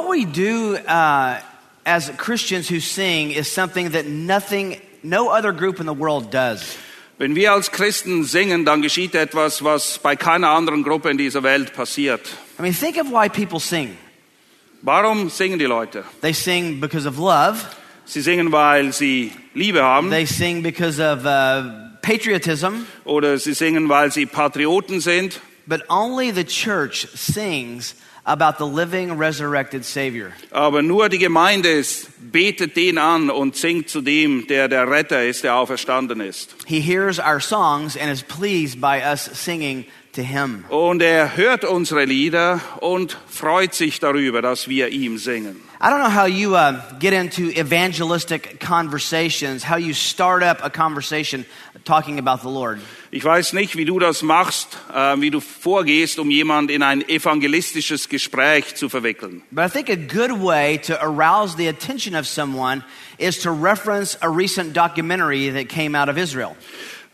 What 0.00 0.08
we 0.08 0.24
do 0.24 0.76
uh, 0.76 1.40
as 1.84 2.10
Christians 2.16 2.68
who 2.68 2.80
sing 2.80 3.30
is 3.32 3.50
something 3.50 3.90
that 3.90 4.06
nothing, 4.06 4.80
no 5.02 5.28
other 5.28 5.52
group 5.52 5.80
in 5.80 5.86
the 5.86 5.94
world 5.94 6.30
does. 6.30 6.76
Wenn 7.18 7.34
wir 7.34 7.52
als 7.52 7.70
Christen 7.70 8.24
singen, 8.24 8.64
dann 8.64 8.80
geschieht 8.80 9.14
etwas, 9.14 9.62
was 9.62 9.98
bei 9.98 10.16
keiner 10.16 10.48
anderen 10.48 10.82
Gruppe 10.82 11.10
in 11.10 11.18
dieser 11.18 11.42
Welt 11.42 11.74
passiert. 11.74 12.22
I 12.58 12.62
mean, 12.62 12.72
think 12.72 12.96
of 12.96 13.10
why 13.10 13.28
people 13.28 13.60
sing. 13.60 13.98
Warum 14.82 15.28
singen 15.28 15.58
die 15.58 15.66
Leute? 15.66 16.04
They 16.22 16.32
sing 16.32 16.80
because 16.80 17.06
of 17.06 17.18
love, 17.18 17.58
Sie 18.06 18.22
singen, 18.22 18.50
weil 18.50 18.92
sie 18.94 19.32
Liebe 19.54 19.82
haben 19.82 20.10
they 20.10 20.24
sing 20.26 20.62
because 20.62 20.98
of 20.98 21.24
uh, 21.26 21.62
patriotism, 22.00 22.86
oder 23.04 23.38
sie 23.38 23.52
singen, 23.52 23.88
weil 23.90 24.10
sie 24.10 24.24
Patrioten 24.24 25.00
sind. 25.00 25.40
but 25.66 25.82
only 25.90 26.30
the 26.32 26.42
church 26.42 27.06
sings 27.14 27.94
about 28.30 28.58
the 28.58 28.66
living, 28.66 29.18
resurrected 29.18 29.84
Savior. 29.84 30.32
Aber 30.50 30.82
nur 30.82 31.08
die 31.08 31.18
Gemeinde 31.18 31.68
ist, 31.68 32.08
betet 32.32 32.76
den 32.76 32.98
an 32.98 33.30
und 33.30 33.56
singt 33.56 33.88
zu 33.88 34.00
dem, 34.00 34.46
der 34.46 34.68
der 34.68 34.88
Retter 34.88 35.24
ist, 35.24 35.42
der 35.42 35.56
auferstanden 35.56 36.20
ist. 36.20 36.54
He 36.66 36.80
hears 36.80 37.18
our 37.18 37.40
songs 37.40 37.96
and 37.96 38.10
is 38.10 38.22
pleased 38.22 38.80
by 38.80 39.00
us 39.02 39.24
singing 39.24 39.84
to 40.12 40.22
Him. 40.22 40.64
Und 40.68 41.02
er 41.02 41.36
hört 41.36 41.64
unsere 41.64 42.04
Lieder 42.04 42.60
und 42.80 43.18
freut 43.28 43.74
sich 43.74 43.98
darüber, 43.98 44.42
dass 44.42 44.68
wir 44.68 44.88
ihm 44.88 45.18
singen. 45.18 45.69
I 45.82 45.88
don't 45.88 46.00
know 46.00 46.10
how 46.10 46.26
you 46.26 46.56
uh, 46.56 46.82
get 46.98 47.14
into 47.14 47.58
evangelistic 47.58 48.60
conversations, 48.60 49.62
how 49.62 49.76
you 49.76 49.94
start 49.94 50.42
up 50.42 50.58
a 50.62 50.68
conversation 50.68 51.46
talking 51.86 52.18
about 52.18 52.42
the 52.42 52.50
Lord. 52.50 52.80
Ich 53.10 53.24
weiß 53.24 53.54
nicht, 53.54 53.76
wie 53.76 53.86
du 53.86 53.98
das 53.98 54.22
machst, 54.22 54.76
äh, 54.92 55.18
wie 55.22 55.30
du 55.30 55.40
vorgehst, 55.40 56.18
um 56.18 56.30
jemand 56.30 56.70
in 56.70 56.82
ein 56.82 57.00
evangelistisches 57.08 58.10
Gespräch 58.10 58.74
zu 58.74 58.90
verwickeln. 58.90 59.40
But 59.50 59.64
I 59.64 59.68
think 59.70 59.88
a 59.88 59.96
good 59.96 60.32
way 60.32 60.76
to 60.82 61.02
arouse 61.02 61.56
the 61.56 61.68
attention 61.68 62.14
of 62.14 62.26
someone 62.26 62.84
is 63.16 63.38
to 63.38 63.50
reference 63.50 64.18
a 64.20 64.28
recent 64.28 64.74
documentary 64.74 65.48
that 65.48 65.70
came 65.70 65.94
out 65.94 66.10
of 66.10 66.18
Israel. 66.18 66.56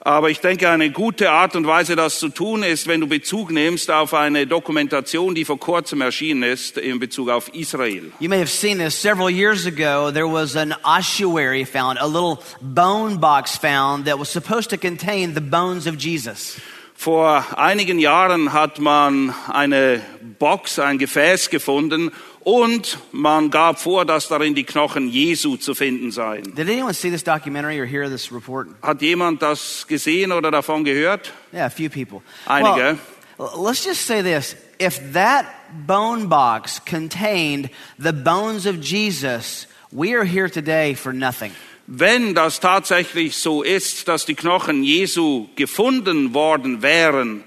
Aber 0.06 0.30
ich 0.30 0.38
denke, 0.38 0.70
eine 0.70 0.92
gute 0.92 1.32
Art 1.32 1.56
und 1.56 1.66
Weise, 1.66 1.96
das 1.96 2.20
zu 2.20 2.28
tun, 2.28 2.62
ist, 2.62 2.86
wenn 2.86 3.00
du 3.00 3.08
Bezug 3.08 3.50
nimmst 3.50 3.90
auf 3.90 4.14
eine 4.14 4.46
Dokumentation, 4.46 5.34
die 5.34 5.44
vor 5.44 5.58
kurzem 5.58 6.00
erschienen 6.00 6.44
ist, 6.44 6.78
in 6.78 7.00
Bezug 7.00 7.28
auf 7.28 7.52
Israel. 7.52 8.12
You 8.20 8.28
may 8.28 8.38
have 8.38 8.46
seen 8.46 8.78
this 8.78 8.94
several 8.94 9.28
years 9.28 9.66
ago. 9.66 10.12
There 10.12 10.28
was 10.28 10.54
an 10.54 10.76
ossuary 10.84 11.64
found, 11.64 11.98
a 11.98 12.06
little 12.06 12.38
bone 12.60 13.18
box 13.18 13.56
found 13.56 14.06
that 14.06 14.16
was 14.16 14.28
supposed 14.28 14.70
to 14.70 14.76
contain 14.76 15.34
the 15.34 15.40
bones 15.40 15.88
of 15.88 15.96
Jesus. 15.96 16.60
Vor 16.94 17.44
einigen 17.56 17.98
Jahren 17.98 18.52
hat 18.52 18.78
man 18.78 19.34
eine 19.52 20.00
Box, 20.38 20.78
ein 20.78 20.98
Gefäß 20.98 21.50
gefunden 21.50 22.12
und 22.46 22.98
man 23.10 23.50
gab 23.50 23.80
vor, 23.80 24.04
dass 24.04 24.28
darin 24.28 24.54
die 24.54 24.62
Knochen 24.62 25.08
Jesu 25.08 25.56
zu 25.56 25.74
finden 25.74 26.12
seien. 26.12 26.54
Did 26.54 26.68
anyone 26.68 26.94
see 26.94 27.10
this 27.10 27.24
documentary 27.24 27.80
or 27.80 27.86
hear 27.86 28.08
this 28.08 28.30
report? 28.30 28.68
Hat 28.82 29.02
jemand 29.02 29.42
das 29.42 29.84
gesehen 29.88 30.30
oder 30.30 30.52
davon 30.52 30.84
gehört? 30.84 31.32
Yeah, 31.52 31.66
a 31.66 31.70
few 31.70 31.90
people. 31.90 32.22
Einige. 32.46 32.98
Well, 33.36 33.50
let's 33.56 33.84
just 33.84 34.06
say 34.06 34.22
this. 34.22 34.54
If 34.78 35.12
that 35.12 35.46
bone 35.88 36.28
box 36.28 36.80
contained 36.84 37.68
the 37.98 38.12
bones 38.12 38.64
of 38.64 38.80
Jesus, 38.80 39.66
we 39.90 40.14
are 40.14 40.24
here 40.24 40.48
today 40.48 40.94
for 40.94 41.12
nothing. 41.12 41.50
Wenn 41.88 42.36
das 42.36 42.60
tatsächlich 42.60 43.36
so 43.38 43.64
ist, 43.64 44.06
dass 44.06 44.24
die 44.24 44.36
Knochen 44.36 44.84
Jesu 44.84 45.48
gefunden 45.56 46.32
worden 46.32 46.80
wären, 46.80 47.42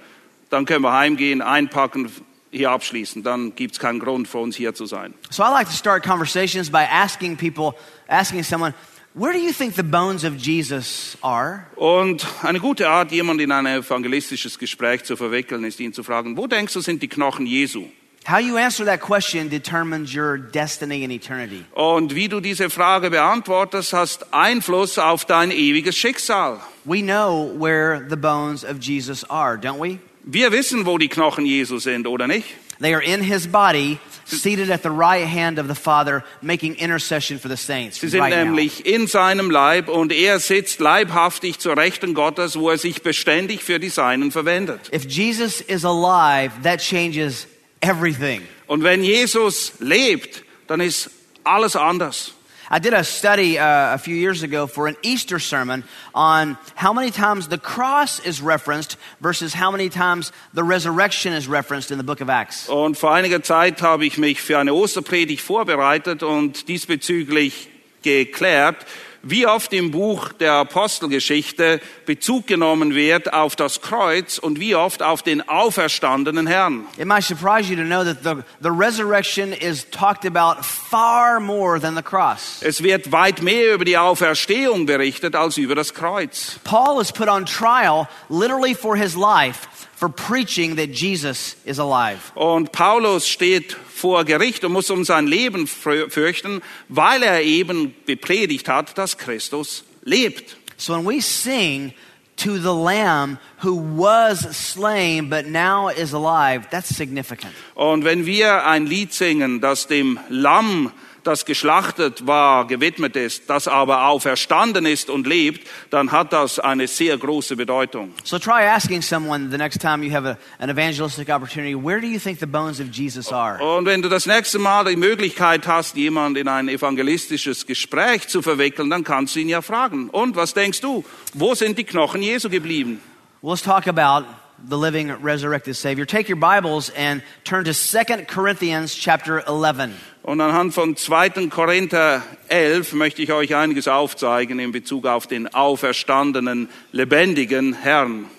dann 0.50 0.66
können 0.66 0.84
wir 0.84 0.92
heimgehen, 0.92 1.42
einpacken, 1.42 2.12
hier 2.52 2.72
abschließen. 2.72 3.24
Dann 3.24 3.56
gibt 3.56 3.74
es 3.74 3.80
keinen 3.80 4.00
Grund 4.00 4.28
für 4.28 4.40
uns 4.40 4.56
hier 4.56 4.74
zu 4.74 4.86
sein. 4.86 5.14
So 5.30 5.44
I 5.44 5.50
like 5.52 5.68
to 5.68 5.74
start 5.74 6.04
conversations 6.04 6.70
by 6.70 6.86
asking 6.90 7.38
people, 7.38 7.74
asking 8.08 8.44
someone, 8.44 8.74
where 9.14 9.34
do 9.34 9.40
you 9.40 9.52
think 9.52 9.76
the 9.76 9.84
bones 9.84 10.24
of 10.24 10.36
Jesus 10.36 11.18
are? 11.22 11.66
Und 11.76 12.26
eine 12.44 12.60
gute 12.60 12.90
Art, 12.90 13.12
jemanden 13.12 13.44
in 13.44 13.52
ein 13.52 13.66
evangelistisches 13.66 14.58
Gespräch 14.58 15.04
zu 15.04 15.16
verwickeln, 15.16 15.64
ist 15.64 15.80
ihn 15.80 15.94
zu 15.94 16.04
fragen, 16.04 16.38
wo 16.38 16.48
denkst 16.48 16.74
du 16.74 16.82
sind 16.82 17.02
die 17.02 17.08
Knochen 17.08 17.46
Jesu? 17.46 17.86
How 18.26 18.38
you 18.38 18.58
answer 18.58 18.86
that 18.86 19.00
question 19.00 19.50
determines 19.50 20.14
your 20.14 20.38
destiny 20.38 21.04
in 21.04 21.12
eternity. 21.12 21.66
Und 21.74 22.14
wie 22.14 22.28
du 22.28 22.42
diese 22.42 22.70
Frage 22.70 23.10
beantwortest, 23.10 23.94
hast 23.94 24.34
Einfluss 24.34 25.00
auf 25.00 25.26
dein 25.26 25.52
ewiges 25.52 25.98
Schicksal. 25.98 26.60
We 26.86 27.02
know 27.02 27.50
where 27.58 28.06
the 28.08 28.18
bones 28.18 28.64
of 28.64 28.80
Jesus 28.80 29.24
are, 29.30 29.58
don't 29.58 29.80
we? 29.80 30.00
Wir 30.24 30.52
wissen, 30.52 30.86
wo 30.86 30.98
die 30.98 31.08
Knochen 31.08 31.46
Jesu 31.46 31.80
sind, 31.80 32.06
oder 32.06 32.28
nicht? 32.28 32.46
They 32.82 32.94
are 32.94 33.02
in 33.02 33.22
his 33.22 33.46
body, 33.46 34.00
seated 34.26 34.70
at 34.70 34.84
the 34.84 34.92
right 34.92 35.28
hand 35.28 35.60
of 35.60 35.68
the 35.68 35.76
Father, 35.76 36.24
making 36.42 36.76
intercession 36.76 37.38
for 37.38 37.50
the 37.50 37.58
saints. 37.58 38.00
Sie 38.00 38.08
sind 38.08 38.22
right 38.22 38.34
now. 38.34 38.46
nämlich 38.46 38.86
in 38.86 39.08
seinem 39.08 39.52
Leib 39.52 39.90
und 39.90 40.14
er 40.14 40.40
sitzt 40.40 40.80
leibhaftig 40.80 41.60
zur 41.60 41.76
Rechten 41.76 42.14
Gottes, 42.14 42.58
wo 42.58 42.70
er 42.70 42.78
sich 42.78 43.02
beständig 43.02 43.64
für 43.64 43.80
die 43.80 43.90
Seinen 43.90 44.32
verwendet. 44.32 44.80
If 44.94 45.06
Jesus 45.06 45.60
is 45.60 45.84
alive, 45.84 46.52
that 46.64 46.80
changes 46.80 47.48
everything. 47.82 48.42
Und 48.68 48.84
wenn 48.84 49.04
Jesus 49.04 49.74
lebt, 49.80 50.44
dann 50.68 50.82
ist 50.82 51.10
alles 51.44 51.76
anders. 51.76 52.34
I 52.72 52.78
did 52.78 52.94
a 52.94 53.04
study 53.04 53.58
uh, 53.58 53.96
a 53.96 53.98
few 53.98 54.16
years 54.16 54.44
ago 54.44 54.68
for 54.68 54.88
an 54.88 54.96
Easter 55.02 55.40
sermon 55.40 55.84
on 56.14 56.56
how 56.76 56.94
many 56.94 57.10
times 57.10 57.48
the 57.48 57.58
cross 57.58 58.20
is 58.20 58.44
referenced 58.44 58.96
versus 59.22 59.56
how 59.56 59.72
many 59.72 59.90
times 59.90 60.32
the 60.54 60.64
resurrection 60.64 61.34
is 61.34 61.48
referenced 61.48 61.90
in 61.90 61.98
the 61.98 62.04
book 62.04 62.22
of 62.22 62.30
Acts. 62.30 62.70
Und 62.70 62.96
vor 62.96 63.12
einiger 63.12 63.42
Zeit 63.42 63.82
habe 63.82 64.06
ich 64.06 64.20
mich 64.20 64.40
für 64.42 64.60
eine 64.60 64.76
Osterpredigt 64.76 65.42
vorbereitet 65.42 66.22
und 66.22 66.68
diesbezüglich 66.68 67.70
geklärt, 68.04 68.86
wie 69.22 69.48
oft 69.48 69.74
im 69.74 69.92
Buch 69.92 70.32
der 70.34 70.54
Apostelgeschichte 70.54 71.82
Bezug 72.06 72.48
genommen 72.48 72.96
wird 72.96 73.34
auf 73.34 73.56
das 73.56 73.82
Kreuz 73.82 74.38
und 74.38 74.60
wie 74.60 74.76
oft 74.76 75.02
auf 75.02 75.22
den 75.22 75.48
auferstandenen 75.48 76.48
Herrn. 76.48 76.86
It 76.98 77.06
might 77.06 77.24
surprise 77.24 77.70
you 77.70 77.76
to 77.76 77.84
know 77.84 78.04
that 78.04 78.24
the, 78.24 78.44
the 78.62 78.70
resurrection 78.70 79.54
is 79.54 79.86
talked 79.90 80.26
about 80.26 80.64
far 80.64 81.40
more 81.40 81.80
than 81.80 81.96
the 81.96 82.04
cross. 82.04 82.62
Es 82.62 82.84
wird 82.84 83.12
weit 83.12 83.42
mehr 83.42 83.74
über 83.74 83.86
die 83.86 83.98
Auferstehung 83.98 84.86
berichtet 84.86 85.36
als 85.36 85.58
über 85.58 85.76
das 85.76 85.94
Kreuz. 85.94 86.60
Paul 86.64 87.02
is 87.02 87.12
put 87.12 87.28
on 87.28 87.46
trial 87.46 88.08
literally 88.30 88.74
for 88.74 88.96
his 88.96 89.16
life 89.16 89.68
for 90.00 90.08
preaching 90.10 90.78
that 90.78 90.90
Jesus 90.92 91.58
is 91.66 91.78
alive. 91.78 92.32
Und 92.36 92.72
Paulus 92.72 93.28
steht 93.28 93.76
vor 93.94 94.24
Gericht 94.24 94.64
und 94.64 94.72
muss 94.72 94.90
um 94.90 95.04
sein 95.04 95.28
Leben 95.28 95.68
für- 95.68 96.10
fürchten, 96.10 96.62
weil 96.88 97.22
er 97.22 97.42
eben 97.42 97.94
bepredigt 98.06 98.70
hat, 98.70 98.98
dass 98.98 99.18
Christus 99.18 99.84
lebt. 100.04 100.56
So 100.78 100.94
when 100.96 101.06
we 101.06 101.22
sing 101.22 101.94
to 102.38 102.56
the 102.56 102.72
Lamb 102.74 103.38
who 103.62 103.76
was 103.98 104.40
slain 104.54 105.30
but 105.30 105.48
now 105.48 105.90
is 105.90 106.14
alive, 106.14 106.66
that's 106.72 106.88
significant. 106.96 107.52
Und 107.76 108.06
wenn 108.06 108.26
wir 108.26 108.66
ein 108.66 108.86
Lied 108.86 109.14
singen, 109.14 109.60
das 109.60 109.88
dem 109.88 110.18
Lamm, 110.30 110.94
das 111.30 111.46
geschlachtet 111.46 112.26
war, 112.26 112.66
gewidmet 112.66 113.16
ist, 113.16 113.50
das 113.52 113.68
aber 113.68 114.08
auferstanden 114.08 114.88
ist 114.88 115.12
und 115.12 115.28
lebt, 115.28 115.68
dann 115.92 116.12
hat 116.12 116.34
das 116.34 116.58
eine 116.58 116.88
sehr 116.88 117.18
große 117.20 117.56
Bedeutung. 117.56 118.14
So 118.24 118.40
try 118.40 118.66
asking 118.66 119.04
someone 119.04 119.52
the 119.52 119.58
next 119.58 119.80
time 119.80 120.04
you 120.04 120.12
have 120.12 120.28
a, 120.28 120.38
an 120.58 120.72
evangelistic 120.72 121.30
opportunity, 121.30 121.76
where 121.76 122.02
do 122.02 122.08
you 122.08 122.20
think 122.20 122.40
the 122.40 122.48
bones 122.48 122.80
of 122.82 122.88
Jesus 122.92 123.32
are? 123.32 123.64
Und 123.64 123.86
wenn 123.86 124.02
du 124.02 124.10
das 124.10 124.26
nächste 124.26 124.58
Mal 124.58 124.86
die 124.86 124.96
Möglichkeit 124.96 125.68
hast, 125.68 125.96
jemand 125.96 126.36
in 126.36 126.48
ein 126.48 126.68
evangelistisches 126.68 127.68
Gespräch 127.68 128.28
zu 128.28 128.42
verwickeln, 128.42 128.90
dann 128.90 129.04
kannst 129.04 129.36
du 129.36 129.40
ihn 129.40 129.50
ja 129.50 129.62
fragen. 129.62 130.10
Und 130.10 130.36
was 130.36 130.56
denkst 130.56 130.82
du? 130.82 131.06
Wo 131.36 131.54
sind 131.54 131.78
die 131.78 131.84
Knochen 131.84 132.24
Jesu 132.24 132.50
geblieben? 132.50 133.02
Well, 133.42 133.52
let's 133.52 133.62
talk 133.62 133.88
about 133.88 134.26
the 134.68 134.78
living 134.78 135.12
resurrected 135.22 135.76
Savior. 135.76 136.06
Take 136.06 136.28
your 136.28 136.38
Bibles 136.38 136.90
and 136.90 137.22
turn 137.44 137.66
to 137.66 137.74
2 137.74 138.26
Corinthians 138.26 138.96
chapter 138.96 139.44
11. 139.48 139.94
Und 140.30 140.42
anhand 140.42 140.76
von 140.76 140.96
2. 140.96 141.48
Korinther 141.50 142.22
11 142.50 142.94
möchte 142.94 143.24
ich 143.24 143.34
euch 143.34 143.56
einiges 143.56 143.88
aufzeigen 143.88 144.60
in 144.60 144.72
Bezug 144.72 145.08
auf 145.08 145.26
den 145.26 145.52
auferstandenen, 145.56 146.70
lebendigen 146.92 147.74
Herrn. 147.74 148.30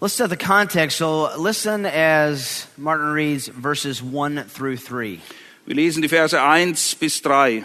Let's 0.00 0.16
set 0.16 0.30
the 0.30 0.38
context. 0.38 0.96
So 0.96 1.28
listen 1.36 1.84
as 1.84 2.66
Martin 2.78 3.12
reads 3.12 3.50
verses 3.60 4.00
1 4.00 4.50
through 4.54 4.82
3. 4.88 5.18
Wir 5.66 5.74
lesen 5.74 6.00
die 6.00 6.08
Verse 6.08 6.42
1 6.42 6.94
bis 6.94 7.20
3. 7.20 7.62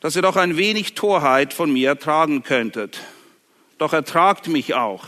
Dass 0.00 0.16
ihr 0.16 0.22
doch 0.22 0.34
ein 0.34 0.56
wenig 0.56 0.94
Torheit 0.94 1.54
von 1.54 1.72
mir 1.72 1.90
ertragen 1.90 2.42
könntet. 2.42 2.98
Doch 3.78 3.92
ertragt 3.92 4.48
mich 4.48 4.74
auch, 4.74 5.04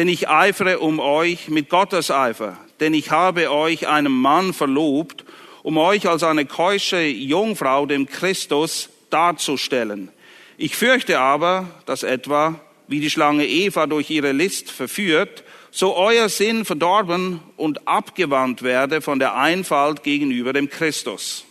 denn 0.00 0.08
ich 0.08 0.30
eifere 0.30 0.78
um 0.78 0.98
euch 0.98 1.48
mit 1.48 1.68
Gottes 1.68 2.10
Eifer, 2.10 2.56
denn 2.80 2.94
ich 2.94 3.10
habe 3.10 3.50
euch 3.50 3.86
einem 3.86 4.18
Mann 4.18 4.54
verlobt, 4.54 5.26
um 5.62 5.76
euch 5.76 6.08
als 6.08 6.22
eine 6.22 6.46
keusche 6.46 7.02
Jungfrau 7.02 7.84
dem 7.84 8.06
Christus 8.06 8.88
darzustellen. 9.10 10.08
Ich 10.56 10.74
fürchte 10.74 11.18
aber, 11.18 11.68
dass 11.84 12.02
etwa, 12.02 12.58
wie 12.88 13.00
die 13.00 13.10
Schlange 13.10 13.46
Eva 13.46 13.86
durch 13.86 14.08
ihre 14.08 14.32
List 14.32 14.70
verführt, 14.70 15.44
so 15.70 15.94
euer 15.94 16.30
Sinn 16.30 16.64
verdorben 16.64 17.40
und 17.58 17.86
abgewandt 17.86 18.62
werde 18.62 19.02
von 19.02 19.18
der 19.18 19.36
Einfalt 19.36 20.02
gegenüber 20.02 20.54
dem 20.54 20.70
Christus. 20.70 21.44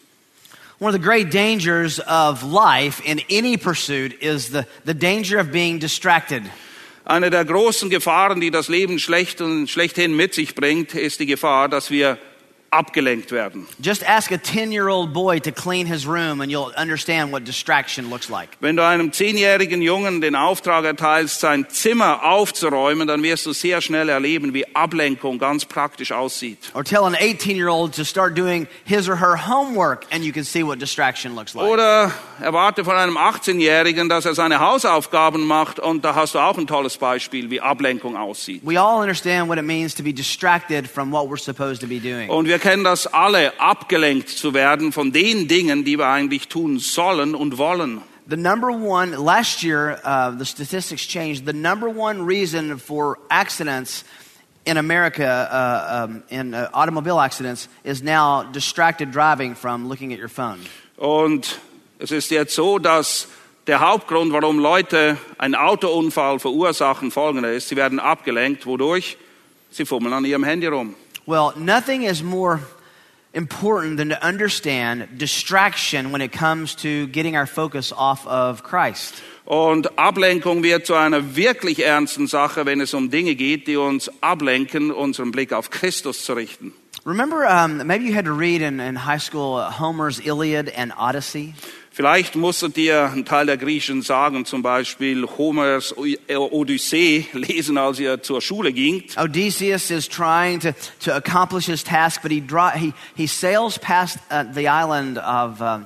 One 0.80 0.90
of 0.90 1.00
the 1.00 1.07
great 1.07 1.31
dangers 1.31 2.00
of 2.07 2.42
life 2.42 3.00
in 3.06 3.22
any 3.30 3.57
pursuit 3.57 4.13
is 4.24 4.50
the, 4.50 4.66
the 4.86 4.96
danger 4.96 5.40
of 5.40 5.51
being 5.51 5.78
distracted. 5.78 6.50
Eine 7.09 7.31
der 7.31 7.44
großen 7.44 7.89
Gefahren, 7.89 8.39
die 8.39 8.51
das 8.51 8.67
Leben 8.67 9.00
schlecht 9.00 9.41
und 9.41 9.67
schlechthin 9.67 10.15
mit 10.15 10.35
sich 10.35 10.53
bringt, 10.53 10.94
ist 10.94 11.19
die 11.19 11.25
Gefahr, 11.25 11.67
dass 11.67 11.89
wir 11.89 12.19
abgelenkt 12.71 13.31
werden. 13.31 13.68
Just 13.81 14.07
ask 14.07 14.31
a 14.31 14.38
10 14.38 14.71
year 14.71 14.88
old 14.88 15.13
boy 15.13 15.39
to 15.39 15.51
clean 15.51 15.88
his 15.88 16.06
room 16.06 16.42
and 16.42 16.51
you'll 16.51 16.74
understand 16.77 17.31
what 17.31 17.45
distraction 17.45 18.10
looks 18.10 18.30
like. 18.30 18.50
Wenn 18.60 18.75
du 18.75 18.86
einem 18.86 19.12
zehnjährigen 19.12 19.81
Jungen 19.81 20.21
den 20.21 20.36
Auftrag 20.36 20.86
erteilst, 20.86 21.39
sein 21.39 21.66
Zimmer 21.69 22.24
aufzuräumen, 22.24 23.07
dann 23.07 23.24
wirst 23.24 23.45
du 23.45 23.54
sehr 23.54 23.81
schnell 23.81 24.10
erleben, 24.10 24.54
wie 24.54 24.75
Ablenkung 24.75 25.39
ganz 25.39 25.66
praktisch 25.66 26.12
aussieht. 26.12 26.71
Or 26.74 26.83
tell 26.83 27.04
an 27.04 27.16
18 27.16 27.56
year 27.56 27.69
old 27.69 27.95
to 27.95 28.04
start 28.04 28.38
doing 28.38 28.68
his 28.86 29.10
or 29.10 29.19
her 29.19 29.48
homework 29.48 30.06
and 30.12 30.24
you 30.24 30.31
can 30.31 30.44
see 30.44 30.63
what 30.63 30.80
distraction 30.80 31.36
looks 31.36 31.54
like. 31.54 31.65
Oder 31.65 32.12
erwarte 32.42 32.83
von 32.86 32.95
einem 32.95 33.18
18-Jährigen, 33.18 34.10
dass 34.10 34.25
er 34.25 34.36
seine 34.36 34.60
Hausaufgaben 34.60 35.45
macht 35.45 35.80
und 35.80 36.06
da 36.06 36.15
hast 36.15 36.36
du 36.36 36.39
auch 36.39 36.57
ein 36.57 36.68
tolles 36.68 36.98
Beispiel, 36.98 37.50
wie 37.50 37.62
Ablenkung 37.62 38.15
aussieht. 38.15 38.62
We 38.63 38.80
all 38.80 39.01
understand 39.01 39.50
what 39.50 39.57
it 39.57 39.65
means 39.65 39.95
to 39.95 40.04
be 40.04 40.13
distracted 40.13 40.88
from 40.88 41.12
what 41.12 41.27
we're 41.27 41.42
supposed 41.42 41.81
to 41.81 41.88
be 41.88 42.00
doing. 42.00 42.30
Und 42.30 42.48
wir 42.48 42.58
kennen 42.59 42.83
das 42.83 43.07
alle, 43.07 43.59
abgelenkt 43.59 44.29
zu 44.29 44.53
werden 44.53 44.91
von 44.91 45.11
den 45.11 45.47
Dingen, 45.47 45.83
die 45.83 45.97
wir 45.97 46.07
eigentlich 46.07 46.47
tun 46.47 46.79
sollen 46.79 47.35
und 47.35 47.57
wollen. 47.57 48.01
The 48.29 48.38
number 48.38 48.69
one, 48.69 49.17
last 49.17 49.63
year, 49.63 50.00
uh, 50.06 50.38
the 50.38 50.45
statistics 50.45 51.07
changed. 51.07 51.45
The 51.45 51.53
number 51.53 51.89
one 51.89 52.27
reason 52.27 52.77
for 52.77 53.17
accidents 53.31 54.06
in 54.65 54.77
America, 54.77 55.25
uh, 55.25 56.06
um, 56.06 56.23
in 56.29 56.53
uh, 56.53 56.69
automobile 56.71 57.19
accidents, 57.19 57.67
is 57.83 58.03
now 58.03 58.44
distracted 58.44 59.12
driving 59.12 59.55
from 59.55 59.89
looking 59.89 60.13
at 60.13 60.19
your 60.19 60.29
phone. 60.29 60.59
Und 60.97 61.59
es 61.97 62.12
ist 62.12 62.29
jetzt 62.29 62.53
so, 62.53 62.77
dass 62.77 63.27
der 63.65 63.79
Hauptgrund, 63.79 64.31
warum 64.31 64.59
Leute 64.59 65.17
einen 65.38 65.55
Autounfall 65.55 66.39
verursachen, 66.39 67.12
folgender 67.12 67.51
ist. 67.51 67.69
Sie 67.69 67.75
werden 67.75 68.00
abgelenkt. 68.00 68.65
Wodurch? 68.65 69.17
Sie 69.71 69.85
fummeln 69.85 70.13
an 70.13 70.25
ihrem 70.25 70.44
Handy 70.44 70.67
rum. 70.67 70.95
Well, 71.29 71.53
nothing 71.55 72.01
is 72.01 72.23
more 72.23 72.59
important 73.35 73.97
than 73.97 74.09
to 74.09 74.19
understand 74.19 75.19
distraction 75.19 76.11
when 76.11 76.21
it 76.21 76.31
comes 76.31 76.73
to 76.77 77.05
getting 77.05 77.35
our 77.35 77.45
focus 77.45 77.93
off 77.95 78.25
of 78.25 78.63
Christ. 78.63 79.21
Und 79.45 79.95
Ablenkung 79.99 80.63
wird 80.63 80.87
zu 80.87 80.95
einer 80.95 81.35
wirklich 81.35 81.85
ernsten 81.85 82.25
Sache, 82.25 82.65
wenn 82.65 82.81
es 82.81 82.95
um 82.95 83.11
Dinge 83.11 83.35
geht, 83.35 83.67
die 83.67 83.77
uns 83.77 84.09
ablenken, 84.21 84.89
unseren 84.89 85.29
Blick 85.29 85.53
auf 85.53 85.69
Christus 85.69 86.25
zu 86.25 86.33
richten. 86.33 86.73
Remember, 87.05 87.45
um, 87.45 87.85
maybe 87.85 88.05
you 88.05 88.15
had 88.15 88.25
to 88.25 88.33
read 88.33 88.63
in, 88.63 88.79
in 88.79 88.95
high 88.95 89.21
school 89.21 89.57
uh, 89.57 89.69
Homer's 89.69 90.19
Iliad 90.19 90.67
and 90.69 90.91
Odyssey? 90.97 91.53
Vielleicht 92.00 92.38
musstet 92.38 92.78
ihr 92.78 93.12
einen 93.12 93.25
Teil 93.25 93.46
der 93.46 93.57
Griechen 93.57 94.01
sagen, 94.01 94.46
zum 94.46 94.62
Beispiel 94.62 95.28
Homers 95.38 95.94
Odyssee 95.98 97.25
lesen, 97.34 97.78
als 97.78 98.00
ihr 98.00 98.24
zur 98.24 98.42
Schule 98.42 98.72
gingt. 98.72 99.18
Odysseus 99.18 99.92
is 99.92 100.07
trying 100.07 100.62
to, 100.62 100.69
to 101.04 101.12
accomplish 101.12 101.66
his 101.66 101.84
task, 101.84 102.22
but 102.22 102.31
he, 102.31 102.42
he, 102.78 102.94
he 103.18 103.28
sails 103.28 103.78
past 103.78 104.18
uh, 104.31 104.46
the 104.54 104.69
island 104.69 105.18
of, 105.18 105.60
uh, 105.60 105.80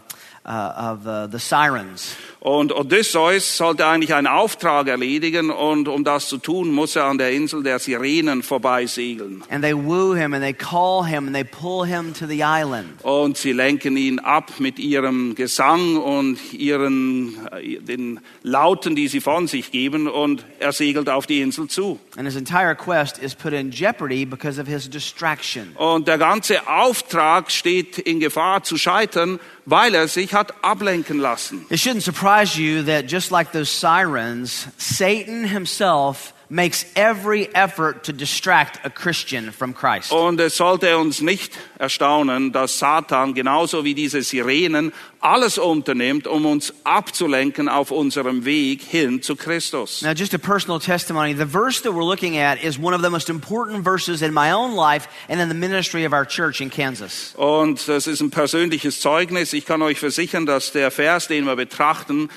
uh, 0.46 0.94
of 0.94 1.08
uh, 1.08 1.28
the 1.32 1.40
Sirens. 1.40 2.16
Und 2.40 2.74
Odysseus 2.74 3.56
sollte 3.56 3.88
eigentlich 3.88 4.14
einen 4.14 4.28
Auftrag 4.28 4.90
erledigen 4.90 5.50
und 5.50 5.88
um 5.88 6.04
das 6.04 6.28
zu 6.28 6.38
tun, 6.38 6.74
muss 6.74 6.98
er 6.98 7.06
an 7.06 7.18
der 7.18 7.32
Insel 7.32 7.64
der 7.64 7.80
Sirenen 7.80 8.44
vorbeisegeln. 8.44 9.46
And 9.50 9.64
they 9.64 9.74
woo 9.74 10.14
him 10.14 10.34
and 10.34 10.44
they 10.44 10.54
call 10.54 11.06
him 11.06 11.28
and 11.28 11.34
they 11.34 11.46
pull 11.46 11.86
him 11.86 12.14
to 12.14 12.28
the 12.28 12.44
island. 12.44 13.02
Und 13.04 13.38
sie 13.38 13.54
lenken 13.54 13.96
ihn 13.96 14.20
ab 14.20 14.52
mit 14.60 14.78
ihrem 14.78 15.36
Gesang 15.36 15.96
und 15.96 16.38
ihren, 16.52 17.38
äh, 17.54 17.80
den 17.80 18.20
Lauten, 18.42 18.98
die 18.98 19.08
sie 19.08 19.22
von 19.22 19.48
sich 19.48 19.72
geben 19.72 20.10
und 20.10 20.44
er 20.60 20.74
segelt 20.74 21.08
auf 21.08 21.26
die 21.26 21.40
Insel 21.40 21.70
zu. 21.70 21.98
And 22.18 22.26
his 22.26 22.36
entire 22.36 22.76
quest 22.76 23.20
is 23.20 23.34
put 23.36 23.54
in 23.54 23.72
jeopardy 23.72 24.26
because 24.26 24.60
of 24.60 24.68
his 24.68 24.90
distraction. 24.90 25.72
Und 25.78 26.10
der 26.10 26.18
ganze 26.18 26.68
Auftrag 26.68 27.52
steht 27.52 28.00
in 28.00 28.20
Gefahr 28.20 28.64
zu 28.64 28.78
scheitern, 28.78 29.40
weil 29.66 29.96
er 29.96 30.08
sich 30.08 30.34
hat 30.34 30.54
ablenken 30.64 31.20
lassen. 31.20 31.66
It 31.70 31.80
shouldn't 31.80 32.04
surprise 32.04 32.58
you 32.60 32.84
that 32.84 33.08
just 33.08 33.32
like 33.32 33.52
those 33.52 33.70
sirens, 33.70 34.68
Satan 34.78 35.46
himself 35.46 36.34
makes 36.54 36.86
every 36.96 37.50
effort 37.56 38.04
to 38.04 38.14
distract 38.14 38.80
a 38.86 38.90
Christian 38.90 39.52
from 39.52 39.74
Christ. 39.74 40.12
Und 40.12 40.40
es 40.40 40.56
sollte 40.56 40.96
uns 41.00 41.20
nicht 41.20 41.58
erstaunen, 41.80 42.52
dass 42.52 42.78
Satan 42.78 43.34
genauso 43.34 43.84
wie 43.84 43.96
diese 43.96 44.22
Sirenen 44.22 44.94
alles 45.20 45.58
unternimmt, 45.58 46.28
um 46.28 46.46
uns 46.46 46.72
abzulenken 46.84 47.68
auf 47.68 47.90
unserem 47.90 48.46
Weg 48.46 48.84
hin 48.84 49.24
zu 49.24 49.36
Christus. 49.36 50.04
Now, 50.04 50.14
just 50.14 50.36
a 50.36 50.38
personal 50.38 50.80
testimony. 50.80 51.34
The 51.34 51.48
verse 51.48 51.82
that 51.82 51.94
we're 51.94 52.06
looking 52.06 52.38
at 52.38 52.64
is 52.64 52.78
one 52.78 52.94
of 52.94 53.02
the 53.02 53.10
most 53.10 53.30
important 53.30 53.84
verses 53.84 54.22
in 54.22 54.32
my 54.32 54.52
own 54.52 54.76
life 54.76 55.08
and 55.28 55.42
in 55.42 55.50
the 55.50 55.56
ministry 55.56 56.06
of 56.06 56.14
our 56.14 56.26
church 56.26 56.62
in 56.62 56.70
Kansas. 56.70 57.34
Und 57.36 57.88
das 57.88 58.06
ist 58.06 58.22
ein 58.22 58.30
persönliches 58.30 59.00
Zeugnis. 59.00 59.54
Ich 59.54 59.66
kann 59.66 59.82
euch 59.82 60.00
versichern, 60.00 60.46
dass 60.46 60.72
der 60.72 60.92
Vers, 60.92 61.28
den 61.28 61.46
wir 61.46 61.56
betrachten, 61.56 62.30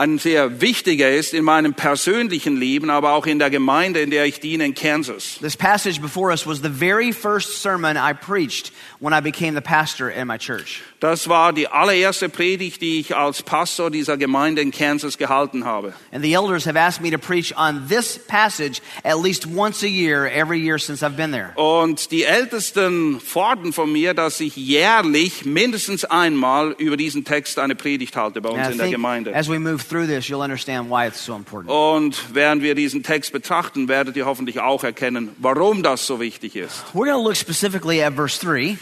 ein 0.00 0.18
sehr 0.18 0.62
wichtiger 0.62 1.10
ist 1.10 1.34
in 1.34 1.44
meinem 1.44 1.74
persönlichen 1.74 2.56
Leben, 2.56 2.88
aber 2.88 3.12
auch 3.12 3.26
in 3.26 3.38
der 3.38 3.50
Gemeinde, 3.50 4.00
in 4.00 4.10
der 4.10 4.24
ich 4.24 4.40
diene 4.40 4.64
in 4.64 4.74
Kansas. 4.74 5.38
This 5.42 5.58
passage 5.58 6.00
before 6.00 6.30
us 6.30 6.46
was 6.46 6.62
the 6.62 6.70
very 6.70 7.12
first 7.12 7.60
sermon 7.60 7.98
I 7.98 8.14
preached 8.14 8.72
when 8.98 9.12
I 9.12 9.20
became 9.20 9.54
the 9.54 9.60
pastor 9.60 10.10
in 10.10 10.26
my 10.26 10.38
church. 10.38 10.82
Das 11.00 11.28
war 11.28 11.52
die 11.52 11.66
allererste 11.68 12.28
Predigt, 12.28 12.82
die 12.82 13.00
ich 13.00 13.16
als 13.16 13.42
Pastor 13.42 13.90
dieser 13.90 14.16
Gemeinde 14.16 14.60
in 14.60 14.70
Kansas 14.70 15.16
gehalten 15.16 15.64
habe. 15.64 15.94
And 16.12 16.22
the 16.22 16.34
elders 16.34 16.66
have 16.66 16.78
asked 16.78 17.02
me 17.02 17.10
to 17.10 17.18
preach 17.18 17.54
on 17.56 17.88
this 17.88 18.18
passage 18.18 18.80
at 19.04 19.18
least 19.18 19.46
once 19.46 19.82
a 19.82 19.88
year, 19.88 20.26
every 20.26 20.58
year 20.58 20.78
since 20.78 21.04
I've 21.04 21.16
been 21.16 21.32
there. 21.32 21.52
Und 21.56 22.10
die 22.10 22.24
Ältesten 22.24 23.20
fordern 23.20 23.72
von 23.72 23.92
mir, 23.92 24.14
dass 24.14 24.40
ich 24.40 24.56
jährlich 24.56 25.44
mindestens 25.44 26.04
einmal 26.04 26.74
über 26.78 26.96
diesen 26.96 27.24
Text 27.24 27.58
eine 27.58 27.74
Predigt 27.74 28.16
halte 28.16 28.40
bei 28.40 28.50
uns 28.50 28.68
in 28.68 28.78
der 28.78 28.88
Gemeinde. 28.90 29.34
as 29.34 29.48
we 29.48 29.58
move 29.58 29.89
through 29.90 30.06
this, 30.06 30.28
you'll 30.28 30.42
understand 30.42 30.88
why 30.88 31.06
it's 31.06 31.20
so 31.20 31.34
important. 31.34 31.70
Und 31.70 32.34
während 32.34 32.62
wir 32.62 32.74
diesen 32.74 33.02
Text 33.02 33.32
betrachten, 33.32 33.88
werdet 33.88 34.16
ihr 34.16 34.24
hoffentlich 34.24 34.60
auch 34.60 34.84
erkennen, 34.84 35.34
warum 35.38 35.82
das 35.82 36.06
so 36.06 36.20
wichtig 36.20 36.56
ist. 36.56 36.82
We're 36.94 37.06
going 37.06 37.22
to 37.22 37.22
look 37.22 37.36
specifically 37.36 38.02
at 38.02 38.14
verse 38.14 38.38
3. 38.40 38.78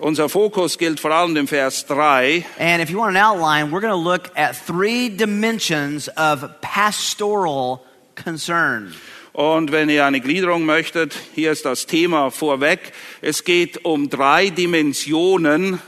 Unser 0.00 0.28
Fokus 0.28 0.78
gilt 0.78 1.00
vor 1.00 1.10
allem 1.10 1.34
dem 1.34 1.48
Vers 1.48 1.86
3. 1.86 2.44
And 2.58 2.82
if 2.82 2.90
you 2.90 2.98
want 2.98 3.16
an 3.16 3.22
outline, 3.22 3.72
we're 3.72 3.80
going 3.80 3.92
to 3.92 3.96
look 3.96 4.30
at 4.36 4.54
three 4.54 5.08
dimensions 5.08 6.08
of 6.16 6.44
pastoral 6.60 7.80
concern. 8.14 8.94
Und 9.32 9.70
wenn 9.70 9.88
ihr 9.88 10.04
eine 10.04 10.20
Gliederung 10.20 10.64
möchtet, 10.66 11.14
hier 11.34 11.52
ist 11.52 11.64
das 11.64 11.86
Thema 11.86 12.30
vorweg. 12.30 12.92
Es 13.22 13.44
geht 13.44 13.84
um 13.84 14.10
drei 14.10 14.50
Dimensionen, 14.50 15.80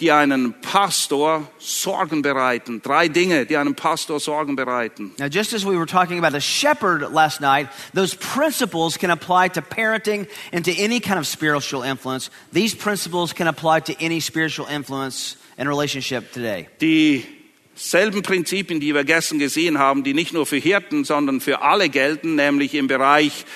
die 0.00 0.12
einen 0.12 0.54
Pastor 0.60 1.50
Sorgen 1.58 2.22
bereiten. 2.22 2.82
Drei 2.82 3.08
Dinge, 3.08 3.46
die 3.46 3.56
einem 3.56 3.74
Pastor 3.74 4.20
Sorgen 4.20 4.56
bereiten. 4.56 5.12
Now, 5.18 5.28
just 5.28 5.54
as 5.54 5.64
we 5.64 5.76
were 5.76 5.86
talking 5.86 6.18
about 6.18 6.32
the 6.32 6.40
shepherd 6.40 7.12
last 7.12 7.40
night, 7.40 7.68
those 7.94 8.14
principles 8.14 8.98
can 8.98 9.10
apply 9.10 9.48
to 9.50 9.62
parenting 9.62 10.28
and 10.52 10.64
to 10.64 10.72
any 10.72 11.00
kind 11.00 11.18
of 11.18 11.26
spiritual 11.26 11.82
influence. 11.82 12.30
These 12.52 12.76
principles 12.76 13.34
can 13.34 13.48
apply 13.48 13.80
to 13.80 13.94
any 13.98 14.20
spiritual 14.20 14.66
influence 14.68 15.36
and 15.56 15.68
relationship 15.68 16.32
today. 16.32 16.68
Dieselben 16.80 18.22
Prinzipien, 18.22 18.80
die 18.80 18.94
wir 18.94 19.04
gestern 19.04 19.38
gesehen 19.38 19.78
haben, 19.78 20.04
die 20.04 20.12
nicht 20.12 20.34
nur 20.34 20.44
für 20.44 20.58
Hirten, 20.58 21.04
sondern 21.04 21.40
für 21.40 21.62
alle 21.62 21.88
gelten, 21.88 22.34
nämlich 22.34 22.74
im 22.74 22.86
Bereich 22.86 23.46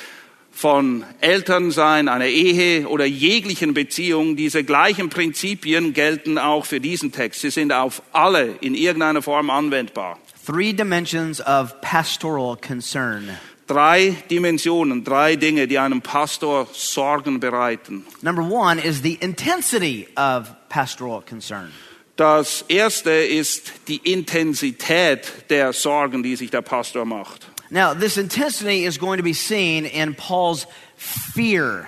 von 0.61 1.05
Elternsein, 1.23 2.09
einer 2.09 2.27
Ehe 2.27 2.87
oder 2.87 3.07
jeglichen 3.07 3.73
Beziehung, 3.73 4.37
diese 4.37 4.63
gleichen 4.63 5.09
Prinzipien 5.09 5.95
gelten 5.95 6.37
auch 6.37 6.67
für 6.67 6.81
diesen 6.81 7.13
Text. 7.13 7.41
Sie 7.41 7.51
sind 7.51 7.73
auf 7.73 8.03
alle 8.13 8.57
in 8.61 8.75
irgendeiner 8.75 9.23
Form 9.23 9.49
anwendbar. 9.49 10.19
Three 10.45 10.75
dimensions 10.75 11.41
of 11.41 11.81
pastoral 11.81 12.59
concern. 12.59 13.31
Drei 13.67 14.15
Dimensionen, 14.31 15.03
drei 15.03 15.37
Dinge, 15.37 15.67
die 15.67 15.79
einem 15.79 16.03
Pastor 16.03 16.69
Sorgen 16.75 17.41
bereiten. 17.41 18.05
Number 18.21 18.43
one 18.43 18.83
is 18.83 19.01
the 19.03 19.15
intensity 19.15 20.09
of 20.17 20.51
pastoral 20.69 21.23
concern. 21.23 21.71
Das 22.17 22.67
erste 22.69 23.13
ist 23.13 23.73
die 23.89 23.97
Intensität 23.97 25.49
der 25.49 25.73
Sorgen, 25.73 26.23
die 26.23 26.37
sich 26.37 26.51
der 26.51 26.61
Pastor 26.61 27.07
macht. 27.07 27.47
Now, 27.71 27.95
this 27.95 28.19
intensity 28.19 28.85
is 28.85 28.99
going 28.99 29.19
to 29.19 29.23
be 29.23 29.33
seen 29.33 29.87
in 29.87 30.15
Paul's 30.15 30.67
fear. 30.97 31.87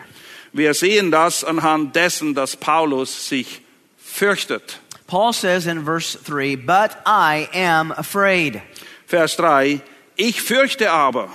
Wir 0.55 0.75
sehen 0.75 1.11
das 1.11 1.43
anhand 1.43 1.95
dessen, 1.95 2.35
dass 2.35 2.55
Paulus 2.55 3.11
sich 3.29 3.63
fürchtet. 3.99 4.79
Paul 5.09 5.33
says 5.33 5.67
in 5.67 5.85
verse 5.85 6.15
3, 6.15 6.57
But 6.57 6.97
I 7.05 7.49
am 7.53 7.91
afraid. 7.91 8.63
Vers 9.07 9.37
3, 9.37 9.81
ich 10.17 10.41
fürchte 10.41 10.91
aber. 10.91 11.29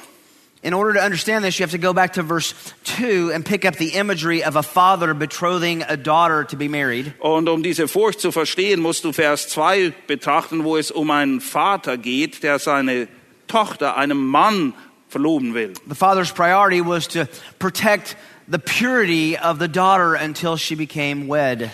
In 0.63 0.73
order 0.73 0.93
to 0.93 1.01
understand 1.01 1.43
this, 1.43 1.59
you 1.59 1.63
have 1.63 1.71
to 1.71 1.77
go 1.77 1.93
back 1.93 2.13
to 2.13 2.23
verse 2.23 2.53
2 2.85 3.31
and 3.33 3.45
pick 3.45 3.65
up 3.65 3.75
the 3.75 3.89
imagery 3.89 4.43
of 4.43 4.55
a 4.55 4.63
father 4.63 5.13
betrothing 5.13 5.83
a 5.83 5.95
daughter 5.95 6.43
to 6.45 6.55
be 6.55 6.67
married. 6.67 7.13
Und 7.19 7.47
um 7.49 7.61
diese 7.61 7.87
Furcht 7.87 8.19
zu 8.19 8.31
verstehen, 8.31 8.79
musst 8.79 9.03
du 9.03 9.13
Vers 9.13 9.49
2 9.49 9.93
betrachten, 10.07 10.63
wo 10.63 10.77
es 10.77 10.89
um 10.89 11.11
einen 11.11 11.41
Vater 11.41 11.97
geht, 11.97 12.43
der 12.43 12.59
seine 12.59 13.07
Tochter 13.47 13.97
einem 13.97 14.27
Mann 14.27 14.73
verloben 15.09 15.53
will. 15.53 15.73
The 15.87 15.95
father's 15.95 16.31
priority 16.31 16.81
was 16.81 17.07
to 17.07 17.27
protect 17.59 18.15
the 18.47 18.59
purity 18.59 19.37
of 19.37 19.59
the 19.59 19.67
daughter 19.67 20.15
until 20.15 20.57
she 20.57 20.75
became 20.75 21.27
wed. 21.27 21.71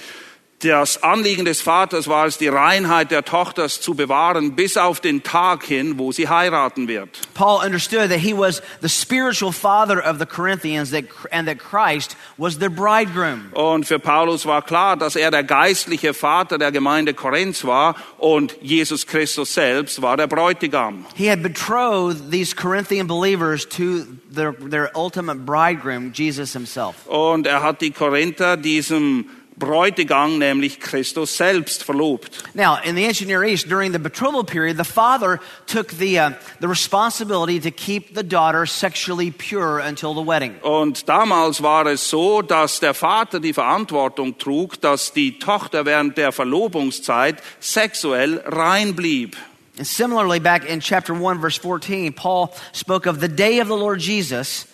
Das 0.64 1.04
Anliegen 1.04 1.44
des 1.44 1.62
Vaters 1.62 2.08
war 2.08 2.26
es, 2.26 2.38
die 2.38 2.48
Reinheit 2.48 3.12
der 3.12 3.26
Tochter 3.26 3.68
zu 3.68 3.96
bewahren, 3.96 4.56
bis 4.56 4.78
auf 4.78 5.02
den 5.02 5.22
Tag 5.22 5.66
hin, 5.66 6.00
wo 6.00 6.14
sie 6.14 6.30
heiraten 6.30 6.88
wird. 6.88 7.10
Paul 7.34 7.60
understood 7.66 8.10
that 8.10 8.20
he 8.20 8.34
was 8.34 8.62
the 8.82 8.88
spiritual 8.88 9.52
father 9.52 10.00
of 10.00 10.20
the 10.20 10.26
Corinthians 10.26 10.92
that, 10.92 11.04
and 11.32 11.50
that 11.50 11.58
Christ 11.58 12.16
was 12.38 12.60
their 12.60 12.70
bridegroom. 12.70 13.52
Und 13.52 13.86
für 13.86 14.00
Paulus 14.00 14.46
war 14.46 14.62
klar, 14.62 14.96
dass 14.96 15.18
er 15.18 15.32
der 15.32 15.44
geistliche 15.44 16.14
Vater 16.14 16.58
der 16.58 16.72
Gemeinde 16.72 17.14
Korinth 17.14 17.66
war 17.66 17.96
und 18.18 18.56
Jesus 18.62 19.06
Christus 19.06 19.54
selbst 19.54 20.02
war 20.02 20.16
der 20.16 20.28
Bräutigam. 20.28 21.06
He 21.16 21.30
had 21.30 21.44
betrothed 21.44 22.32
these 22.32 22.56
Corinthian 22.56 23.06
believers 23.06 23.68
to 23.68 24.06
their, 24.34 24.54
their 24.54 24.92
ultimate 24.96 25.46
bridegroom, 25.46 26.14
Jesus 26.14 26.54
himself. 26.54 27.06
Und 27.08 27.48
er 27.48 27.62
hat 27.62 27.82
die 27.82 27.92
Korinther 27.92 28.56
diesem 28.56 29.26
Bräutigam, 29.58 30.40
nämlich 30.40 30.80
Christus 30.80 31.38
selbst, 31.38 31.84
verlobt. 31.84 32.32
Now, 32.56 32.78
in 32.84 32.96
the 32.96 33.06
ancient 33.06 33.28
Near 33.28 33.44
East, 33.44 33.70
during 33.70 33.92
the 33.92 34.00
betrothal 34.00 34.44
period, 34.44 34.78
the 34.78 34.84
father 34.84 35.40
took 35.68 35.92
the, 35.92 36.20
uh, 36.20 36.32
the 36.60 36.68
responsibility 36.68 37.60
to 37.60 37.72
keep 37.72 38.16
the 38.16 38.24
daughter 38.24 38.66
sexually 38.66 39.32
pure 39.32 39.80
until 39.80 40.14
the 40.14 40.22
wedding. 40.22 40.56
Und 40.62 41.08
damals 41.08 41.62
war 41.62 41.86
es 41.88 42.10
so, 42.10 42.42
dass 42.42 42.80
der 42.80 42.94
Vater 42.94 43.40
die 43.40 43.54
Verantwortung 43.54 44.38
trug, 44.38 44.82
dass 44.82 45.14
die 45.14 45.38
Tochter 45.40 45.86
während 45.86 46.18
der 46.18 46.32
Verlobungszeit 46.32 47.42
sexuell 47.60 48.42
rein 48.46 48.96
blieb. 48.96 49.36
And 49.78 49.88
similarly, 49.88 50.40
back 50.40 50.66
in 50.66 50.82
chapter 50.82 51.16
1, 51.16 51.42
verse 51.42 51.58
14, 51.58 52.14
Paul 52.14 52.54
spoke 52.74 53.08
of 53.08 53.20
the 53.20 53.28
day 53.28 53.60
of 53.60 53.68
the 53.68 53.76
Lord 53.76 54.00
Jesus 54.00 54.68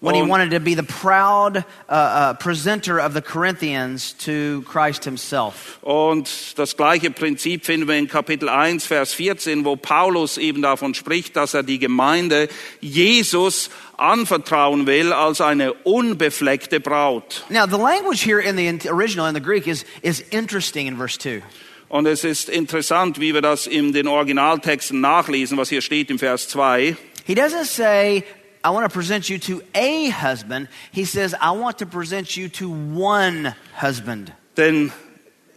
when 0.00 0.14
he 0.14 0.22
wanted 0.22 0.50
to 0.50 0.60
be 0.60 0.74
the 0.74 0.82
proud 0.82 1.58
uh, 1.58 1.62
uh, 1.92 2.34
presenter 2.34 2.98
of 2.98 3.12
the 3.12 3.20
Corinthians 3.20 4.14
to 4.24 4.62
Christ 4.66 5.04
himself. 5.04 5.78
Und 5.82 6.58
das 6.58 6.76
gleiche 6.76 7.10
Prinzip 7.10 7.64
finden 7.66 7.86
wir 7.86 7.96
in 7.96 8.08
Kapitel 8.08 8.48
1, 8.48 8.86
Vers 8.86 9.12
14, 9.12 9.64
wo 9.64 9.76
Paulus 9.76 10.38
eben 10.38 10.62
davon 10.62 10.94
spricht, 10.94 11.36
dass 11.36 11.52
er 11.54 11.62
die 11.62 11.78
Gemeinde 11.78 12.48
Jesus 12.80 13.68
anvertrauen 13.98 14.86
will 14.86 15.12
als 15.12 15.40
eine 15.40 15.74
unbefleckte 15.74 16.80
Braut. 16.80 17.44
Now, 17.50 17.66
the 17.66 17.76
language 17.76 18.22
here 18.24 18.40
in 18.40 18.56
the 18.56 18.66
in- 18.66 18.80
original, 18.88 19.26
in 19.28 19.34
the 19.34 19.40
Greek, 19.42 19.66
is, 19.66 19.84
is 20.02 20.20
interesting 20.30 20.86
in 20.86 20.96
verse 20.96 21.18
2. 21.18 21.42
Und 21.90 22.06
es 22.06 22.24
ist 22.24 22.48
interessant, 22.48 23.18
wie 23.20 23.34
wir 23.34 23.42
das 23.42 23.66
in 23.66 23.92
den 23.92 24.06
Originaltexten 24.06 25.00
nachlesen, 25.00 25.58
was 25.58 25.68
hier 25.68 25.82
steht 25.82 26.08
im 26.10 26.18
Vers 26.20 26.48
2. 26.48 26.96
He 27.26 27.34
doesn't 27.34 27.64
say, 27.66 28.24
I 28.62 28.70
want 28.70 28.84
to 28.84 28.92
present 28.92 29.28
you 29.30 29.38
to 29.38 29.62
a 29.74 30.10
husband. 30.10 30.68
He 30.92 31.04
says, 31.04 31.34
I 31.40 31.52
want 31.52 31.78
to 31.78 31.86
present 31.86 32.36
you 32.36 32.48
to 32.50 32.70
one 32.70 33.54
husband. 33.80 34.32
Denn 34.56 34.92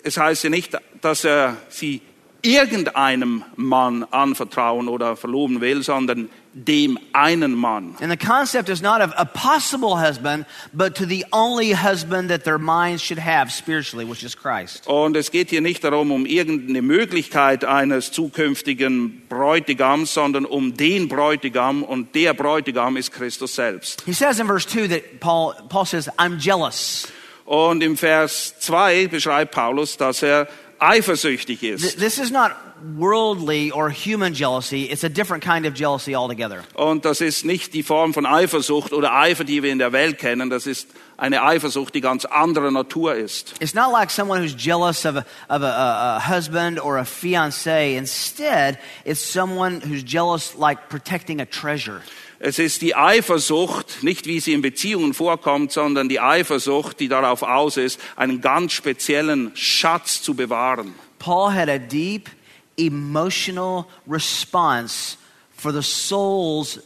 es 0.03 0.17
heißt 0.17 0.43
ja 0.45 0.50
nicht, 0.50 0.77
dass 1.01 1.25
er 1.25 1.57
sie 1.69 2.01
irgendeinem 2.41 3.43
Mann 3.55 4.03
anvertrauen 4.03 4.88
oder 4.88 5.15
verloben 5.15 5.62
will, 5.62 5.81
sondern 5.83 6.29
dem 6.53 7.00
einen 7.13 7.55
Mann. 7.55 7.95
And 8.00 8.12
the 8.12 8.17
concept 8.17 8.69
is 8.69 8.81
not 8.81 9.01
of 9.01 9.12
a 9.17 9.25
possible 9.25 9.98
husband, 9.98 10.45
but 10.72 10.95
to 10.95 11.05
the 11.05 11.25
only 11.31 11.74
husband 11.74 12.29
that 12.29 12.43
their 12.43 12.60
minds 12.60 13.01
should 13.01 13.19
have 13.19 13.51
spiritually, 13.51 14.05
which 14.05 14.24
is 14.24 14.36
Christ. 14.36 14.88
Und 14.88 15.17
es 15.17 15.31
geht 15.31 15.50
hier 15.50 15.62
nicht 15.62 15.83
darum, 15.83 16.12
um 16.12 16.25
irgendeine 16.25 16.81
Möglichkeit 16.81 17.65
eines 17.65 18.12
zukünftigen 18.12 19.24
Bräutigams, 19.29 20.13
sondern 20.13 20.45
um 20.45 20.75
den 20.75 21.07
Bräutigam 21.07 21.83
und 21.83 22.13
der 22.13 22.33
Bräutigam 22.33 22.98
ist 22.98 23.12
Christus 23.12 23.55
selbst. 23.55 24.03
He 24.05 24.13
says 24.13 24.39
in 24.39 24.48
verse 24.48 24.67
2 24.67 24.88
that 24.89 25.19
Paul, 25.19 25.53
Paul 25.69 25.86
says, 25.86 26.10
I'm 26.17 26.38
jealous. 26.38 27.07
Und 27.45 27.83
im 27.83 27.98
Vers 27.98 28.60
2 28.60 29.07
beschreibt 29.07 29.53
Paulus, 29.53 29.98
dass 29.98 30.24
er 30.24 30.48
eifersüchtig 30.79 31.63
ist. 31.63 31.98
This 31.98 32.19
is 32.19 32.31
not 32.31 32.51
worldly 32.98 33.72
or 33.72 33.90
human 33.90 34.34
jealousy, 34.34 34.84
it's 34.84 35.04
a 35.04 35.10
different 35.10 35.44
kind 35.44 35.66
of 35.66 35.74
jealousy 35.74 36.16
altogether. 36.16 36.63
Und 36.75 37.06
das 37.06 37.22
ist 37.22 37.46
nicht 37.46 37.74
die 37.74 37.84
Form 37.84 38.13
von 38.13 38.25
Eifersucht 38.25 38.94
oder 38.94 39.13
Eifer, 39.13 39.44
die 39.44 39.63
wir 39.63 39.72
in 39.72 39.80
der 39.80 39.92
Welt 39.94 40.20
kennen. 40.20 40.50
Das 40.50 40.68
ist 40.68 40.88
eine 41.18 41.44
Eifersucht, 41.44 41.96
die 41.96 42.02
ganz 42.02 42.25
anderer 42.25 42.72
Natur 42.72 43.16
ist. 43.16 43.54
It's 43.60 43.74
not 43.74 43.92
like 43.92 44.10
someone 44.12 44.42
who's 44.42 44.56
jealous 44.56 45.06
of 45.06 45.16
a, 45.16 45.25
of 45.50 45.63
a, 45.63 46.18
a, 46.18 46.20
husband 46.28 46.80
or 46.80 46.98
a 46.98 47.06
fiance. 47.06 47.96
Instead, 47.96 48.78
it's 49.06 49.22
someone 49.22 49.82
who's 49.82 50.04
jealous 50.04 50.56
like 50.58 50.90
protecting 50.90 51.40
a 51.40 51.46
treasure. 51.46 52.02
Es 52.46 52.60
ist 52.60 52.82
die 52.82 52.94
Eifersucht, 52.94 54.04
nicht 54.04 54.25
wie 54.25 54.42
sie 54.42 54.52
in 54.52 54.62
Beziehungen 54.62 55.13
vorkommt, 55.13 55.72
sondern 55.72 56.10
die 56.10 56.20
Eifersucht, 56.20 57.00
die 57.00 57.08
darauf 57.08 57.42
aus 57.42 57.78
ist, 57.78 58.02
einen 58.18 58.42
ganz 58.42 58.74
speziellen 58.74 59.52
Schatz 59.56 60.22
zu 60.22 60.34
bewahren. 60.34 60.94
Paul 61.20 61.54
had 61.54 61.70
a 61.70 61.78
deep 61.78 62.30
emotional 62.77 63.88
response 64.08 65.18
for 65.56 65.72
the 65.72 65.84
soul's 65.84 66.80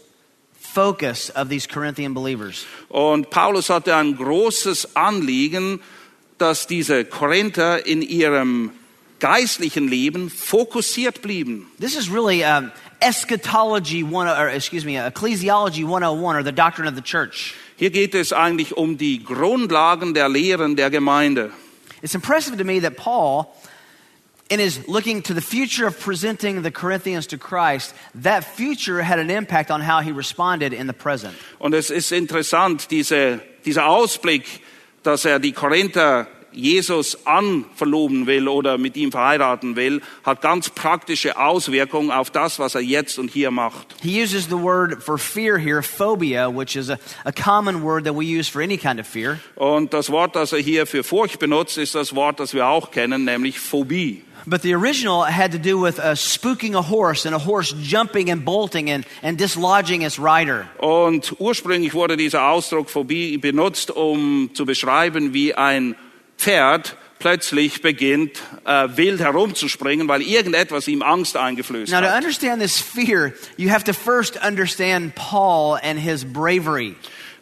focus 0.53 1.29
of 1.31 1.49
these 1.49 1.67
Corinthian 1.67 2.13
believers. 2.13 2.65
Und 2.89 3.29
Paulus 3.29 3.69
hatte 3.69 3.95
ein 3.95 4.15
großes 4.15 4.95
Anliegen, 4.95 5.81
dass 6.37 6.67
diese 6.67 7.05
Korinther 7.05 7.85
in 7.85 8.01
ihrem 8.01 8.71
geistlichen 9.19 9.87
Leben 9.87 10.29
fokussiert 10.29 11.21
blieben. 11.21 11.67
This 11.79 11.95
is 11.95 12.11
really 12.11 12.43
um, 12.43 12.71
eschatology 13.01 14.03
one, 14.03 14.27
or 14.27 14.49
excuse 14.49 14.85
me, 14.85 14.97
ecclesiology 14.97 15.83
101, 15.83 16.35
or 16.35 16.43
the 16.43 16.51
doctrine 16.51 16.87
of 16.87 16.95
the 16.95 17.01
church. 17.01 17.55
Hier 17.77 17.89
geht 17.91 18.15
es 18.15 18.33
eigentlich 18.33 18.75
um 18.75 18.97
die 18.97 19.23
Grundlagen 19.23 20.13
der 20.13 20.29
Lehren 20.29 20.75
der 20.75 20.89
Gemeinde. 20.89 21.51
It's 22.01 22.15
impressive 22.15 22.57
to 22.57 22.63
me 22.63 22.79
that 22.81 22.95
Paul, 22.95 23.47
in 24.49 24.59
his 24.59 24.87
looking 24.87 25.21
to 25.23 25.33
the 25.33 25.41
future 25.41 25.87
of 25.87 25.99
presenting 25.99 26.61
the 26.61 26.71
Corinthians 26.71 27.27
to 27.27 27.37
Christ, 27.37 27.93
that 28.15 28.43
future 28.43 29.01
had 29.01 29.19
an 29.19 29.29
impact 29.29 29.71
on 29.71 29.81
how 29.81 30.01
he 30.01 30.11
responded 30.11 30.73
in 30.73 30.87
the 30.87 30.93
present. 30.93 31.35
Und 31.59 31.73
es 31.73 31.89
ist 31.89 32.11
interessant, 32.11 32.89
diese, 32.89 33.41
dieser 33.65 33.87
Ausblick, 33.87 34.61
dass 35.03 35.25
er 35.25 35.39
die 35.39 35.51
Korinther 35.51 36.27
Jesus 36.57 37.17
anverloben 37.25 38.25
will 38.25 38.47
oder 38.47 38.77
mit 38.77 38.97
ihm 38.97 39.11
verheiraten 39.11 39.75
will, 39.75 40.01
hat 40.23 40.41
ganz 40.41 40.69
praktische 40.69 41.37
Auswirkungen 41.37 42.09
auf 42.09 42.31
das, 42.31 42.57
was 42.57 42.73
er 42.75 42.81
jetzt 42.81 43.19
und 43.19 43.29
hier 43.29 43.51
macht. 43.51 43.95
He 44.01 44.21
uses 44.21 44.45
the 44.45 44.57
word 44.57 45.03
for 45.03 45.17
fear 45.17 45.57
here, 45.57 45.83
phobia, 45.83 46.49
which 46.49 46.75
is 46.75 46.89
a, 46.89 46.97
a 47.25 47.31
common 47.31 47.83
word 47.83 48.05
that 48.05 48.15
we 48.15 48.25
use 48.25 48.49
for 48.49 48.61
any 48.61 48.77
kind 48.77 48.99
of 48.99 49.05
fear. 49.05 49.39
Und 49.55 49.93
das 49.93 50.09
Wort, 50.09 50.35
das 50.35 50.51
er 50.51 50.59
hier 50.59 50.87
für 50.87 51.03
Furcht 51.03 51.39
benutzt, 51.39 51.77
ist 51.77 51.93
das 51.93 52.15
Wort, 52.15 52.39
das 52.39 52.53
wir 52.53 52.67
auch 52.67 52.91
kennen, 52.91 53.23
nämlich 53.25 53.59
Phobie. 53.59 54.23
But 54.49 54.61
the 54.61 54.73
original 54.75 55.23
had 55.23 55.51
to 55.51 55.59
do 55.59 55.77
with 55.77 55.99
uh, 55.99 56.15
spooking 56.15 56.73
a 56.73 56.81
horse 56.81 57.25
and 57.25 57.35
a 57.35 57.37
horse 57.37 57.73
jumping 57.81 58.29
and 58.29 58.45
bolting 58.45 58.89
and, 58.89 59.05
and 59.21 59.37
dislodging 59.37 60.03
its 60.03 60.17
rider. 60.17 60.69
Und 60.77 61.35
ursprünglich 61.39 61.93
wurde 61.93 62.15
dieser 62.15 62.47
Ausdruck 62.49 62.89
Phobie 62.89 63.37
benutzt, 63.37 63.91
um 63.91 64.51
zu 64.53 64.65
beschreiben, 64.65 65.33
wie 65.33 65.53
ein 65.53 65.97
Pferd 66.37 66.95
plötzlich 67.19 67.81
beginnt, 67.81 68.41
äh, 68.65 68.87
wild 68.95 69.19
herumzuspringen, 69.19 70.07
weil 70.07 70.21
irgendetwas 70.21 70.87
ihm 70.87 71.01
Angst 71.01 71.35
eingeflößt 71.35 71.91
Now, 71.91 71.99
to 71.99 72.07
understand 72.07 72.61
this 72.61 72.79
fear, 72.79 73.33
you 73.57 73.69
have 73.69 73.83
to 73.83 73.93
first 73.93 74.37
understand 74.37 75.13
Paul 75.15 75.77
and 75.83 75.99
his 75.99 76.23
bravery. 76.23 76.95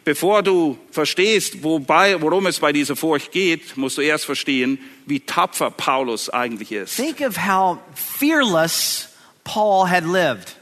Bevor 0.06 0.44
du 0.44 0.78
verstehst, 0.92 1.64
wobei, 1.64 2.22
worum 2.22 2.46
es 2.46 2.60
bei 2.60 2.72
dieser 2.72 2.96
Furcht 2.96 3.32
geht, 3.32 3.76
musst 3.76 3.98
du 3.98 4.02
erst 4.02 4.26
verstehen, 4.26 4.78
wie 5.08 5.20
tapfer 5.20 5.72
Paulus 5.72 6.30
eigentlich 6.30 6.72
ist. 6.72 6.96
Think 6.96 7.22
of 7.22 7.36
how 7.38 7.80
fearless 7.96 9.10
Paul 9.44 9.90
had 9.90 10.06
lived. 10.06 10.56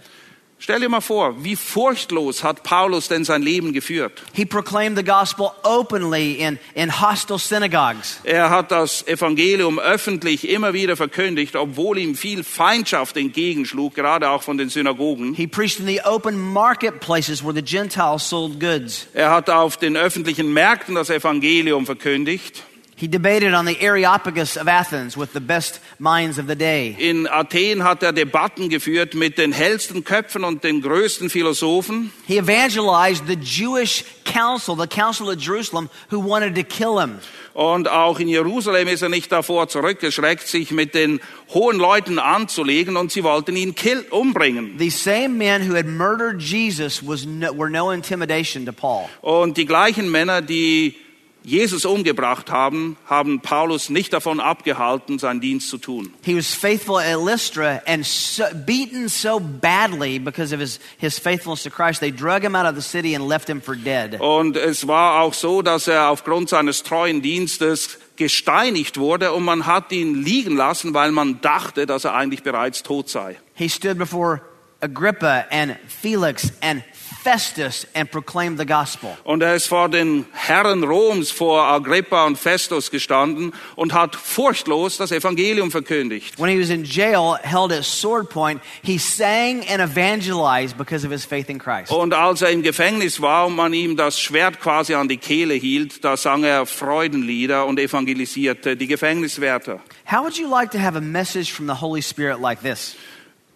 Stell 0.63 0.79
dir 0.79 0.87
mal 0.87 1.01
vor, 1.01 1.43
wie 1.43 1.57
furchtlos 1.57 2.41
hat 2.41 2.63
Paulus 2.63 3.09
denn 3.09 3.25
sein 3.25 3.41
Leben 3.41 3.73
geführt? 3.73 4.23
He 4.31 4.45
proclaimed 4.45 4.97
the 4.97 5.03
gospel 5.03 5.51
openly 5.63 6.35
in, 6.35 6.57
in 6.73 7.01
hostile 7.01 7.37
synagogues. 7.37 8.21
Er 8.23 8.49
hat 8.49 8.71
das 8.71 9.05
Evangelium 9.05 9.77
öffentlich 9.77 10.47
immer 10.47 10.71
wieder 10.71 10.95
verkündigt, 10.95 11.57
obwohl 11.57 11.97
ihm 11.97 12.15
viel 12.15 12.45
Feindschaft 12.45 13.17
entgegenschlug, 13.17 13.93
gerade 13.93 14.29
auch 14.29 14.41
von 14.41 14.57
den 14.57 14.69
Synagogen. 14.69 15.33
He 15.33 15.47
preached 15.47 15.81
in 15.81 15.85
the 15.85 15.99
open 16.05 16.39
marketplaces 16.39 17.43
where 17.43 17.53
the 17.53 17.61
Gentiles 17.61 18.29
sold 18.29 18.57
goods. 18.57 19.07
Er 19.13 19.31
hat 19.31 19.49
auf 19.49 19.75
den 19.75 19.97
öffentlichen 19.97 20.53
Märkten 20.53 20.95
das 20.95 21.09
Evangelium 21.09 21.85
verkündigt. 21.85 22.63
He 23.03 23.09
debated 23.09 23.53
on 23.53 23.65
the 23.65 23.77
Areopagus 23.81 24.55
of 24.55 24.69
Athens 24.69 25.17
with 25.17 25.33
the 25.33 25.41
best 25.41 25.81
minds 25.99 26.37
of 26.37 26.47
the 26.47 26.55
day. 26.55 26.95
In 26.97 27.27
Athen 27.27 27.83
hat 27.83 28.01
er 28.01 28.13
Debatten 28.13 28.69
geführt 28.69 29.13
mit 29.13 29.37
den 29.37 29.51
hellsten 29.51 30.05
Köpfen 30.05 30.45
und 30.45 30.63
den 30.63 30.81
größten 30.81 31.29
Philosophen. 31.29 32.13
He 32.25 32.37
evangelized 32.37 33.27
the 33.27 33.35
Jewish 33.35 34.05
council, 34.23 34.77
the 34.77 34.87
council 34.87 35.29
of 35.29 35.35
Jerusalem, 35.37 35.89
who 36.11 36.21
wanted 36.21 36.55
to 36.55 36.63
kill 36.63 36.97
him. 36.97 37.19
Und 37.53 37.89
auch 37.89 38.21
in 38.21 38.29
Jerusalem 38.29 38.87
ist 38.87 39.01
er 39.01 39.09
nicht 39.09 39.29
davor 39.33 39.67
zurückgeschreckt, 39.67 40.47
sich 40.47 40.71
mit 40.71 40.95
den 40.95 41.19
hohen 41.53 41.79
Leuten 41.79 42.19
anzulegen 42.19 42.95
und 42.95 43.11
sie 43.11 43.25
wollten 43.25 43.57
ihn 43.57 43.75
kill 43.75 44.05
umbringen. 44.11 44.77
These 44.77 44.97
same 44.97 45.35
men 45.35 45.69
who 45.69 45.75
had 45.75 45.87
murdered 45.87 46.41
Jesus 46.41 47.05
was 47.05 47.25
no, 47.25 47.51
were 47.51 47.69
no 47.69 47.91
intimidation 47.91 48.65
to 48.65 48.71
Paul. 48.71 49.09
Und 49.19 49.57
die 49.57 49.65
gleichen 49.65 50.09
Männer, 50.09 50.41
die 50.41 50.95
Jesus 51.43 51.85
umgebracht 51.85 52.49
haben, 52.49 52.97
haben 53.05 53.41
Paulus 53.41 53.89
nicht 53.89 54.13
davon 54.13 54.39
abgehalten, 54.39 55.19
seinen 55.19 55.41
Dienst 55.41 55.69
zu 55.69 55.77
tun. 55.77 56.13
He 56.23 56.35
was 56.35 56.53
faithful 56.53 56.97
at 56.97 57.19
Lystra 57.19 57.81
and 57.85 58.05
so, 58.05 58.43
beaten 58.65 59.09
so 59.09 59.39
badly 59.39 60.19
because 60.19 60.53
of 60.53 60.61
his, 60.61 60.79
his 60.97 61.19
faithfulness 61.19 61.63
to 61.63 61.69
Christ, 61.69 61.99
they 61.99 62.11
drug 62.11 62.43
him 62.43 62.55
out 62.55 62.65
of 62.65 62.75
the 62.75 62.81
city 62.81 63.13
and 63.13 63.27
left 63.27 63.49
him 63.49 63.61
for 63.61 63.75
dead. 63.75 64.19
Und 64.19 64.55
es 64.55 64.87
war 64.87 65.21
auch 65.21 65.33
so, 65.33 65.61
dass 65.61 65.87
er 65.87 66.09
aufgrund 66.09 66.49
seines 66.49 66.83
treuen 66.83 67.21
Dienstes 67.21 67.99
gesteinigt 68.15 68.97
wurde 68.97 69.33
und 69.33 69.43
man 69.43 69.65
hat 69.65 69.91
ihn 69.91 70.23
liegen 70.23 70.55
lassen, 70.55 70.93
weil 70.93 71.11
man 71.11 71.41
dachte, 71.41 71.85
dass 71.85 72.05
er 72.05 72.13
eigentlich 72.13 72.43
bereits 72.43 72.83
tot 72.83 73.09
sei. 73.09 73.37
He 73.55 73.67
stood 73.67 73.97
before 73.97 74.41
Agrippa 74.81 75.45
and 75.49 75.77
Felix 75.87 76.51
and 76.61 76.83
Festus 77.23 77.87
and 77.95 78.11
proclaimed 78.11 78.59
the 78.59 78.65
gospel. 78.65 79.17
Und 79.23 79.41
er 79.41 79.55
ist 79.55 79.67
vor 79.67 79.87
den 79.87 80.25
Herren 80.33 80.83
Roms, 80.83 81.31
vor 81.31 81.63
Agrippa 81.63 82.25
und 82.25 82.37
Festus 82.37 82.91
gestanden 82.91 83.53
und 83.77 83.93
hat 83.93 84.15
furchtlos 84.17 84.97
das 84.97 85.11
Evangelium 85.11 85.71
verkündigt. 85.71 86.37
When 86.37 86.49
he 86.49 86.59
was 86.59 86.69
in 86.69 86.83
jail, 86.83 87.37
held 87.41 87.71
at 87.71 87.85
sword 87.85 88.29
point, 88.29 88.61
he 88.83 88.97
sang 88.97 89.65
and 89.69 89.81
evangelized 89.81 90.77
because 90.77 91.05
of 91.05 91.11
his 91.11 91.23
faith 91.23 91.49
in 91.49 91.59
Christ. 91.59 91.91
Und 91.91 92.13
als 92.13 92.41
er 92.41 92.49
im 92.49 92.61
Gefängnis 92.61 93.21
war 93.21 93.47
und 93.47 93.55
man 93.55 93.73
ihm 93.73 93.95
das 93.95 94.19
Schwert 94.19 94.59
quasi 94.59 94.93
an 94.93 95.07
die 95.07 95.17
Kehle 95.17 95.53
hielt, 95.53 96.03
da 96.03 96.17
sang 96.17 96.43
er 96.43 96.65
Freudenlieder 96.65 97.65
und 97.65 97.79
evangelisierte 97.79 98.75
die 98.75 98.87
Gefängniswärter. 98.87 99.79
How 100.11 100.23
would 100.23 100.37
you 100.37 100.49
like 100.49 100.71
to 100.71 100.79
have 100.79 100.97
a 100.97 101.01
message 101.01 101.53
from 101.53 101.67
the 101.67 101.79
Holy 101.79 102.01
Spirit 102.01 102.41
like 102.41 102.61
this? 102.61 102.97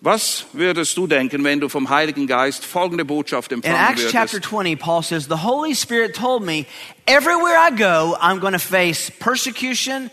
Was 0.01 0.45
würdest 0.53 0.95
du 0.95 1.07
denken, 1.07 1.43
wenn 1.43 1.59
du 1.59 1.69
vom 1.69 1.89
Heiligen 1.89 2.27
Geist 2.27 2.63
folgende 2.63 3.03
Botschaft 3.03 3.51
In 3.51 3.57
empfangen 3.63 3.89
Acts 3.89 4.03
chapter 4.11 4.33
würdest? 4.33 4.49
20, 4.49 4.79
Paul 4.79 5.01
says, 5.01 5.27
The 5.27 5.43
Holy 5.43 5.73
Spirit 5.73 6.15
told 6.15 6.43
me, 6.43 6.67
everywhere 7.07 7.57
I 7.57 7.71
go, 7.71 8.15
I'm 8.21 8.39
going 8.39 8.53
to 8.53 8.59
face 8.59 9.11
persecution 9.19 10.11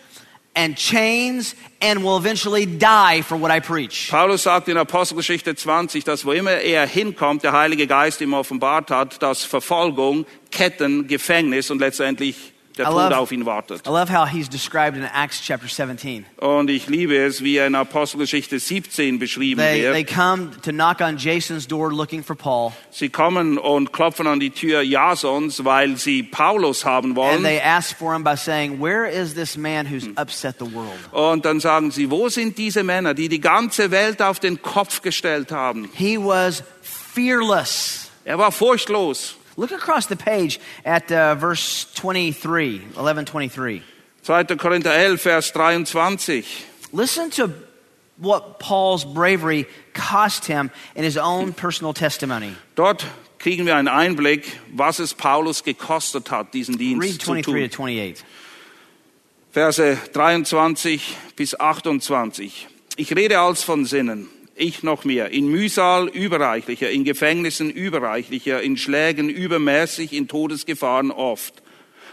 and 0.57 0.77
chains 0.77 1.55
and 1.83 2.03
will 2.03 2.17
eventually 2.17 2.65
die 2.65 3.21
for 3.21 3.37
what 3.39 3.51
I 3.51 3.61
preach. 3.61 4.09
Paulus 4.11 4.45
sagt 4.45 4.69
in 4.69 4.79
Apostelgeschichte 4.79 5.55
20, 5.55 6.05
dass 6.05 6.25
wo 6.25 6.33
immer 6.33 6.53
er 6.53 6.87
hinkommt, 6.87 7.43
der 7.43 7.53
Heilige 7.53 7.87
Geist 7.87 8.23
ihm 8.23 8.33
offenbart 8.33 8.91
hat, 8.91 9.23
dass 9.23 9.45
Verfolgung, 9.45 10.25
Ketten, 10.51 11.09
Gefängnis 11.09 11.71
und 11.71 11.81
letztendlich 11.81 12.54
der 12.77 12.87
I 12.87 12.89
Tod 12.89 12.95
love- 13.11 13.19
auf 13.19 13.33
ihn 13.33 13.47
wartet. 13.47 13.87
I 13.87 13.91
love 13.91 14.13
how 14.13 14.29
he's 14.29 14.49
described 14.49 14.97
in 14.97 15.05
Acts 15.05 15.41
chapter 15.43 15.69
17. 15.69 16.27
Und 16.39 16.71
ich 16.71 16.89
liebe 16.89 17.17
es, 17.17 17.43
wie 17.43 17.57
er 17.57 17.67
in 17.67 17.75
Apostelgeschichte 17.75 18.59
17 18.59 19.19
beschrieben 19.19 19.61
They, 19.61 19.83
wird. 19.83 19.95
they 19.95 20.05
come 20.05 20.51
to 20.63 20.71
knock 20.73 21.01
on 21.01 21.17
Jason's 21.17 21.67
door 21.69 21.93
looking 21.93 22.23
for 22.25 22.35
Paul, 22.37 22.73
Sie 22.91 23.09
kommen 23.09 23.59
und 23.59 23.93
klopfen 23.93 24.27
an 24.27 24.41
die 24.41 24.51
Tür 24.51 24.83
Jasons, 24.83 25.65
weil 25.65 25.97
sie 25.97 26.23
Paulus 26.23 26.85
haben 26.85 27.11
and 27.11 27.17
wollen. 27.17 27.43
they 27.43 27.61
ask 27.61 27.97
for 27.97 28.15
him 28.15 28.25
by 28.25 28.37
saying, 28.37 28.81
Where 28.81 29.09
is 29.09 29.35
this 29.35 29.57
man 29.57 29.87
who's 29.91 30.09
upset 30.17 30.57
the 30.59 30.67
world? 30.73 30.91
Und 31.13 31.45
dann 31.45 31.61
sagen 31.61 31.91
sie, 31.91 32.11
wo 32.11 32.29
sind 32.29 32.59
diese 32.59 32.83
Männer, 32.83 33.15
die 33.15 33.29
die 33.29 33.41
ganze 33.41 33.91
Welt 33.91 34.21
auf 34.23 34.41
den 34.41 34.61
Kopf 34.63 35.03
gestellt 35.03 35.53
haben? 35.53 35.89
He 35.95 36.19
was 36.19 36.63
fearless. 36.83 38.11
Er 38.25 38.39
war 38.39 38.51
furchtlos. 38.53 39.37
Look 39.57 39.73
across 39.73 40.07
the 40.07 40.17
page 40.17 40.61
at 40.85 41.11
uh, 41.13 41.35
verse 41.37 41.93
23, 41.95 42.79
1123. 42.79 43.83
2. 44.23 44.57
Korinther 44.57 44.91
11, 44.91 45.19
Vers 45.19 45.51
23. 45.51 46.45
Listen 46.93 47.31
to 47.31 47.53
what 48.17 48.59
Paul's 48.59 49.05
bravery 49.05 49.67
cost 49.93 50.47
him 50.47 50.71
in 50.95 51.05
his 51.05 51.17
own 51.17 51.53
personal 51.53 51.93
testimony. 51.93 52.55
Dort 52.75 53.05
kriegen 53.39 53.67
wir 53.67 53.77
einen 53.77 53.89
Einblick, 53.89 54.59
was 54.73 55.01
es 55.01 55.13
Paulus 55.15 55.63
gekostet 55.63 56.31
hat, 56.31 56.53
diesen 56.55 56.77
Read 56.77 57.03
Dienst 57.03 57.21
zu 57.21 57.33
23 57.33 57.71
to 57.71 57.77
tun. 57.77 57.89
28. 57.89 58.25
Verse 59.53 59.99
23 60.13 61.17
bis 61.37 61.55
28. 61.55 62.67
Ich 62.97 63.15
rede 63.15 63.39
als 63.39 63.63
von 63.63 63.85
Sinnen, 63.85 64.29
ich 64.57 64.83
noch 64.83 65.05
mehr, 65.05 65.31
in 65.31 65.49
Mühsal 65.49 66.09
überreichlicher, 66.09 66.91
in 66.91 67.05
Gefängnissen 67.05 67.71
überreichlicher, 67.71 68.63
in 68.63 68.77
Schlägen 68.77 69.29
übermäßig, 69.29 70.13
in 70.13 70.29
Todesgefahren 70.29 71.11
oft. 71.11 71.64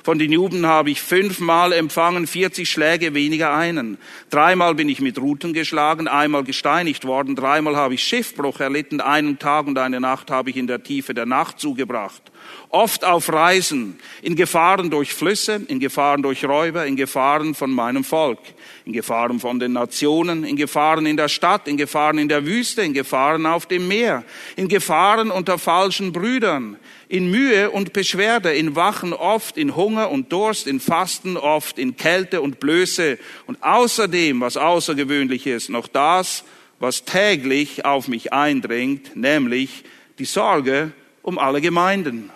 Von 0.03 0.17
den 0.17 0.31
Juden 0.31 0.65
habe 0.65 0.89
ich 0.89 0.99
fünfmal 0.99 1.73
empfangen, 1.73 2.25
40 2.25 2.67
Schläge 2.67 3.13
weniger 3.13 3.53
einen. 3.53 3.99
Dreimal 4.31 4.73
bin 4.73 4.89
ich 4.89 4.99
mit 4.99 5.19
Ruten 5.19 5.53
geschlagen, 5.53 6.07
einmal 6.07 6.43
gesteinigt 6.43 7.05
worden, 7.05 7.35
dreimal 7.35 7.75
habe 7.75 7.93
ich 7.93 8.03
Schiffbruch 8.03 8.59
erlitten, 8.59 8.99
einen 8.99 9.37
Tag 9.37 9.67
und 9.67 9.77
eine 9.77 9.99
Nacht 9.99 10.31
habe 10.31 10.49
ich 10.49 10.57
in 10.57 10.65
der 10.65 10.81
Tiefe 10.81 11.13
der 11.13 11.27
Nacht 11.27 11.59
zugebracht. 11.59 12.23
Oft 12.69 13.05
auf 13.05 13.31
Reisen, 13.31 13.99
in 14.23 14.35
Gefahren 14.35 14.89
durch 14.89 15.13
Flüsse, 15.13 15.61
in 15.67 15.79
Gefahren 15.79 16.23
durch 16.23 16.45
Räuber, 16.45 16.85
in 16.85 16.95
Gefahren 16.95 17.53
von 17.53 17.69
meinem 17.69 18.03
Volk, 18.03 18.39
in 18.85 18.93
Gefahren 18.93 19.39
von 19.39 19.59
den 19.59 19.73
Nationen, 19.73 20.43
in 20.43 20.55
Gefahren 20.55 21.05
in 21.05 21.17
der 21.17 21.27
Stadt, 21.27 21.67
in 21.67 21.77
Gefahren 21.77 22.17
in 22.17 22.29
der 22.29 22.45
Wüste, 22.45 22.81
in 22.81 22.93
Gefahren 22.93 23.45
auf 23.45 23.67
dem 23.67 23.87
Meer, 23.87 24.23
in 24.55 24.67
Gefahren 24.67 25.29
unter 25.29 25.59
falschen 25.59 26.11
Brüdern, 26.11 26.77
in 27.12 27.30
Mühe 27.30 27.69
und 27.71 27.91
Beschwerde, 27.91 28.54
in 28.54 28.78
Wachen 28.78 29.12
oft, 29.12 29.58
in 29.58 29.76
Hunger 29.76 30.10
und 30.10 30.32
Durst, 30.32 30.65
in 30.65 30.80
Fasten 30.80 31.36
oft, 31.36 31.78
in 31.78 31.97
Kälte 31.97 32.39
und 32.39 32.62
Blöße 32.62 33.19
und 33.47 33.62
außerdem, 33.62 34.39
was 34.39 34.56
außergewöhnlich 34.56 35.45
ist, 35.45 35.69
noch 35.69 35.89
das, 35.89 36.45
was 36.80 37.04
täglich 37.04 37.84
auf 37.84 38.08
mich 38.08 38.32
eindringt, 38.32 39.17
nämlich 39.17 39.84
die 40.19 40.26
Sorge 40.26 40.93
um 41.21 41.38
alle 41.38 41.60
Gemeinden. 41.60 42.30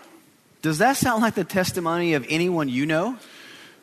Does 0.62 0.80
that 0.80 0.98
sound 0.98 1.22
like 1.22 1.36
the 1.36 1.46
testimony 1.46 2.14
of 2.14 2.30
anyone 2.30 2.70
you 2.70 2.86
know? 2.86 3.14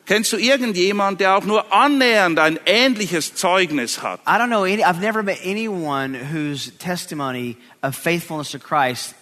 Kennst 0.05 0.31
du 0.31 0.37
irgendjemand, 0.37 1.21
der 1.21 1.37
auch 1.37 1.45
nur 1.45 1.73
annähernd 1.73 2.37
ein 2.37 2.59
ähnliches 2.67 3.33
Zeugnis 3.33 4.03
hat? 4.03 4.19
I 4.27 4.37
don't 4.37 4.47
know 4.47 4.63
any, 4.63 4.83
I've 4.83 4.99
never 4.99 5.23
met 5.23 5.39
anyone 5.43 6.15
whose 6.31 6.71
testimony 6.77 7.57
of 7.81 7.95
faithfulness 7.95 8.51
to 8.51 8.59
Christ 8.59 9.15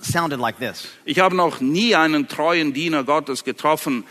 sounded 0.00 0.40
like 0.40 0.58
this. 0.58 0.88
Ich 1.04 1.18
habe 1.18 1.34
noch 1.34 1.60
nie 1.60 1.94
einen 1.94 2.28
treuen 2.28 2.72
Diener 2.72 3.04
Gottes 3.04 3.44
getroffen, 3.44 4.04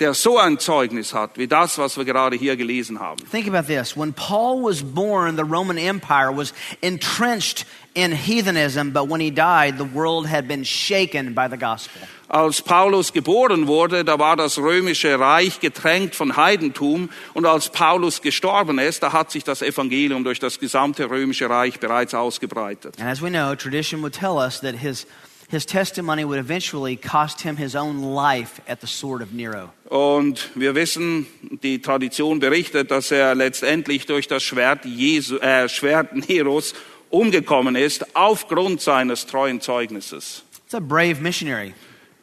der 0.00 0.14
so 0.14 0.38
ein 0.38 0.58
Zeugnis 0.58 1.14
hat, 1.14 1.38
wie 1.38 1.46
das, 1.46 1.78
was 1.78 1.96
wir 1.96 2.04
gerade 2.04 2.36
hier 2.36 2.56
gelesen 2.56 3.00
haben. 3.00 3.22
Think 3.30 3.48
about 3.48 3.66
this. 3.66 3.96
When 3.96 4.12
Paul 4.12 4.62
was 4.62 4.82
born, 4.82 5.36
the 5.36 5.42
Roman 5.42 5.78
Empire 5.78 6.30
was 6.36 6.52
entrenched 6.82 7.66
in 7.94 8.12
heathenism, 8.12 8.92
but 8.92 9.08
when 9.08 9.20
he 9.20 9.30
died, 9.30 9.78
the 9.78 9.88
world 9.94 10.28
had 10.28 10.46
been 10.46 10.64
shaken 10.64 11.34
by 11.34 11.48
the 11.48 11.56
gospel. 11.56 12.02
Als 12.28 12.60
Paulus 12.60 13.12
geboren 13.12 13.68
wurde, 13.68 14.04
da 14.04 14.18
war 14.18 14.36
das 14.36 14.58
römische 14.58 15.18
Reich 15.18 15.60
getränkt 15.60 16.16
von 16.16 16.36
Heidentum 16.36 17.08
und 17.34 17.46
als 17.46 17.68
Paulus 17.70 18.20
gestorben 18.20 18.80
ist, 18.80 19.04
da 19.04 19.12
hat 19.12 19.30
sich 19.30 19.44
das 19.44 19.62
Evangelium 19.62 20.24
durch 20.24 20.40
das 20.40 20.58
gesamte 20.58 21.08
römische 21.08 21.48
Reich 21.48 21.78
bereits 21.78 22.14
ausgebreitet. 22.14 22.98
And 22.98 23.08
as 23.08 23.22
we 23.22 23.30
know, 23.30 23.54
tradition 23.54 24.02
would 24.02 24.12
tell 24.12 24.38
us 24.38 24.60
that 24.60 24.74
his, 24.74 25.06
his 25.48 25.64
testimony 25.64 26.24
would 26.24 26.38
eventually 26.38 26.96
cost 26.96 27.42
him 27.42 27.56
his 27.56 27.74
own 27.76 28.02
life 28.02 28.60
at 28.68 28.80
the 28.80 28.86
sword 28.86 29.22
of 29.22 29.32
Nero. 29.32 29.70
Und 29.88 30.50
wir 30.54 30.74
wissen, 30.74 31.26
die 31.62 31.80
Tradition 31.80 32.40
berichtet, 32.40 32.90
dass 32.90 33.10
er 33.10 33.34
letztendlich 33.34 34.06
durch 34.06 34.26
das 34.26 34.42
Schwert, 34.42 34.84
Jesu, 34.84 35.38
äh, 35.38 35.68
Schwert 35.68 36.28
Neros 36.28 36.74
umgekommen 37.10 37.76
ist, 37.76 38.16
aufgrund 38.16 38.80
seines 38.80 39.26
treuen 39.26 39.60
Zeugnisses. 39.60 40.42
It's 40.64 40.74
a 40.74 40.80
brave 40.80 41.20
missionary. 41.20 41.74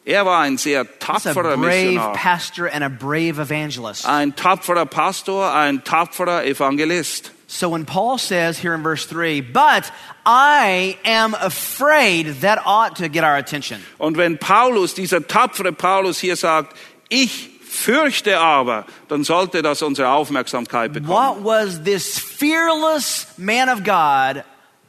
Er 0.06 0.26
war 0.26 0.42
ein 0.42 0.58
sehr 0.58 0.86
tapferer 1.00 1.56
brave 1.56 1.58
Missionar, 1.58 2.14
pastor 2.14 2.70
and 2.74 2.84
a 2.84 2.90
brave 2.90 3.40
evangelist. 3.40 4.06
ein 4.06 4.36
tapferer 4.36 4.86
Pastor, 4.86 5.54
ein 5.54 5.82
tapferer 5.86 6.44
Evangelist. 6.46 7.32
So 7.54 7.70
when 7.70 7.86
Paul 7.86 8.18
says 8.18 8.58
here 8.58 8.74
in 8.74 8.82
verse 8.82 9.06
3, 9.06 9.42
but 9.42 9.92
I 10.26 10.98
am 11.06 11.36
afraid, 11.36 12.42
that 12.42 12.60
ought 12.66 12.96
to 12.96 13.08
get 13.08 13.24
our 13.24 13.38
attention. 13.38 13.80
Und 14.00 14.18
wenn 14.18 14.40
Paulus, 14.40 14.96
dieser 14.96 15.28
tapfere 15.28 15.72
Paulus 15.72 16.20
hier 16.20 16.36
sagt, 16.36 16.76
ich 17.10 17.52
fürchte 17.62 18.40
aber, 18.40 18.88
dann 19.08 19.24
sollte 19.24 19.62
das 19.62 19.84
unsere 19.84 20.10
Aufmerksamkeit 20.10 20.94
bekommen. 20.94 21.10
What 21.10 21.44
was 21.44 21.84
this 21.84 22.18
fearless 22.18 23.28
man 23.38 23.70
of 23.70 23.84
God 23.84 24.44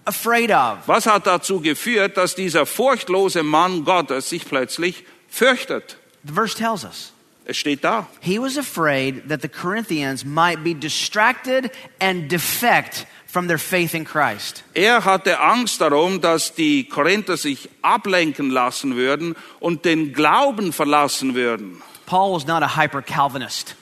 afraid 0.06 0.50
of? 0.50 0.78
Was 0.86 1.04
hat 1.04 1.26
dazu 1.26 1.60
geführt, 1.60 2.16
dass 2.16 2.34
dieser 2.34 2.64
furchtlose 2.64 3.42
Mann 3.42 3.84
Gottes 3.84 4.30
sich 4.30 4.46
plötzlich 4.46 5.04
fürchtet? 5.28 5.98
The 6.26 6.32
verse 6.32 6.56
tells 6.56 6.82
us. 6.82 7.13
Es 7.46 7.56
steht 7.56 7.84
da. 7.84 8.06
He 8.20 8.38
was 8.38 8.56
afraid 8.56 9.28
that 9.28 9.42
the 9.42 9.48
Corinthians 9.48 10.24
might 10.24 10.64
be 10.64 10.74
distracted 10.74 11.70
and 12.00 12.28
defect 12.28 13.06
from 13.26 13.48
their 13.48 13.58
faith 13.58 13.94
in 13.94 14.04
Christ. 14.04 14.64
Er 14.74 15.04
hatte 15.04 15.40
Angst 15.40 15.80
darum, 15.80 16.20
dass 16.20 16.54
die 16.54 16.84
Korinther 16.84 17.36
sich 17.36 17.68
ablenken 17.82 18.50
lassen 18.50 18.96
würden 18.96 19.34
und 19.60 19.84
den 19.84 20.12
Glauben 20.12 20.72
verlassen 20.72 21.34
würden. 21.34 21.82
Paul 22.06 22.32
was 22.34 22.46
not 22.46 22.62
a 22.62 22.76
hyper 22.76 23.02
Calvinist. 23.02 23.74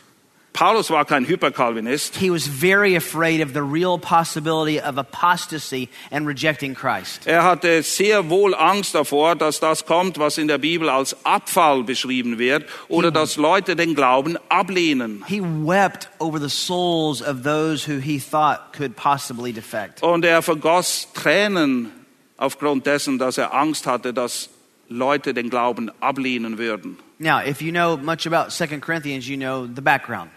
Paulus 0.53 0.91
war 0.91 1.05
kein 1.07 1.27
Hyperkalvinist. 1.27 2.17
He 2.17 2.31
was 2.31 2.47
very 2.47 2.95
afraid 2.95 3.41
of 3.41 3.55
the 3.55 3.62
real 3.62 3.99
possibility 3.99 4.79
of 4.79 4.99
apostasy 4.99 5.88
and 6.11 6.27
rejecting 6.27 6.75
Christ. 6.75 7.27
Er 7.27 7.43
hatte 7.43 7.83
sehr 7.83 8.29
wohl 8.29 8.55
Angst 8.55 8.95
davor, 8.95 9.35
dass 9.35 9.61
das 9.61 9.87
kommt, 9.87 10.19
was 10.19 10.37
in 10.37 10.49
der 10.49 10.59
Bibel 10.59 10.91
als 10.91 11.17
Abfall 11.25 11.85
beschrieben 11.85 12.38
wird, 12.38 12.67
oder 12.88 13.11
dass 13.11 13.37
Leute 13.37 13.77
den 13.77 13.95
Glauben 13.95 14.37
ablehnen. 14.51 15.25
He 15.27 15.41
wept 15.41 16.11
over 16.19 16.38
the 16.38 16.51
souls 16.51 17.23
of 17.23 17.43
those 17.43 17.87
who 17.87 17.99
he 17.99 18.21
thought 18.21 18.73
could 18.77 18.95
possibly 18.95 19.53
defect. 19.53 20.03
Und 20.03 20.25
er 20.25 20.43
vergoss 20.43 21.09
Tränen 21.15 21.91
aufgrund 22.37 22.87
dessen, 22.87 23.19
dass 23.19 23.38
er 23.38 23.55
Angst 23.55 23.87
hatte, 23.87 24.12
dass 24.12 24.51
Leute 24.88 25.33
den 25.33 25.49
Glauben 25.49 25.91
ablehnen 26.01 26.59
würden. 26.59 26.99
Now, 27.22 27.38
if 27.38 27.62
you 27.62 27.70
know 27.70 27.96
much 27.96 28.26
about 28.26 28.50
2 28.50 28.80
Corinthians, 28.80 29.28
you 29.28 29.37
know 29.37 29.68
the 29.72 29.80
background. 29.80 30.30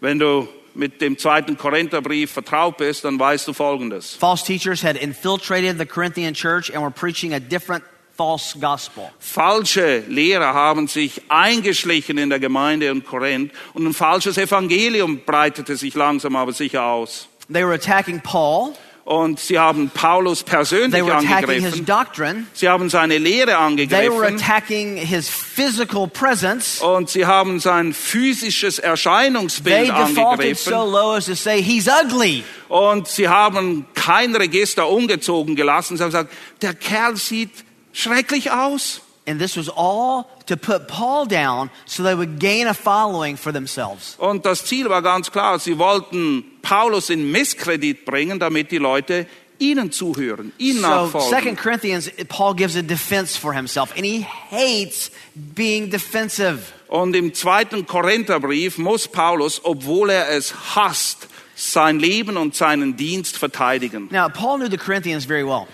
Wenn 0.00 0.18
du 0.18 0.48
mit 0.74 0.98
dem 1.02 1.18
zweiten 1.18 1.58
Korintherbrief 1.58 2.30
vertraut 2.30 2.78
bist, 2.78 3.04
dann 3.04 3.18
weißt 3.18 3.46
du 3.46 3.52
Folgendes. 3.52 4.16
False 4.18 4.42
teachers 4.42 4.82
had 4.82 4.96
infiltrated 4.96 5.76
the 5.76 5.84
Corinthian 5.84 6.32
church 6.32 6.70
and 6.70 6.80
were 6.80 6.90
preaching 6.90 7.34
a 7.34 7.40
different 7.40 7.84
false 8.16 8.58
gospel. 8.58 9.10
Falsche 9.18 10.02
Lehrer 10.08 10.54
haben 10.54 10.88
sich 10.88 11.20
eingeschlichen 11.28 12.16
in 12.16 12.30
der 12.30 12.40
Gemeinde 12.40 12.86
in 12.86 13.04
Korinth 13.04 13.52
und 13.74 13.86
ein 13.86 13.92
falsches 13.92 14.38
Evangelium 14.38 15.20
breitete 15.26 15.76
sich 15.76 15.94
langsam 15.94 16.36
aber 16.36 16.54
sicher 16.54 16.84
aus. 16.84 17.28
They 17.52 17.64
were 17.64 17.74
attacking 17.74 18.20
Paul, 18.20 18.72
Und 19.10 19.40
sie 19.40 19.58
haben 19.58 19.90
Paulus 19.90 20.44
they 20.44 20.50
persönlich 20.52 21.02
angegriffen. 21.02 21.84
doctrine, 21.84 22.46
Sie 22.52 22.68
haben 22.68 22.88
seine 22.88 23.18
Lehre 23.18 23.46
they 23.46 23.54
were 23.54 23.58
angegriffen. 23.58 24.36
attacking 24.36 24.96
his 24.96 25.28
physical 25.28 26.06
presence. 26.06 26.80
Und 26.80 27.10
sie 27.10 27.26
haben 27.26 27.58
sein 27.58 27.92
physisches 27.92 28.76
They 28.76 28.84
Erscheinungsbild 28.84 29.88
so 29.88 29.92
angegriffen. 29.94 30.72
low 30.72 31.14
as 31.16 31.26
to 31.26 31.34
say, 31.34 31.60
he's 31.60 31.88
ugly. 31.88 32.44
Und 32.68 33.08
sie 33.08 33.28
haben 33.28 33.84
kein 33.94 34.36
Register 34.36 34.88
ungezogen 34.88 35.56
gelassen. 35.56 35.96
Sie 35.96 36.04
haben 36.04 36.10
gesagt, 36.10 36.32
der 36.62 36.74
Kerl 36.74 37.16
sieht 37.16 37.50
schrecklich 37.92 38.52
aus. 38.52 39.00
And 39.26 39.40
this 39.40 39.56
was 39.56 39.68
all 39.68 40.24
to 40.46 40.56
put 40.56 40.86
Paul 40.86 41.26
down 41.26 41.68
so 41.84 42.04
they 42.04 42.16
would 42.16 42.38
gain 42.38 42.68
a 42.68 42.74
following 42.74 43.36
for 43.36 43.52
themselves. 43.52 44.14
Und 44.18 44.46
das 44.46 44.64
Ziel 44.66 44.88
war 44.88 45.02
ganz 45.02 45.32
klar. 45.32 45.58
Sie 45.58 45.78
wollten 45.78 46.44
Paulus 46.62 47.10
in 47.10 47.30
Misskredit 47.32 48.04
bringen, 48.04 48.38
damit 48.38 48.70
die 48.70 48.78
Leute 48.78 49.26
ihnen 49.58 49.92
zuhören, 49.92 50.52
ihnen 50.58 50.80
So, 50.80 50.86
nachfolgen. 50.88 51.28
Second 51.30 51.58
Corinthians, 51.58 52.10
Paul 52.28 52.54
gives 52.54 52.76
a 52.76 52.82
defense 52.82 53.36
for 53.38 53.52
himself, 53.52 53.92
and 53.96 54.04
he 54.06 54.24
hates 54.50 55.10
being 55.34 55.90
defensive. 55.90 56.60
Und 56.88 57.14
im 57.14 57.34
zweiten 57.34 57.86
Korintherbrief 57.86 58.78
muss 58.78 59.06
Paulus, 59.06 59.60
obwohl 59.64 60.10
er 60.10 60.30
es 60.30 60.74
hasst, 60.74 61.28
sein 61.54 61.98
Leben 62.00 62.36
und 62.38 62.54
seinen 62.56 62.96
Dienst 62.96 63.36
verteidigen. 63.36 64.08
Now, 64.10 64.28
Paul 64.28 64.58
knew 64.58 64.68
the 64.70 64.78
Corinthians 64.78 65.26
very 65.26 65.44
well. 65.46 65.66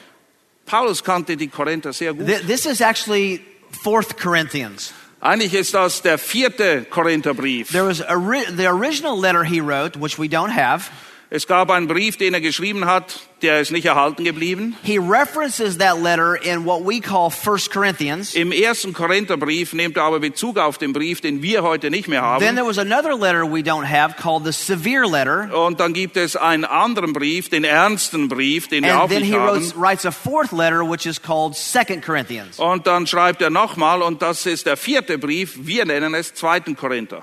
Paulus 0.66 1.02
kannte 1.04 1.36
die 1.36 1.46
Korinther 1.46 1.92
sehr 1.92 2.12
gut. 2.12 2.26
Th- 2.26 2.44
This 2.44 2.66
is 2.66 2.80
actually 2.80 3.40
Fourth 3.70 4.16
Corinthians. 4.18 4.92
Eigentlich 5.26 5.54
ist 5.54 5.74
das 5.74 6.02
der 6.02 6.18
vierte 6.18 6.84
Korintherbrief. 6.84 7.72
There 7.72 7.84
was 7.84 8.00
a 8.00 8.14
the 8.56 8.68
original 8.68 9.18
letter 9.18 9.42
he 9.42 9.60
wrote, 9.60 9.98
which 9.98 10.20
we 10.20 10.28
don't 10.28 10.52
have. 10.52 10.88
Es 11.28 11.48
gab 11.48 11.72
einen 11.72 11.88
Brief, 11.88 12.16
den 12.16 12.34
er 12.34 12.40
geschrieben 12.40 12.84
hat, 12.86 13.18
der 13.42 13.60
ist 13.60 13.72
nicht 13.72 13.84
erhalten 13.84 14.22
geblieben. 14.22 14.76
He 14.84 14.96
references 14.96 15.76
that 15.78 16.00
letter 16.00 16.36
in 16.40 16.64
what 16.64 16.84
we 16.86 17.00
call 17.00 17.30
First 17.30 17.72
Corinthians. 17.72 18.34
Im 18.34 18.52
ersten 18.52 18.92
Korintherbrief 18.92 19.72
nimmt 19.72 19.96
er 19.96 20.04
aber 20.04 20.20
Bezug 20.20 20.56
auf 20.56 20.78
den 20.78 20.92
Brief, 20.92 21.20
den 21.20 21.42
wir 21.42 21.64
heute 21.64 21.90
nicht 21.90 22.06
mehr 22.06 22.20
Then 22.38 22.50
haben. 22.50 22.56
there 22.56 22.64
was 22.66 22.78
another 22.78 23.16
letter 23.18 23.42
we 23.44 23.60
don't 23.60 23.84
have 23.90 24.14
called 24.22 24.44
the 24.44 24.52
Severe 24.52 25.04
Letter. 25.08 25.50
Und 25.66 25.80
dann 25.80 25.94
gibt 25.94 26.16
es 26.16 26.36
einen 26.36 26.64
anderen 26.64 27.12
Brief, 27.12 27.48
den 27.48 27.64
ernsten 27.64 28.28
Brief, 28.28 28.68
den 28.68 28.84
wir 28.84 28.92
And 28.94 29.02
auch 29.02 29.08
then 29.08 29.22
nicht 29.22 29.32
he 29.32 29.36
haben. 29.36 29.60
wrote, 29.60 29.74
writes 29.76 30.06
a 30.06 30.12
fourth 30.12 30.52
letter, 30.52 30.88
which 30.88 31.06
is 31.06 31.20
called 31.20 31.56
Second 31.56 32.04
Corinthians. 32.06 32.60
Und 32.60 32.86
dann 32.86 33.04
schreibt 33.08 33.42
er 33.42 33.50
nochmal, 33.50 34.00
und 34.00 34.22
das 34.22 34.46
ist 34.46 34.66
der 34.66 34.76
vierte 34.76 35.18
Brief, 35.18 35.54
wir 35.58 35.86
nennen 35.86 36.14
es 36.14 36.34
zweiten 36.34 36.76
Korinther. 36.76 37.22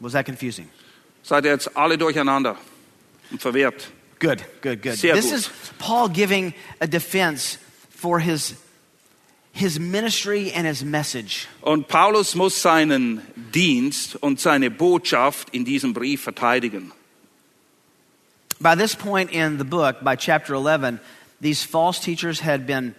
Was 0.00 0.12
that 0.14 0.26
confusing? 0.26 0.68
Seid 1.22 1.44
ihr 1.44 1.52
jetzt 1.52 1.76
alle 1.76 1.96
durcheinander 1.96 2.56
und 3.30 3.40
verwirrt? 3.40 3.88
Good, 4.18 4.44
good, 4.62 4.82
good. 4.82 4.96
Sehr 4.96 5.14
this 5.14 5.30
gut. 5.30 5.34
is 5.34 5.50
Paul 5.78 6.08
giving 6.08 6.54
a 6.80 6.86
defense 6.86 7.58
for 7.90 8.18
his, 8.18 8.54
his 9.52 9.78
ministry 9.78 10.50
and 10.52 10.66
his 10.66 10.82
message. 10.82 11.46
Und 11.62 11.88
Paulus 11.88 12.34
muss 12.34 12.54
seinen 12.60 13.20
Dienst 13.52 14.16
und 14.22 14.40
seine 14.40 14.70
Botschaft 14.70 15.50
in 15.50 15.64
diesem 15.64 15.92
Brief 15.92 16.22
verteidigen. 16.22 16.92
By 18.58 18.74
this 18.74 18.94
point 18.94 19.32
in 19.32 19.58
the 19.58 19.64
book, 19.64 20.02
by 20.02 20.16
chapter 20.16 20.54
11, 20.54 20.98
these 21.42 21.62
false 21.62 22.00
teachers 22.00 22.40
had 22.40 22.66
been 22.66 22.94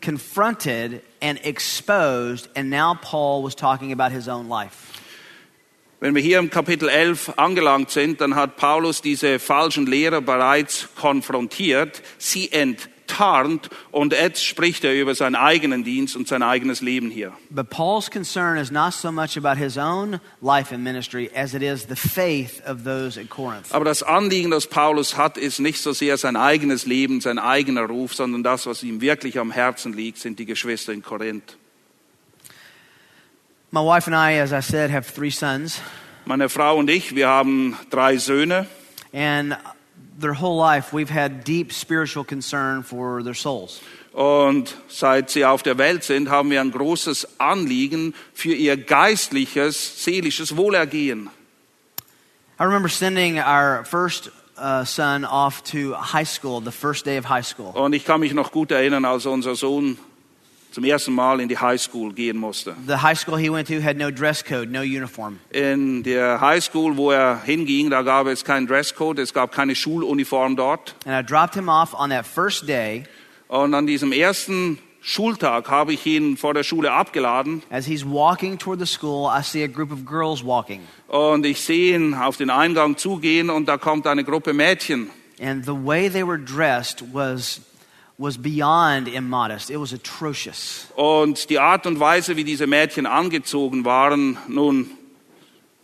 confronted 0.00 1.02
and 1.20 1.38
exposed, 1.42 2.48
and 2.56 2.70
now 2.70 2.94
Paul 2.94 3.42
was 3.42 3.54
talking 3.54 3.92
about 3.92 4.12
his 4.12 4.28
own 4.28 4.48
life. 4.48 4.97
Wenn 6.00 6.14
wir 6.14 6.22
hier 6.22 6.38
im 6.38 6.48
Kapitel 6.48 6.88
11 6.88 7.32
angelangt 7.38 7.90
sind, 7.90 8.20
dann 8.20 8.36
hat 8.36 8.56
Paulus 8.56 9.02
diese 9.02 9.40
falschen 9.40 9.84
Lehrer 9.84 10.20
bereits 10.20 10.88
konfrontiert, 10.94 12.02
sie 12.18 12.52
enttarnt 12.52 13.68
und 13.90 14.12
jetzt 14.12 14.44
spricht 14.44 14.84
er 14.84 14.94
über 14.94 15.16
seinen 15.16 15.34
eigenen 15.34 15.82
Dienst 15.82 16.14
und 16.14 16.28
sein 16.28 16.44
eigenes 16.44 16.82
Leben 16.82 17.10
hier. 17.10 17.32
But 17.50 17.70
Paul's 17.70 18.08
concern 18.08 18.58
is 18.58 18.70
not 18.70 18.92
so 18.92 19.10
much 19.10 19.36
about 19.36 19.58
his 19.60 19.76
own 19.76 20.20
life 20.40 20.72
and 20.72 20.84
ministry 20.84 21.32
as 21.34 21.52
it 21.52 21.62
is 21.62 21.88
the 21.88 21.96
faith 21.96 22.62
of 22.64 22.84
those 22.84 23.18
at 23.20 23.28
Corinth. 23.28 23.72
Aber 23.72 23.84
das 23.84 24.04
Anliegen, 24.04 24.52
das 24.52 24.68
Paulus 24.68 25.16
hat, 25.16 25.36
ist 25.36 25.58
nicht 25.58 25.82
so 25.82 25.92
sehr 25.92 26.16
sein 26.16 26.36
eigenes 26.36 26.86
Leben, 26.86 27.20
sein 27.20 27.40
eigener 27.40 27.86
Ruf, 27.86 28.14
sondern 28.14 28.44
das, 28.44 28.66
was 28.66 28.84
ihm 28.84 29.00
wirklich 29.00 29.40
am 29.40 29.50
Herzen 29.50 29.94
liegt, 29.94 30.18
sind 30.18 30.38
die 30.38 30.46
Geschwister 30.46 30.92
in 30.92 31.02
Korinth. 31.02 31.56
My 33.70 33.82
wife 33.82 34.06
and 34.06 34.16
I, 34.16 34.38
as 34.38 34.54
I 34.54 34.60
said, 34.60 34.90
have 34.90 35.06
three 35.06 35.30
sons. 35.30 35.82
Meine 36.24 36.48
Frau 36.48 36.78
und 36.78 36.88
ich, 36.88 37.14
wir 37.14 37.28
haben 37.28 37.76
drei 37.90 38.16
Söhne 38.16 38.66
And 39.12 39.58
their 40.18 40.32
whole 40.32 40.56
life, 40.56 40.90
we've 40.90 41.10
had 41.10 41.44
deep 41.44 41.72
spiritual 41.72 42.24
concern 42.24 42.82
for 42.82 43.22
their 43.22 43.34
souls. 43.34 43.82
Und 44.14 44.74
seit 44.88 45.28
sie 45.28 45.44
auf 45.44 45.62
der 45.62 45.76
Welt 45.76 46.02
sind, 46.02 46.30
haben 46.30 46.50
wir 46.50 46.62
ein 46.62 46.70
großes 46.70 47.38
Anliegen 47.38 48.14
für 48.32 48.54
ihr 48.54 48.78
geistliches, 48.78 50.02
seelisches 50.02 50.56
Wohlergehen. 50.56 51.28
I 52.58 52.64
remember 52.64 52.88
sending 52.88 53.38
our 53.38 53.84
first 53.84 54.30
uh, 54.56 54.84
son 54.84 55.26
off 55.26 55.62
to 55.64 55.92
high 55.92 56.26
school, 56.26 56.62
the 56.62 56.72
first 56.72 57.04
day 57.04 57.18
of 57.18 57.26
high 57.26 57.44
school. 57.44 57.72
Und 57.74 57.92
ich 57.92 58.06
kann 58.06 58.20
mich 58.20 58.32
noch 58.32 58.50
gut 58.50 58.70
erinnern, 58.70 59.04
als 59.04 59.26
unser 59.26 59.54
Sohn 59.54 59.98
zum 60.78 60.84
ersten 60.84 61.12
Mal 61.12 61.40
in 61.40 61.48
die 61.48 61.58
High 61.58 61.80
School 61.80 62.12
gehen 62.12 62.36
musste. 62.36 62.76
The 62.86 62.98
high 63.02 63.18
school 63.18 63.36
he 63.36 63.50
went 63.50 63.66
to 63.66 63.82
had 63.82 63.96
no 63.96 64.12
dress 64.12 64.44
code, 64.44 64.70
no 64.70 64.82
uniform. 64.82 65.40
In 65.50 66.04
der 66.04 66.40
High 66.40 66.62
School, 66.62 66.96
wo 66.96 67.10
er 67.10 67.42
hinging, 67.44 67.90
da 67.90 68.02
gab 68.02 68.28
es 68.28 68.44
keinen 68.44 68.68
Dresscode, 68.68 69.18
es 69.18 69.34
gab 69.34 69.50
keine 69.50 69.74
Schuluniform 69.74 70.54
dort. 70.54 70.94
And 71.04 71.16
I 71.16 71.26
dropped 71.28 71.56
him 71.56 71.68
off 71.68 71.94
on 71.94 72.10
that 72.10 72.24
first 72.24 72.68
day 72.68 73.02
Und 73.48 73.74
an 73.74 73.88
diesem 73.88 74.12
ersten 74.12 74.78
Schultag 75.00 75.68
habe 75.68 75.94
ich 75.94 76.06
ihn 76.06 76.36
vor 76.36 76.54
der 76.54 76.62
Schule 76.62 76.92
abgeladen 76.92 77.64
As 77.70 77.84
he's 77.84 78.04
walking 78.04 78.56
toward 78.56 78.78
the 78.78 78.86
school, 78.86 79.28
I 79.28 79.42
see 79.42 79.64
a 79.64 79.66
group 79.66 79.90
of 79.90 80.04
girls 80.06 80.44
walking. 80.44 80.82
und 81.08 81.44
ich 81.44 81.60
sehe 81.60 81.96
ihn 81.96 82.14
auf 82.14 82.36
den 82.36 82.50
Eingang 82.50 82.96
zugehen 82.96 83.50
und 83.50 83.66
da 83.66 83.78
kommt 83.78 84.06
eine 84.06 84.22
Gruppe 84.22 84.52
Mädchen. 84.52 85.10
And 85.42 85.64
the 85.64 85.72
way 85.74 86.08
they 86.08 86.24
were 86.24 86.38
dressed 86.38 87.02
was, 87.12 87.62
was 88.18 88.36
beyond 88.36 89.08
immodest. 89.08 89.70
It 89.70 89.78
was 89.78 89.92
atrocious. 89.92 90.88
Und 90.96 91.48
die 91.50 91.58
Art 91.58 91.86
und 91.86 92.00
Weise, 92.00 92.36
wie 92.36 92.44
diese 92.44 92.66
Mädchen 92.66 93.06
angezogen 93.06 93.84
waren, 93.84 94.36
nun, 94.48 94.90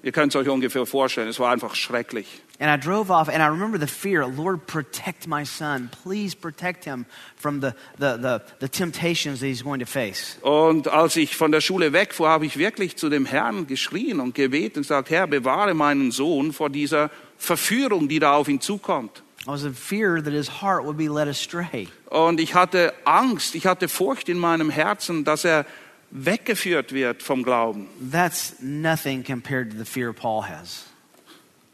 ihr 0.02 0.10
könnt 0.12 0.34
es 0.34 0.40
euch 0.40 0.48
ungefähr 0.48 0.84
vorstellen, 0.84 1.28
es 1.28 1.38
war 1.38 1.52
einfach 1.52 1.76
schrecklich. 1.76 2.26
And 2.60 2.70
I 2.70 2.76
drove 2.76 3.10
off, 3.10 3.28
and 3.28 3.42
I 3.42 3.48
remember 3.48 3.78
the 3.78 3.88
fear 3.88 4.28
Lord, 4.28 4.66
protect 4.68 5.26
my 5.26 5.44
son. 5.44 5.90
Please 6.04 6.36
protect 6.36 6.84
him 6.84 7.04
from 7.36 7.60
the, 7.60 7.72
the, 7.98 8.16
the, 8.16 8.40
the 8.60 8.68
temptations 8.68 9.40
that 9.40 9.46
he's 9.46 9.64
going 9.64 9.80
to 9.80 9.86
face. 9.86 10.38
Und 10.42 10.86
als 10.86 11.16
ich 11.16 11.36
von 11.36 11.50
der 11.50 11.60
Schule 11.60 11.92
wegfuhr, 11.92 12.28
habe 12.28 12.46
ich 12.46 12.56
wirklich 12.56 12.96
zu 12.96 13.08
dem 13.08 13.26
Herrn 13.26 13.66
geschrien 13.66 14.20
und 14.20 14.36
gebetet 14.36 14.76
und 14.76 14.82
gesagt, 14.82 15.10
Herr, 15.10 15.26
bewahre 15.26 15.74
meinen 15.74 16.12
Sohn 16.12 16.52
vor 16.52 16.70
dieser 16.70 17.10
Verführung, 17.38 18.08
die 18.08 18.20
da 18.20 18.34
auf 18.34 18.48
ihn 18.48 18.60
zukommt. 18.60 19.23
I 19.46 19.50
was 19.50 19.64
in 19.64 19.74
fear 19.74 20.22
that 20.22 20.32
his 20.32 20.48
heart 20.48 20.84
would 20.84 20.96
be 20.96 21.08
led 21.08 21.28
astray. 21.28 21.88
Und 22.06 22.40
ich 22.40 22.54
hatte 22.54 22.94
Angst, 23.04 23.54
ich 23.54 23.66
hatte 23.66 23.88
Furcht 23.88 24.28
in 24.28 24.38
meinem 24.38 24.70
Herzen, 24.70 25.24
dass 25.24 25.44
er 25.44 25.66
weggeführt 26.10 26.92
wird 26.92 27.22
vom 27.22 27.42
Glauben. 27.42 27.88
That's 28.10 28.54
nothing 28.60 29.22
compared 29.22 29.72
to 29.72 29.76
the 29.76 29.84
fear 29.84 30.12
Paul 30.12 30.42
has. 30.42 30.84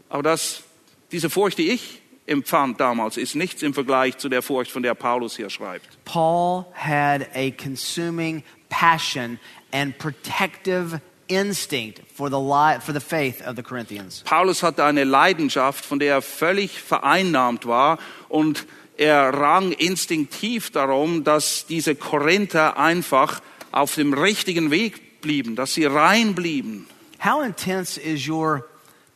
Aber 0.09 0.25
das, 0.25 0.65
diese 1.13 1.31
Furcht, 1.31 1.59
die 1.59 1.71
ich 1.71 2.03
empfand 2.27 2.81
damals, 2.81 3.17
ist 3.17 3.37
nichts 3.37 3.63
im 3.63 3.75
Vergleich 3.75 4.19
zu 4.19 4.29
der 4.29 4.43
Furcht, 4.43 4.73
von 4.73 4.83
der 4.83 4.95
Paulus 4.95 5.37
hier 5.37 5.51
schreibt. 5.51 6.05
Paul 6.05 6.67
had 6.75 7.29
a 7.35 7.51
consuming 7.51 8.43
passion 8.69 9.39
and 9.73 9.97
protective 9.99 11.01
instinct 11.31 12.03
for 12.15 12.29
the, 12.29 12.39
li- 12.39 12.81
for 12.81 12.93
the 12.93 13.01
faith 13.01 13.41
of 13.47 13.57
the 13.57 13.63
Corinthians. 13.63 14.23
Paulus 14.25 14.63
hatte 14.63 14.85
eine 14.85 15.05
Leidenschaft, 15.05 15.85
von 15.85 15.99
der 15.99 16.15
er 16.15 16.23
völlig 16.23 16.81
vereinnahmt 16.81 17.67
war 17.67 17.99
und 18.29 18.67
er 18.97 19.33
rang 19.33 19.73
instinktiv 19.73 20.71
darum, 20.71 21.25
dass 21.25 21.67
diese 21.67 21.95
Korinther 21.95 22.77
einfach 22.77 23.41
auf 23.73 23.95
dem 23.95 24.13
richtigen 24.13 24.71
Weg 24.71 25.23
blieben, 25.23 25.57
dass 25.57 25.75
sie 25.75 25.87
rein 25.87 26.35
blieben. 26.35 26.87
How 27.25 27.43
intense 27.43 27.99
is 27.99 28.29
your 28.29 28.67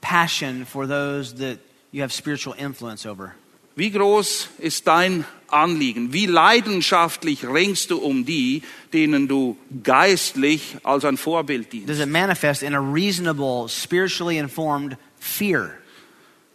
passion 0.01 0.65
for 0.65 0.87
those 0.87 1.35
that 1.37 1.59
you 1.93 2.03
have 2.03 2.13
spiritual 2.13 2.55
influence 2.57 3.07
over? 3.07 3.35
Wie 3.77 3.91
groß 3.91 4.49
ist 4.59 4.87
dein 4.87 5.25
Anliegen? 5.55 6.13
Wie 6.13 6.27
leidenschaftlich 6.27 7.47
ringst 7.47 7.91
du 7.91 7.99
um 7.99 8.25
die, 8.25 8.63
denen 8.93 9.29
du 9.29 9.57
geistlich 9.83 10.77
als 10.83 11.05
ein 11.05 11.17
Vorbild 11.17 11.73
dienst? 11.73 11.89
Does 11.89 12.01
it 12.01 12.09
manifest 12.09 12.63
in 12.63 12.75
a 12.75 12.81
reasonable, 12.81 13.69
spiritually 13.69 14.39
informed 14.39 14.97
fear? 15.19 15.71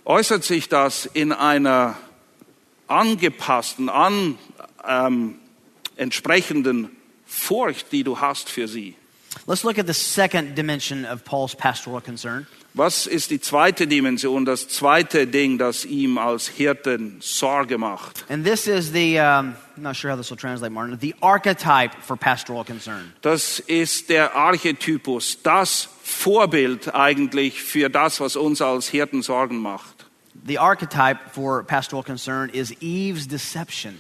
Äußert 0.06 0.44
sich 0.44 0.70
das 0.70 1.06
in 1.06 1.32
einer 1.32 1.98
angepassten, 2.88 3.90
an, 3.90 4.38
ähm, 4.88 5.36
entsprechenden 5.96 6.90
Furcht, 7.26 7.92
die 7.92 8.04
du 8.04 8.20
hast 8.20 8.50
für 8.50 8.68
sie? 8.68 8.96
Let's 9.48 9.64
look 9.64 9.78
at 9.78 9.88
the 9.88 9.94
second 9.94 10.56
dimension 10.56 11.06
of 11.06 11.24
Paul's 11.24 11.56
pastoral 11.56 12.02
concern. 12.02 12.48
Was 12.76 13.08
ist 13.08 13.32
die 13.32 13.42
zweite 13.42 13.88
Dimension, 13.88 14.46
das 14.46 14.68
zweite 14.68 15.26
Ding, 15.26 15.58
das 15.58 15.86
ihm 15.86 16.18
als 16.20 16.48
Hirten 16.48 17.18
Sorge 17.20 17.78
macht? 17.80 18.26
And 18.30 18.46
this 18.46 18.68
is 18.68 18.92
the, 18.92 19.18
um, 19.18 19.56
I'm 19.76 19.82
not 19.82 19.96
sure 19.96 20.12
how 20.12 20.18
this 20.18 20.30
will 20.30 20.38
translate, 20.38 20.72
Martin, 20.72 20.98
the 21.02 21.16
archetype 21.22 21.96
for 22.02 22.16
pastoral 22.16 22.64
concern. 22.64 23.12
Das 23.22 23.60
ist 23.60 24.10
der 24.10 24.36
Archetypus, 24.36 25.40
das 25.42 25.90
Vorbild 26.04 26.94
eigentlich 26.94 27.62
für 27.62 27.90
das, 27.90 28.20
was 28.20 28.36
uns 28.36 28.62
als 28.62 28.88
Hirten 28.88 29.24
Sorgen 29.24 29.58
macht. 29.58 30.06
The 30.46 30.60
archetype 30.60 31.20
for 31.34 31.64
pastoral 31.64 32.04
concern 32.04 32.50
is 32.50 32.72
Eve's 32.82 33.28
deception. 33.28 34.00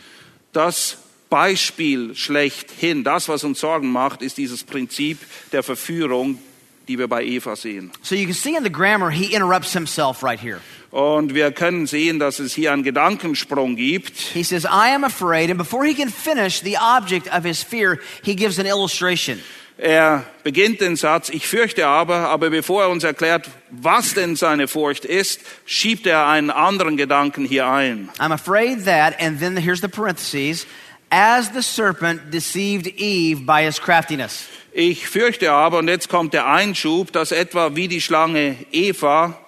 Das 0.54 0.98
Beispiel 1.30 2.16
schlechthin, 2.16 3.04
das, 3.04 3.30
was 3.30 3.44
uns 3.44 3.60
Sorgen 3.60 3.92
macht, 3.92 4.22
ist 4.22 4.38
dieses 4.38 4.64
Prinzip 4.64 5.20
der 5.52 5.64
Verführung, 5.64 6.40
die 6.90 6.98
wir 6.98 7.08
bei 7.08 7.24
Eva 7.24 7.56
sehen. 7.56 7.92
So 8.02 8.16
you 8.16 8.26
can 8.26 8.34
see 8.34 8.58
in 8.58 8.64
the 8.64 8.72
grammar, 8.72 9.12
he 9.12 9.34
interrupts 9.34 9.72
himself 9.72 10.22
right 10.24 10.40
here. 10.40 10.60
Und 10.92 11.36
wir 11.36 11.52
können 11.52 11.86
sehen, 11.86 12.20
dass 12.20 12.40
es 12.40 12.54
hier 12.54 12.74
einen 12.74 12.84
Gedankensprung 12.84 13.76
gibt. 13.76 14.18
He 14.34 14.44
says, 14.44 14.66
I 14.66 14.94
am 14.94 15.04
afraid. 15.04 15.50
And 15.50 15.58
before 15.58 15.86
he 15.86 15.94
can 15.94 16.10
finish 16.10 16.62
the 16.62 16.78
object 16.78 17.28
of 17.32 17.46
his 17.46 17.64
fear, 17.64 18.00
he 18.24 18.36
gives 18.36 18.60
an 18.60 18.66
illustration. 18.66 19.40
Er 19.82 20.26
beginnt 20.44 20.82
den 20.82 20.98
Satz, 20.98 21.30
ich 21.30 21.48
fürchte 21.48 21.88
aber, 21.88 22.28
aber 22.28 22.50
bevor 22.50 22.84
er 22.84 22.90
uns 22.90 23.06
erklärt, 23.06 23.50
was 23.70 24.14
denn 24.14 24.36
seine 24.36 24.68
Furcht 24.68 25.06
ist, 25.06 25.40
schiebt 25.66 26.06
er 26.06 26.28
einen 26.28 26.50
anderen 26.50 26.98
Gedanken 26.98 27.46
hier 27.46 27.66
ein. 27.66 28.10
I'm 28.20 28.34
afraid 28.34 28.84
that, 28.84 29.14
and 29.22 29.40
then 29.40 29.56
here's 29.56 29.80
the 29.80 29.88
parentheses, 29.88 30.68
as 31.12 31.52
the 31.52 31.62
serpent 31.62 32.32
deceived 32.32 32.88
Eve 32.88 33.46
by 33.46 33.64
his 33.64 33.80
craftiness. 33.80 34.48
Ich 34.72 35.08
fürchte 35.08 35.52
aber, 35.52 35.80
und 35.80 35.88
jetzt 35.88 36.10
kommt 36.10 36.34
der 36.34 36.46
Einschub, 36.46 37.12
dass 37.12 37.32
etwa 37.32 37.76
wie 37.76 37.88
die 37.88 38.02
Schlange 38.02 38.56
Eva, 38.72 39.40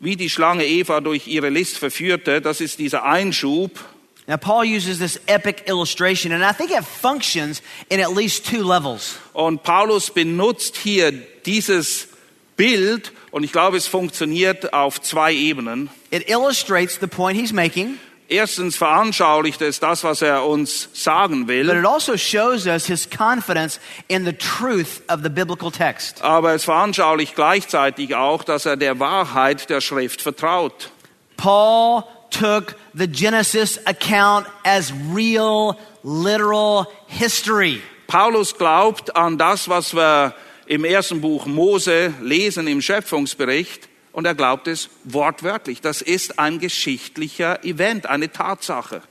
wie 0.00 0.16
die 0.16 0.28
Schlange 0.28 0.64
Eva 0.64 1.00
durch 1.00 1.28
ihre 1.28 1.50
List 1.50 1.78
verführte, 1.78 2.40
das 2.40 2.60
ist 2.60 2.78
dieser 2.78 3.04
Einschub. 3.04 3.84
Now, 4.28 4.36
Paul 4.36 4.64
uses 4.64 4.98
this 4.98 5.20
epic 5.28 5.62
illustration, 5.68 6.32
and 6.32 6.42
I 6.42 6.52
think 6.52 6.72
it 6.72 6.84
functions 6.84 7.62
in 7.88 8.00
at 8.00 8.12
least 8.12 8.44
two 8.44 8.60
levels. 8.60 9.18
Und 9.32 9.62
Paulus 9.62 10.10
benutzt 10.10 10.76
hier 10.76 11.12
dieses 11.12 12.08
Bild, 12.56 13.12
und 13.30 13.44
ich 13.44 13.52
glaube, 13.52 13.76
es 13.76 13.86
funktioniert 13.86 14.72
auf 14.72 15.00
zwei 15.00 15.32
Ebenen. 15.32 15.90
It 16.10 16.28
illustrates 16.28 16.98
the 17.00 17.06
point 17.06 17.38
he's 17.38 17.52
making, 17.52 17.98
Erstens 18.28 18.76
veranschaulicht 18.76 19.62
es 19.62 19.78
das, 19.78 20.02
was 20.02 20.20
er 20.20 20.44
uns 20.44 20.88
sagen 20.92 21.46
but 21.46 21.54
will, 21.54 21.70
it 21.70 21.86
also 21.86 22.16
shows 22.16 22.66
us 22.66 22.86
his 22.86 23.08
confidence 23.08 23.78
in 24.08 24.24
the 24.24 24.32
truth 24.32 25.00
of 25.08 25.20
the 25.22 25.28
biblical 25.28 25.70
text. 25.70 26.22
aber 26.22 26.54
es 26.54 26.64
veranschaulicht 26.64 27.36
gleichzeitig 27.36 28.16
auch, 28.16 28.42
dass 28.42 28.66
er 28.66 28.76
der 28.76 28.98
Wahrheit 28.98 29.70
der 29.70 29.80
Schrift 29.80 30.22
vertraut. 30.22 30.90
Paul 31.36 32.02
took 32.30 32.74
the 32.94 33.06
Genesis 33.06 33.78
account 33.86 34.46
as 34.64 34.92
real, 35.14 35.76
literal 36.02 36.86
history. 37.06 37.80
Paulus 38.08 38.56
glaubt 38.56 39.14
an 39.14 39.38
das, 39.38 39.68
was 39.68 39.94
wir 39.94 40.34
im 40.66 40.84
ersten 40.84 41.20
Buch 41.20 41.46
Mose 41.46 42.12
lesen 42.20 42.66
im 42.66 42.82
Schöpfungsbericht 42.82 43.88
und 44.16 44.24
er 44.24 44.34
glaubt 44.34 44.66
es 44.66 44.88
wortwörtlich. 45.04 45.82
Das 45.82 46.00
ist 46.00 46.38
ein 46.38 46.58
geschichtlicher 46.58 47.62
Event, 47.64 48.06
eine 48.06 48.32
Tatsache. 48.32 49.02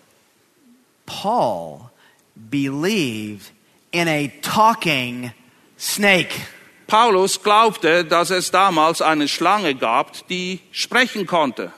Paul 1.05 1.91
believed 2.33 3.51
in 3.91 4.07
a 4.07 4.31
talking 4.41 5.31
snake. 5.77 6.33
Paulus 6.87 7.43
glaubte, 7.43 8.03
dass 8.03 8.31
es 8.31 8.49
damals 8.49 9.03
eine 9.03 9.27
Schlange 9.27 9.75
gab, 9.75 10.27
die 10.27 10.59
sprechen 10.71 11.27
konnte. 11.27 11.71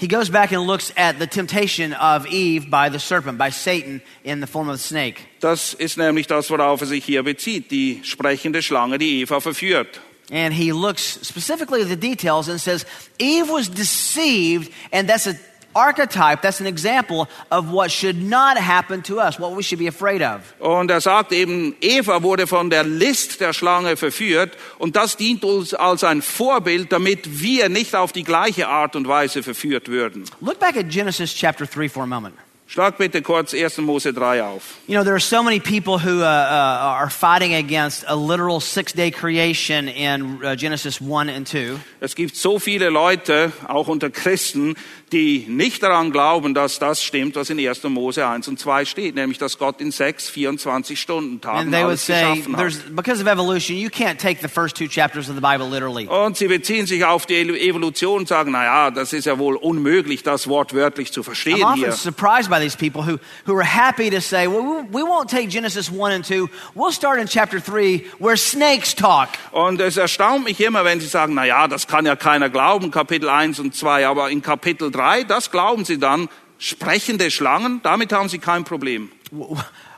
He 0.00 0.08
goes 0.08 0.28
back 0.28 0.52
and 0.52 0.66
looks 0.66 0.92
at 0.96 1.20
the 1.20 1.28
temptation 1.28 1.94
of 1.94 2.26
Eve 2.26 2.68
by 2.68 2.90
the 2.90 2.98
serpent, 2.98 3.38
by 3.38 3.50
Satan 3.50 4.02
in 4.24 4.40
the 4.40 4.46
form 4.48 4.68
of 4.68 4.74
a 4.74 4.78
snake. 4.78 5.20
Das 5.38 5.72
ist 5.72 5.98
nämlich 5.98 6.26
das, 6.26 6.50
worauf 6.50 6.80
er 6.80 6.88
sich 6.88 7.04
hier 7.04 7.22
bezieht, 7.22 7.70
die 7.70 8.00
sprechende 8.02 8.60
Schlange, 8.60 8.98
die 8.98 9.20
Eva 9.20 9.38
verführt. 9.38 10.00
And 10.30 10.52
he 10.52 10.72
looks 10.72 11.02
specifically 11.22 11.82
at 11.82 11.88
the 11.88 11.96
details 11.96 12.48
and 12.48 12.60
says, 12.60 12.84
Eve 13.18 13.48
was 13.48 13.68
deceived, 13.68 14.72
and 14.92 15.08
that's 15.08 15.26
an 15.26 15.38
archetype, 15.76 16.42
that's 16.42 16.60
an 16.60 16.66
example 16.66 17.28
of 17.50 17.70
what 17.70 17.90
should 17.90 18.20
not 18.20 18.56
happen 18.56 19.02
to 19.02 19.20
us, 19.20 19.38
what 19.38 19.54
we 19.54 19.62
should 19.62 19.78
be 19.78 19.86
afraid 19.86 20.22
of. 20.22 20.40
Und 20.58 20.90
er 20.90 21.00
sagt 21.00 21.32
eben, 21.32 21.76
Eva 21.80 22.22
wurde 22.22 22.46
von 22.46 22.70
der 22.70 22.82
List 22.82 23.40
der 23.40 23.52
Schlange 23.52 23.96
verführt 23.96 24.56
und 24.78 24.96
das 24.96 25.16
dient 25.16 25.44
uns 25.44 25.74
als 25.74 26.02
ein 26.02 26.22
Vorbild, 26.22 26.90
damit 26.90 27.40
wir 27.40 27.68
nicht 27.68 27.94
auf 27.94 28.12
die 28.12 28.24
gleiche 28.24 28.68
Art 28.68 28.96
und 28.96 29.06
Weise 29.06 29.42
verführt 29.42 29.88
würden. 29.88 30.24
Look 30.40 30.58
back 30.58 30.76
at 30.76 30.88
Genesis 30.88 31.34
chapter 31.34 31.66
3 31.66 31.88
for 31.88 32.02
a 32.02 32.06
moment. 32.06 32.34
Schlag 32.68 32.98
bitte 32.98 33.22
kurz 33.22 33.54
1. 33.54 33.78
Mose 33.78 34.12
3 34.12 34.42
auf. 34.42 34.62
You 34.88 34.94
know, 34.94 35.04
there 35.04 35.14
are 35.14 35.20
so 35.20 35.40
many 35.40 35.60
people 35.60 35.98
who 35.98 36.22
uh, 36.22 36.24
uh, 36.24 36.98
are 36.98 37.10
fighting 37.10 37.54
against 37.54 38.04
a 38.08 38.16
literal 38.16 38.60
six 38.60 38.92
day 38.92 39.12
creation 39.12 39.88
in 39.88 40.44
uh, 40.44 40.56
Genesis 40.56 41.00
1 41.00 41.28
and 41.28 41.46
2. 41.46 41.78
Es 42.00 42.16
gibt 42.16 42.34
so 42.34 42.58
viele 42.58 42.90
Leute, 42.90 43.52
auch 43.68 43.86
unter 43.86 44.10
Christen, 44.10 44.74
die 45.12 45.46
nicht 45.48 45.82
daran 45.82 46.10
glauben, 46.10 46.52
dass 46.52 46.78
das 46.80 47.02
stimmt, 47.02 47.36
was 47.36 47.48
in 47.50 47.58
1. 47.60 47.84
Mose 47.84 48.26
1 48.26 48.48
und 48.48 48.58
2 48.58 48.84
steht, 48.84 49.14
nämlich 49.14 49.38
dass 49.38 49.56
Gott 49.56 49.80
in 49.80 49.92
sechs 49.92 50.28
24 50.28 51.00
Stunden 51.00 51.40
Tagen 51.40 51.72
alles 51.72 52.06
geschaffen 52.06 52.56
hat. 52.56 52.96
because 52.96 53.22
of 53.22 53.28
evolution, 53.28 53.76
you 53.76 53.88
can't 53.88 54.18
take 54.18 54.40
the 54.42 54.48
first 54.48 54.76
two 54.76 54.88
chapters 54.88 55.28
of 55.28 55.36
the 55.36 55.40
Bible 55.40 55.68
literally. 55.70 56.08
Und 56.08 56.36
sie 56.36 56.48
beziehen 56.48 56.86
sich 56.86 57.04
auf 57.04 57.26
die 57.26 57.36
Evolution 57.36 58.20
und 58.20 58.28
sagen, 58.28 58.50
na 58.50 58.64
ja, 58.64 58.90
das 58.90 59.12
ist 59.12 59.26
ja 59.26 59.38
wohl 59.38 59.54
unmöglich, 59.56 60.24
das 60.24 60.48
wortwörtlich 60.48 61.12
zu 61.12 61.20
I'm 61.20 61.24
verstehen 61.24 61.62
often 61.62 61.76
hier. 61.76 61.92
surprised 61.92 62.50
by 62.50 62.58
these 62.58 62.76
people 62.76 63.02
who, 63.02 63.18
who 63.46 63.56
are 63.56 63.64
happy 63.64 64.10
to 64.10 64.20
say, 64.20 64.48
well, 64.48 64.62
we 64.90 64.96
we 64.96 65.02
won't 65.02 65.28
take 65.30 65.48
Genesis 65.48 65.88
1 65.88 66.12
and 66.12 66.24
2. 66.26 66.48
We'll 66.74 66.90
start 66.90 67.20
in 67.20 67.28
chapter 67.28 67.60
3 67.60 68.04
where 68.18 68.36
snakes 68.36 68.94
talk. 68.94 69.28
Und 69.52 69.80
es 69.80 69.96
erstaunt 69.96 70.44
mich 70.44 70.60
immer, 70.60 70.84
wenn 70.84 71.00
sie 71.00 71.06
sagen, 71.06 71.34
na 71.34 71.44
ja, 71.44 71.68
das 71.68 71.86
kann 71.86 72.06
ja 72.06 72.16
keiner 72.16 72.50
glauben, 72.50 72.90
Kapitel 72.90 73.28
1 73.28 73.60
und 73.60 73.74
2, 73.74 74.06
aber 74.06 74.30
in 74.30 74.42
Kapitel 74.42 74.90
3, 74.96 75.24
das 75.24 75.50
glauben 75.50 75.84
sie 75.84 75.98
dann, 75.98 76.28
sprechende 76.58 77.30
Schlangen, 77.30 77.80
damit 77.82 78.12
haben 78.12 78.28
sie 78.28 78.38
kein 78.38 78.64
Problem. 78.64 79.10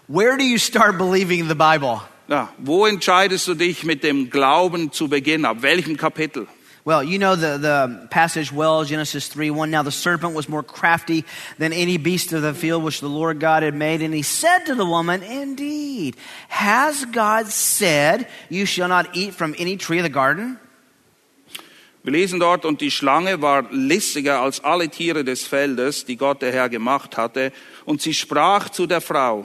Where 0.08 0.36
do 0.36 0.44
you 0.44 0.58
start 0.58 0.98
believing 0.98 1.48
the 1.48 1.54
Bible? 1.54 2.00
Ja, 2.28 2.48
wo 2.58 2.86
entscheidest 2.86 3.46
du 3.48 3.54
dich 3.54 3.84
mit 3.84 4.02
dem 4.02 4.28
Glauben 4.28 4.92
zu 4.92 5.08
Beginn? 5.08 5.44
Ab 5.44 5.62
welchem 5.62 5.96
Kapitel? 5.96 6.46
Well, 6.84 7.02
you 7.02 7.18
know 7.18 7.36
the, 7.36 7.58
the 7.58 8.08
passage 8.08 8.50
well, 8.50 8.84
Genesis 8.84 9.28
3 9.28 9.50
1. 9.50 9.70
Now 9.70 9.82
the 9.82 9.90
serpent 9.90 10.34
was 10.34 10.48
more 10.48 10.62
crafty 10.62 11.24
than 11.58 11.74
any 11.74 11.98
beast 11.98 12.32
of 12.32 12.40
the 12.40 12.54
field 12.54 12.82
which 12.82 13.00
the 13.00 13.08
Lord 13.08 13.40
God 13.40 13.62
had 13.62 13.74
made. 13.74 14.00
And 14.00 14.14
he 14.14 14.22
said 14.22 14.64
to 14.66 14.74
the 14.74 14.86
woman, 14.86 15.22
Indeed, 15.22 16.16
has 16.48 17.04
God 17.04 17.48
said, 17.48 18.26
You 18.48 18.64
shall 18.64 18.88
not 18.88 19.14
eat 19.14 19.34
from 19.34 19.54
any 19.58 19.76
tree 19.76 19.98
of 19.98 20.04
the 20.04 20.08
garden? 20.08 20.58
Wir 22.08 22.12
lesen 22.12 22.40
dort, 22.40 22.64
und 22.64 22.80
die 22.80 22.90
Schlange 22.90 23.42
war 23.42 23.70
listiger 23.70 24.40
als 24.40 24.64
alle 24.64 24.88
Tiere 24.88 25.24
des 25.24 25.46
Feldes, 25.46 26.06
die 26.06 26.16
Gott 26.16 26.40
der 26.40 26.52
Herr 26.52 26.70
gemacht 26.70 27.18
hatte, 27.18 27.52
und 27.84 28.00
sie 28.00 28.14
sprach 28.14 28.70
zu 28.70 28.86
der 28.86 29.02
Frau, 29.02 29.44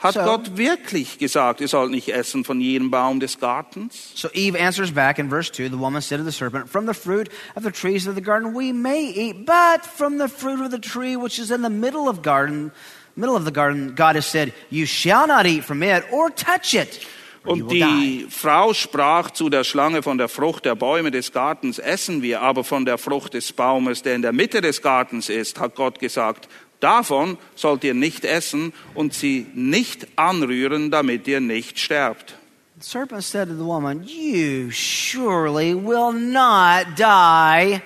hat 0.00 0.12
So- 0.12 0.20
Gott 0.20 0.58
wirklich 0.58 1.16
gesagt, 1.16 1.62
ihr 1.62 1.68
sollt 1.68 1.90
nicht 1.90 2.10
essen 2.10 2.44
von 2.44 2.60
jedem 2.60 2.90
Baum 2.90 3.18
des 3.18 3.40
Gartens? 3.40 4.12
So 4.14 4.28
Eve 4.34 4.60
answers 4.60 4.92
back 4.92 5.18
in 5.18 5.30
verse 5.30 5.50
2 5.50 5.70
The 5.70 5.78
woman 5.78 6.02
said 6.02 6.18
to 6.18 6.24
the 6.26 6.32
serpent, 6.32 6.68
From 6.68 6.86
the 6.86 6.92
fruit 6.92 7.30
of 7.54 7.62
the 7.64 7.70
trees 7.72 8.06
of 8.06 8.14
the 8.14 8.20
garden 8.20 8.54
we 8.54 8.74
may 8.74 9.00
eat, 9.02 9.46
but 9.46 9.86
from 9.86 10.18
the 10.18 10.28
fruit 10.28 10.60
of 10.60 10.70
the 10.70 10.78
tree 10.78 11.16
which 11.16 11.38
is 11.38 11.50
in 11.50 11.62
the 11.62 11.70
middle 11.70 12.10
of 12.10 12.20
garden, 12.20 12.72
middle 13.16 13.36
of 13.36 13.46
the 13.46 13.50
garden, 13.50 13.94
God 13.94 14.16
has 14.16 14.26
said, 14.26 14.52
You 14.68 14.84
shall 14.84 15.26
not 15.26 15.46
eat 15.46 15.64
from 15.64 15.82
it 15.82 16.04
or 16.12 16.28
touch 16.28 16.74
it. 16.74 17.00
Und 17.46 17.70
die 17.70 18.26
Frau 18.28 18.74
sprach 18.74 19.30
zu 19.30 19.48
der 19.48 19.64
Schlange, 19.64 20.02
von 20.02 20.18
der 20.18 20.28
Frucht 20.28 20.64
der 20.64 20.74
Bäume 20.74 21.10
des 21.10 21.32
Gartens 21.32 21.78
essen 21.78 22.22
wir, 22.22 22.42
aber 22.42 22.64
von 22.64 22.84
der 22.84 22.98
Frucht 22.98 23.34
des 23.34 23.52
Baumes, 23.52 24.02
der 24.02 24.16
in 24.16 24.22
der 24.22 24.32
Mitte 24.32 24.60
des 24.60 24.82
Gartens 24.82 25.28
ist, 25.28 25.60
hat 25.60 25.76
Gott 25.76 25.98
gesagt, 25.98 26.48
davon 26.80 27.38
sollt 27.54 27.84
ihr 27.84 27.94
nicht 27.94 28.24
essen 28.24 28.72
und 28.94 29.14
sie 29.14 29.46
nicht 29.54 30.08
anrühren, 30.16 30.90
damit 30.90 31.28
ihr 31.28 31.40
nicht 31.40 31.78
sterbt. 31.78 32.36
The 32.78 32.86
serpent 32.86 33.24
said 33.24 33.48
to 33.48 33.54
the 33.54 33.64
woman, 33.64 34.02
You 34.04 34.70
surely 34.70 35.74
will 35.74 36.12
not 36.12 36.98
die. 36.98 37.80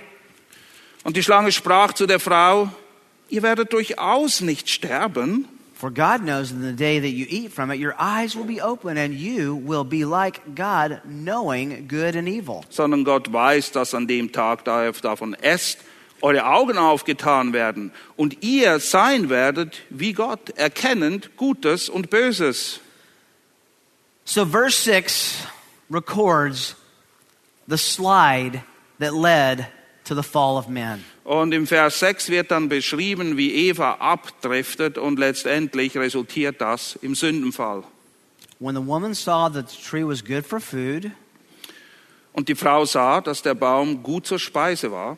Und 1.04 1.16
die 1.16 1.22
Schlange 1.22 1.52
sprach 1.52 1.92
zu 1.92 2.06
der 2.06 2.18
Frau, 2.18 2.70
ihr 3.28 3.42
werdet 3.42 3.72
durchaus 3.72 4.40
nicht 4.40 4.68
sterben, 4.68 5.46
For 5.80 5.88
God 5.88 6.22
knows 6.22 6.50
in 6.52 6.60
the 6.60 6.74
day 6.74 6.98
that 6.98 7.08
you 7.08 7.24
eat 7.30 7.52
from 7.52 7.70
it, 7.70 7.78
your 7.78 7.94
eyes 7.98 8.36
will 8.36 8.44
be 8.44 8.60
open 8.60 8.98
and 8.98 9.14
you 9.14 9.56
will 9.56 9.82
be 9.82 10.04
like 10.04 10.54
God, 10.54 11.00
knowing 11.06 11.88
good 11.88 12.16
and 12.16 12.28
evil. 12.28 12.66
sondern 12.68 13.02
Gott 13.02 13.32
weiß, 13.32 13.72
dass 13.72 13.94
an 13.94 14.06
dem 14.06 14.30
Tag, 14.30 14.66
da 14.66 14.84
ihr 14.84 14.92
davon 14.92 15.32
esst, 15.40 15.78
eure 16.20 16.44
Augen 16.44 16.76
aufgetan 16.76 17.54
werden 17.54 17.92
und 18.16 18.42
ihr 18.42 18.78
sein 18.78 19.30
werdet 19.30 19.80
wie 19.88 20.12
Gott, 20.12 20.50
erkennend 20.50 21.34
Gutes 21.38 21.88
und 21.88 22.10
Böses. 22.10 22.80
So, 24.26 24.44
verse 24.44 24.76
6 24.82 25.46
records 25.88 26.76
the 27.66 27.78
slide 27.78 28.62
that 28.98 29.14
led 29.14 29.66
to 30.10 30.20
the 30.20 30.28
fall 30.28 30.58
of 30.58 30.68
man. 30.68 31.04
Und 31.22 31.52
im 31.52 31.66
Vers 31.68 32.00
6 32.00 32.30
wird 32.30 32.50
dann 32.50 32.68
beschrieben, 32.68 33.36
wie 33.36 33.68
Eva 33.68 33.98
abdriftet 34.00 34.98
und 34.98 35.20
letztendlich 35.20 35.96
resultiert 35.96 36.60
das 36.60 36.98
im 37.00 37.14
Sündenfall. 37.14 37.84
When 38.58 38.74
the 38.74 38.84
woman 38.84 39.14
saw 39.14 39.48
that 39.48 39.70
the 39.70 39.76
tree 39.80 40.04
was 40.04 40.24
good 40.24 40.44
for 40.44 40.60
food 40.60 41.12
Und 42.32 42.48
die 42.48 42.54
Frau 42.54 42.84
sah, 42.84 43.20
dass 43.20 43.42
der 43.42 43.54
Baum 43.54 44.02
gut 44.02 44.26
zur 44.26 44.38
Speise 44.38 44.90
war 44.90 45.16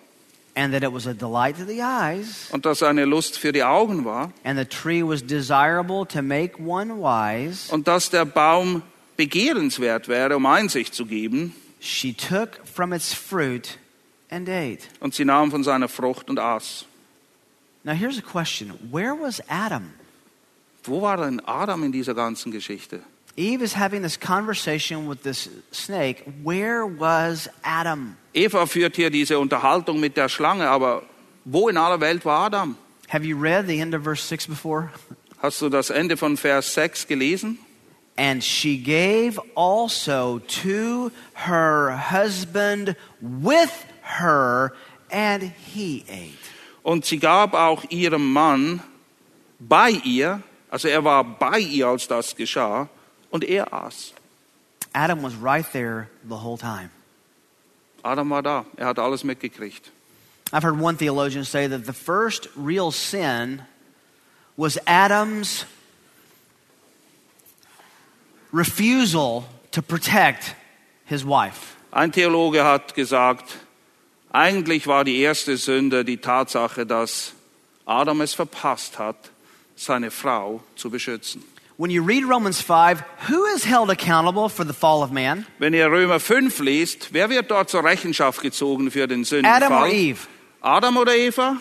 and 0.55 0.75
that 0.75 0.83
it 0.83 0.93
was 0.93 1.07
a 1.07 1.15
delight 1.15 1.57
to 1.57 1.65
the 1.65 1.81
eyes 1.81 2.49
und 2.51 2.67
dass 2.67 2.83
eine 2.83 3.07
Lust 3.07 3.39
für 3.39 3.53
die 3.53 3.65
Augen 3.65 4.05
war 4.05 4.31
and 4.45 4.59
the 4.59 4.67
tree 4.67 5.03
was 5.03 5.23
desirable 5.23 6.07
to 6.07 6.21
make 6.21 6.63
one 6.63 6.99
wise, 6.99 7.73
und 7.73 7.89
dass 7.89 8.11
der 8.11 8.27
Baum 8.27 8.83
begehrenswert 9.17 10.09
wäre, 10.09 10.37
um 10.37 10.45
Einsicht 10.45 10.95
zu 10.95 11.07
geben. 11.07 11.55
she 11.81 12.13
took 12.13 12.67
from 12.67 12.93
its 12.93 13.15
fruit 13.15 13.79
and 14.33 14.49
ate. 14.49 14.89
Und 15.01 15.15
sie 15.15 15.25
nahm 15.25 15.51
von 15.51 15.63
seiner 15.63 15.89
Frucht 15.89 16.31
und 16.31 16.39
aß. 16.39 16.87
Now, 17.85 17.93
here's 17.93 18.19
a 18.19 18.23
question 18.23 18.73
Where 18.91 19.15
was 19.15 19.41
Adam? 19.49 19.93
Wo 20.85 21.03
war 21.03 21.17
denn 21.19 21.41
Adam 21.47 21.85
in 21.85 21.93
dieser 21.93 22.15
ganzen 22.15 22.51
Geschichte? 22.51 23.01
Eve 23.37 23.63
is 23.63 23.75
having 23.75 24.03
this 24.03 24.19
conversation 24.19 25.09
with 25.09 25.23
this 25.23 25.49
snake. 25.71 26.25
Where 26.43 26.87
was 26.87 27.49
Adam? 27.63 28.17
Eva 28.35 28.67
führt 28.67 28.97
hier 28.97 29.11
diese 29.11 29.39
Unterhaltung 29.39 30.01
mit 30.01 30.17
der 30.17 30.29
Schlange, 30.29 30.69
aber 30.69 31.03
wo 31.45 31.69
in 31.69 31.77
aller 31.77 32.01
Welt 32.01 32.25
war 32.25 32.47
Adam? 32.47 32.77
Have 33.09 33.25
you 33.25 33.37
read 33.37 33.67
the 33.67 33.81
end 33.81 33.95
of 33.95 34.03
verse 34.03 34.23
6 34.23 34.47
before? 34.49 34.91
Hast 35.41 35.61
du 35.61 35.69
das 35.69 35.91
Ende 35.91 36.17
von 36.17 36.37
Vers 36.37 36.75
6 36.75 37.07
gelesen? 37.07 37.59
And 38.17 38.45
she 38.45 38.77
gave 38.77 39.41
also 39.55 40.41
to 40.63 41.11
her 41.33 41.97
husband 41.97 42.95
with 43.21 43.71
her, 44.03 44.73
and 45.11 45.53
he 45.75 46.05
ate. 46.09 46.39
Und 46.83 47.05
sie 47.05 47.19
gab 47.19 47.55
auch 47.55 47.85
ihrem 47.91 48.33
Mann 48.33 48.83
bei 49.61 49.91
ihr, 49.91 50.43
also 50.71 50.89
er 50.89 51.05
war 51.05 51.23
bei 51.25 51.59
ihr, 51.61 51.87
als 51.87 52.09
das 52.09 52.35
geschah, 52.35 52.89
und 53.31 53.45
er 53.45 53.73
aß. 53.73 54.13
Adam 54.95 55.23
was 55.23 55.35
right 55.35 55.71
there 55.73 56.09
the 56.29 56.37
whole 56.37 56.59
time. 56.59 56.91
Adam 58.05 58.29
war 58.31 58.43
da, 58.43 58.65
er 58.77 58.87
hat 58.87 58.99
alles 58.99 59.23
mitgekriegt. 59.25 59.91
I've 60.53 60.65
heard 60.65 60.79
one 60.79 60.97
theologian 60.97 61.45
say 61.45 61.67
that 61.67 61.87
the 61.87 61.95
first 61.95 62.49
real 62.57 62.91
sin 62.91 63.63
was 64.57 64.77
Adam's 64.87 65.65
refusal 68.53 69.45
to 69.71 69.81
protect 69.81 70.55
his 71.07 71.25
wife. 71.25 71.77
Ein 71.91 72.13
Theologe 72.13 72.63
hat 72.63 72.95
gesagt, 72.95 73.59
eigentlich 74.33 74.87
war 74.87 75.05
die 75.05 75.21
erste 75.21 75.57
Sünde 75.57 76.05
die 76.05 76.17
Tatsache, 76.17 76.87
dass 76.87 77.33
Adam 77.85 78.21
es 78.21 78.35
verpasst 78.35 78.99
hat, 78.99 79.17
seine 79.77 80.11
Frau 80.11 80.63
zu 80.77 80.91
beschützen. 80.91 81.45
When 81.79 81.91
you 81.91 82.05
read 82.05 82.25
Romans 82.25 82.61
5, 82.61 83.03
who 83.29 83.45
is 83.57 83.65
held 83.65 83.91
accountable 83.91 84.49
for 84.49 84.65
the 84.65 84.73
fall 84.73 85.03
of 85.03 85.11
man? 85.11 85.47
Wenn 85.59 85.75
ihr 85.75 85.87
Römer 85.87 86.21
5 86.21 86.61
liest, 86.61 87.09
wer 87.13 87.29
wird 87.31 87.51
dort 87.51 87.71
zur 87.71 87.83
Rechenschaft 87.83 88.41
gezogen 88.41 88.91
für 88.91 89.07
den 89.09 89.25
Sündenfall? 89.25 89.63
Adam 89.63 89.83
or 89.83 89.89
Eve? 89.89 90.19
Adam 90.61 90.97
oder 90.97 91.17
Eva? 91.17 91.57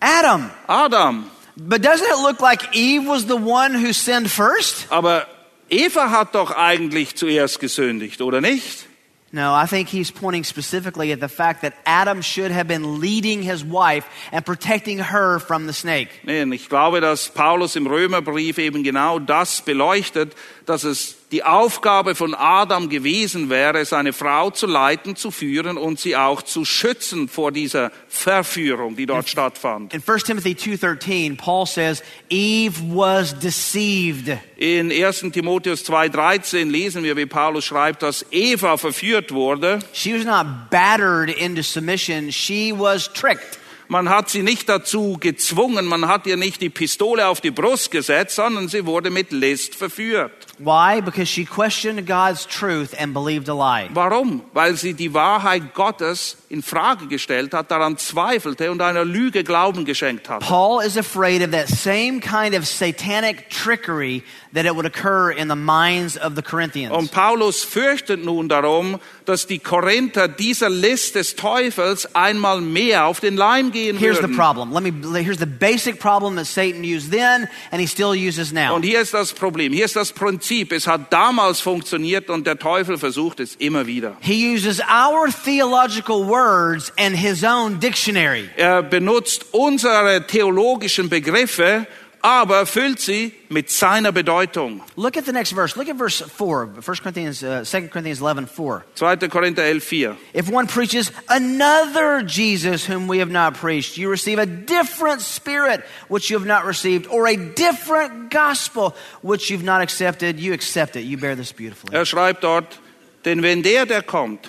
Adam. 0.00 0.50
Adam. 0.66 1.30
But 1.56 1.84
doesn't 1.84 2.08
it 2.08 2.22
look 2.22 2.40
like 2.40 2.74
Eve 2.74 3.06
was 3.06 3.26
the 3.26 3.34
one 3.34 3.74
who 3.74 3.92
sinned 3.92 4.30
first? 4.30 4.86
Aber 4.90 5.26
Eva 5.68 6.10
hat 6.10 6.34
doch 6.34 6.52
eigentlich 6.52 7.14
zuerst 7.14 7.60
gesündigt, 7.60 8.22
oder 8.22 8.40
nicht? 8.40 8.86
No, 9.34 9.54
I 9.54 9.64
think 9.64 9.88
he's 9.88 10.10
pointing 10.10 10.44
specifically 10.44 11.10
at 11.10 11.20
the 11.20 11.28
fact 11.28 11.62
that 11.62 11.72
Adam 11.86 12.20
should 12.20 12.50
have 12.50 12.68
been 12.68 13.00
leading 13.00 13.42
his 13.42 13.64
wife 13.64 14.04
and 14.30 14.44
protecting 14.44 14.98
her 14.98 15.38
from 15.38 15.66
the 15.66 15.72
snake. 15.72 16.08
Nee, 16.24 16.42
und 16.42 16.52
ich 16.52 16.68
glaube, 16.68 17.00
dass 17.00 17.30
Paulus 17.30 17.74
im 17.74 17.86
Römerbrief 17.86 18.58
eben 18.58 18.82
genau 18.82 19.18
das 19.18 19.62
beleuchtet, 19.62 20.34
dass 20.66 20.84
es 20.84 21.16
die 21.32 21.42
Aufgabe 21.42 22.14
von 22.14 22.34
Adam 22.34 22.90
gewesen 22.90 23.48
wäre, 23.48 23.84
seine 23.86 24.12
Frau 24.12 24.50
zu 24.50 24.66
leiten, 24.66 25.16
zu 25.16 25.30
führen 25.30 25.78
und 25.78 25.98
sie 25.98 26.14
auch 26.14 26.42
zu 26.42 26.66
schützen 26.66 27.26
vor 27.26 27.52
dieser 27.52 27.90
Verführung, 28.06 28.96
die 28.96 29.06
dort 29.06 29.30
stattfand. 29.30 29.94
In 29.94 30.02
1 30.06 30.24
Timothy 30.24 30.54
2:13, 30.54 31.38
Paul 31.38 31.66
says 31.66 32.02
Eve 32.28 32.74
was 32.94 33.38
deceived. 33.38 34.38
In 34.56 34.92
1. 34.92 35.32
Timotheus 35.32 35.84
2,13 35.84 36.70
lesen 36.70 37.02
wir, 37.02 37.16
wie 37.16 37.26
Paulus 37.26 37.64
schreibt, 37.64 38.02
dass 38.02 38.26
Eva 38.30 38.76
verführt 38.76 39.32
wurde. 39.32 39.78
She 39.94 40.14
was 40.14 40.24
not 40.24 40.70
battered 40.70 41.30
into 41.30 41.62
submission, 41.62 42.30
she 42.30 42.72
was 42.76 43.10
tricked. 43.10 43.61
Man 43.92 44.08
hat 44.08 44.30
sie 44.30 44.42
nicht 44.42 44.70
dazu 44.70 45.18
gezwungen, 45.20 45.84
man 45.84 46.08
hat 46.08 46.26
ihr 46.26 46.38
nicht 46.38 46.62
die 46.62 46.70
Pistole 46.70 47.28
auf 47.28 47.42
die 47.42 47.50
Brust 47.50 47.90
gesetzt, 47.90 48.36
sondern 48.36 48.68
sie 48.68 48.86
wurde 48.86 49.10
mit 49.10 49.32
List 49.32 49.74
verführt. 49.74 50.32
Why? 50.56 51.02
Because 51.02 51.26
she 51.26 51.44
questioned 51.44 52.06
God's 52.06 52.46
truth 52.46 52.98
and 52.98 53.12
believed 53.12 53.50
a 53.50 53.52
lie. 53.52 53.90
Warum? 53.92 54.40
Weil 54.54 54.76
sie 54.76 54.94
die 54.94 55.12
Wahrheit 55.12 55.74
Gottes 55.74 56.38
in 56.48 56.62
Frage 56.62 57.06
gestellt 57.06 57.52
hat, 57.52 57.70
daran 57.70 57.98
zweifelte 57.98 58.70
und 58.70 58.80
einer 58.80 59.04
Lüge 59.04 59.44
Glauben 59.44 59.84
geschenkt 59.84 60.30
hat. 60.30 60.40
Paul 60.40 60.82
is 60.82 60.96
afraid 60.96 61.42
of 61.42 61.50
that 61.50 61.68
same 61.68 62.20
kind 62.20 62.54
of 62.54 62.66
satanic 62.66 63.50
trickery 63.50 64.22
that 64.54 64.66
it 64.66 64.74
would 64.74 64.86
occur 64.86 65.30
in 65.30 65.48
the 65.48 65.56
minds 65.56 66.16
of 66.18 66.34
the 66.36 66.42
Corinthians. 66.42 66.94
Und 66.94 67.10
Paulus 67.10 67.64
fürchtet 67.64 68.24
nun 68.24 68.48
darum, 68.48 69.00
dass 69.24 69.46
die 69.46 69.58
Korinther 69.58 70.28
dieser 70.28 70.68
List 70.68 71.14
des 71.14 71.36
Teufels 71.36 72.14
einmal 72.14 72.60
mehr 72.60 73.06
auf 73.06 73.20
den 73.20 73.36
Leim 73.36 73.72
gehen 73.72 73.96
Here's 73.96 74.16
the 74.16 74.24
würden. 74.24 74.36
problem. 74.36 74.72
Let 74.72 74.82
me 74.82 74.92
here's 75.22 75.38
the 75.38 75.46
basic 75.46 75.98
problem 75.98 76.36
that 76.36 76.46
Satan 76.46 76.82
used 76.84 77.10
then 77.10 77.48
and 77.70 77.80
he 77.80 77.86
still 77.86 78.12
uses 78.14 78.52
now. 78.52 78.74
Und 78.74 78.82
hier 78.82 79.00
ist 79.00 79.14
das 79.14 79.32
Problem, 79.32 79.72
hier 79.72 79.84
ist 79.84 79.96
das 79.96 80.12
Prinzip. 80.12 80.72
Es 80.72 80.86
hat 80.86 81.12
damals 81.12 81.60
funktioniert 81.60 82.28
und 82.28 82.46
der 82.46 82.58
Teufel 82.58 82.98
versucht 82.98 83.40
es 83.40 83.54
immer 83.56 83.86
wieder. 83.86 84.16
He 84.20 84.54
uses 84.54 84.80
our 84.80 85.28
theological 85.44 86.26
words 86.26 86.92
and 86.98 87.16
his 87.16 87.42
own 87.42 87.80
dictionary. 87.80 88.50
Er 88.56 88.82
benutzt 88.82 89.46
unsere 89.52 90.26
theologischen 90.26 91.08
Begriffe, 91.08 91.86
aber 92.22 92.66
füllt 92.66 93.00
sie 93.00 93.32
mit 93.48 93.68
seiner 93.68 94.12
Bedeutung. 94.12 94.80
Look 94.96 95.16
at 95.16 95.24
the 95.24 95.32
next 95.32 95.52
verse. 95.52 95.76
Look 95.76 95.88
at 95.88 95.96
verse 95.96 96.22
4, 96.22 96.80
1 96.80 97.02
Corinthians, 97.02 97.42
uh, 97.42 97.64
2 97.64 97.88
Corinthians 97.88 98.20
11, 98.20 98.46
4. 98.46 98.84
2. 98.94 99.28
Korinther 99.28 99.64
11, 99.64 99.80
4. 99.80 100.16
If 100.32 100.48
one 100.48 100.68
preaches 100.68 101.10
another 101.28 102.22
Jesus 102.22 102.86
whom 102.86 103.08
we 103.08 103.18
have 103.18 103.30
not 103.30 103.54
preached, 103.54 103.98
you 103.98 104.08
receive 104.08 104.38
a 104.38 104.46
different 104.46 105.20
spirit 105.20 105.84
which 106.08 106.30
you 106.30 106.38
have 106.38 106.46
not 106.46 106.64
received, 106.64 107.08
or 107.08 107.26
a 107.26 107.36
different 107.36 108.30
gospel 108.30 108.94
which 109.22 109.50
you've 109.50 109.64
not 109.64 109.82
accepted, 109.82 110.38
you 110.38 110.52
accept 110.52 110.96
it. 110.96 111.02
You 111.02 111.18
bear 111.18 111.34
this 111.34 111.52
beautifully. 111.52 111.94
Er 111.96 112.06
schreibt 112.06 112.44
dort, 112.44 112.78
denn 113.24 113.42
wenn 113.42 113.62
der, 113.62 113.84
der 113.84 114.02
kommt, 114.02 114.48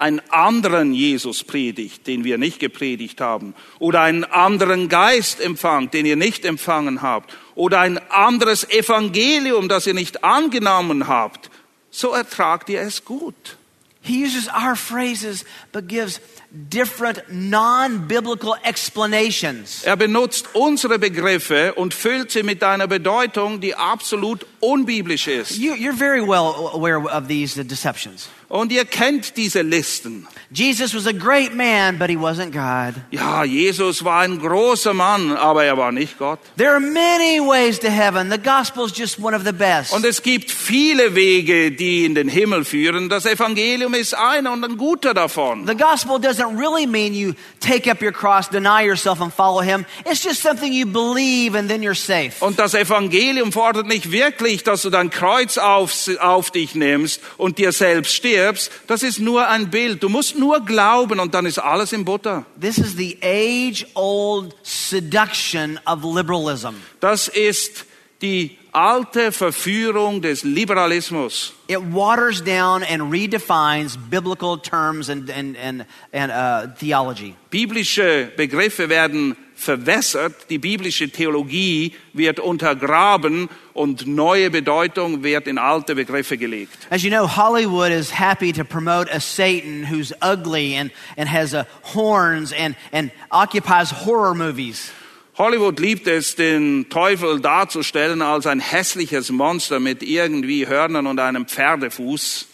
einen 0.00 0.20
anderen 0.30 0.94
Jesus 0.94 1.44
predigt, 1.44 2.06
den 2.06 2.24
wir 2.24 2.38
nicht 2.38 2.58
gepredigt 2.58 3.20
haben, 3.20 3.54
oder 3.78 4.00
einen 4.00 4.24
anderen 4.24 4.88
Geist 4.88 5.40
empfangt, 5.40 5.94
den 5.94 6.06
ihr 6.06 6.16
nicht 6.16 6.44
empfangen 6.44 7.02
habt, 7.02 7.36
oder 7.54 7.80
ein 7.80 7.98
anderes 8.10 8.68
Evangelium, 8.68 9.68
das 9.68 9.86
ihr 9.86 9.94
nicht 9.94 10.24
angenommen 10.24 11.08
habt, 11.08 11.50
so 11.90 12.12
ertragt 12.12 12.68
ihr 12.68 12.80
es 12.80 13.04
gut. 13.04 13.56
He 14.02 14.24
uses 14.24 14.48
our 14.48 14.76
phrases 14.76 15.44
but 15.72 15.86
gives 15.86 16.20
different 16.50 17.22
non 17.28 18.08
biblical 18.08 18.56
explanations. 18.64 19.82
Er 19.84 19.96
benutzt 19.96 20.48
unsere 20.54 20.98
Begriffe 20.98 21.74
und 21.74 21.92
füllt 21.92 22.30
sie 22.30 22.42
mit 22.42 22.62
einer 22.62 22.86
Bedeutung, 22.86 23.60
die 23.60 23.74
absolut 23.74 24.46
unbiblisch 24.60 25.28
ist. 25.28 25.58
You, 25.58 25.74
you're 25.74 25.96
very 25.96 26.22
well 26.22 26.70
aware 26.72 27.00
of 27.00 27.28
these 27.28 27.62
deceptions. 27.62 28.30
Und 28.50 28.72
ihr 28.72 28.84
kennt 28.84 29.36
diese 29.36 29.62
Listen. 29.62 30.26
Jesus 30.52 30.92
was 30.92 31.06
a 31.06 31.12
great 31.12 31.54
man, 31.54 31.98
but 31.98 32.10
he 32.10 32.16
wasn't 32.16 32.50
God. 32.50 33.00
Ja, 33.12 33.44
Jesus 33.44 34.04
war 34.04 34.22
ein 34.22 34.40
großer 34.40 34.92
Mann, 34.92 35.30
aber 35.36 35.62
er 35.62 35.78
war 35.78 35.92
nicht 35.92 36.18
Gott. 36.18 36.40
There 36.56 36.72
are 36.72 36.80
many 36.80 37.38
ways 37.38 37.78
to 37.78 37.88
heaven. 37.88 38.28
The 38.28 38.38
gospel 38.38 38.86
is 38.86 38.92
just 38.92 39.20
one 39.20 39.36
of 39.36 39.44
the 39.44 39.52
best. 39.52 39.92
Und 39.92 40.04
es 40.04 40.20
gibt 40.20 40.50
viele 40.50 41.14
Wege, 41.14 41.70
die 41.70 42.04
in 42.04 42.16
den 42.16 42.28
Himmel 42.28 42.64
führen. 42.64 43.08
Das 43.08 43.24
Evangelium 43.24 43.94
ist 43.94 44.14
einer 44.14 44.50
und 44.50 44.64
ein 44.64 44.76
guter 44.76 45.14
davon. 45.14 45.68
The 45.68 45.76
gospel 45.76 46.16
doesn't 46.16 46.58
really 46.58 46.88
mean 46.88 47.14
you 47.14 47.34
take 47.60 47.88
up 47.88 48.02
your 48.02 48.10
cross, 48.10 48.48
deny 48.48 48.84
yourself, 48.84 49.20
and 49.20 49.32
follow 49.32 49.62
him. 49.62 49.86
It's 50.04 50.24
just 50.24 50.42
something 50.42 50.72
you 50.72 50.86
believe 50.86 51.56
and 51.56 51.70
then 51.70 51.82
you're 51.82 51.94
safe. 51.94 52.44
Und 52.44 52.58
das 52.58 52.74
Evangelium 52.74 53.52
fordert 53.52 53.86
nicht 53.86 54.10
wirklich, 54.10 54.64
dass 54.64 54.82
du 54.82 54.90
dein 54.90 55.10
Kreuz 55.10 55.56
auf, 55.56 55.92
auf 56.18 56.50
dich 56.50 56.74
nimmst 56.74 57.20
und 57.36 57.58
dir 57.58 57.70
selbst 57.70 58.12
stirbst. 58.12 58.39
Das 58.86 59.02
ist 59.02 59.18
nur 59.18 59.46
ein 59.48 59.70
Bild. 59.70 60.02
Du 60.02 60.08
musst 60.08 60.36
nur 60.36 60.64
glauben 60.64 61.20
und 61.20 61.34
dann 61.34 61.46
ist 61.46 61.58
alles 61.58 61.92
in 61.92 62.04
Butter. 62.04 62.44
This 62.60 62.78
is 62.78 62.96
the 62.96 63.18
age 63.22 63.86
old 63.94 64.54
seduction 64.62 65.78
of 65.86 66.02
liberalism. 66.04 66.74
Das 67.00 67.28
ist 67.28 67.86
die 68.22 68.58
alte 68.72 69.32
Verführung 69.32 70.20
des 70.20 70.44
Liberalismus. 70.44 71.52
It 71.68 71.80
waters 71.92 72.42
down 72.42 72.82
and 72.82 73.12
redefines 73.12 73.96
biblical 73.96 74.56
terms 74.56 75.08
and, 75.08 75.30
and, 75.30 75.56
and, 75.56 75.86
and 76.12 76.30
uh, 76.30 76.74
theology. 76.78 77.34
Biblische 77.50 78.30
Begriffe 78.36 78.88
werden 78.88 79.36
verwässert, 79.60 80.34
die 80.48 80.58
biblische 80.58 81.10
Theologie 81.10 81.94
wird 82.12 82.40
untergraben 82.40 83.48
und 83.74 84.06
neue 84.06 84.50
Bedeutung 84.50 85.22
wird 85.22 85.46
in 85.46 85.58
alte 85.58 85.94
Begriffe 85.94 86.38
gelegt. 86.38 86.76
As 86.90 87.02
you 87.02 87.10
know, 87.10 87.26
Hollywood 87.26 87.90
is 87.90 88.18
happy 88.18 88.52
to 88.52 88.64
promote 88.64 89.10
a 89.12 89.20
Satan 89.20 89.84
who's 89.90 90.12
ugly 90.22 90.76
and, 90.76 90.90
and 91.16 91.28
has 91.30 91.54
uh, 91.54 91.64
horns 91.94 92.52
and, 92.52 92.74
and 92.92 93.10
occupies 93.30 93.90
horror 94.04 94.34
movies. 94.34 94.92
Hollywood 95.36 95.78
liebt 95.78 96.06
es, 96.06 96.36
den 96.36 96.88
Teufel 96.90 97.40
darzustellen 97.40 98.20
als 98.20 98.46
ein 98.46 98.60
hässliches 98.60 99.30
Monster 99.30 99.80
mit 99.80 100.02
irgendwie 100.02 100.66
Hörnern 100.66 101.06
und 101.06 101.18
einem 101.18 101.46
Pferdefuß. 101.46 102.46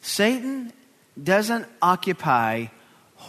Satan 0.00 0.72
doesn't 1.16 1.66
occupy 1.80 2.70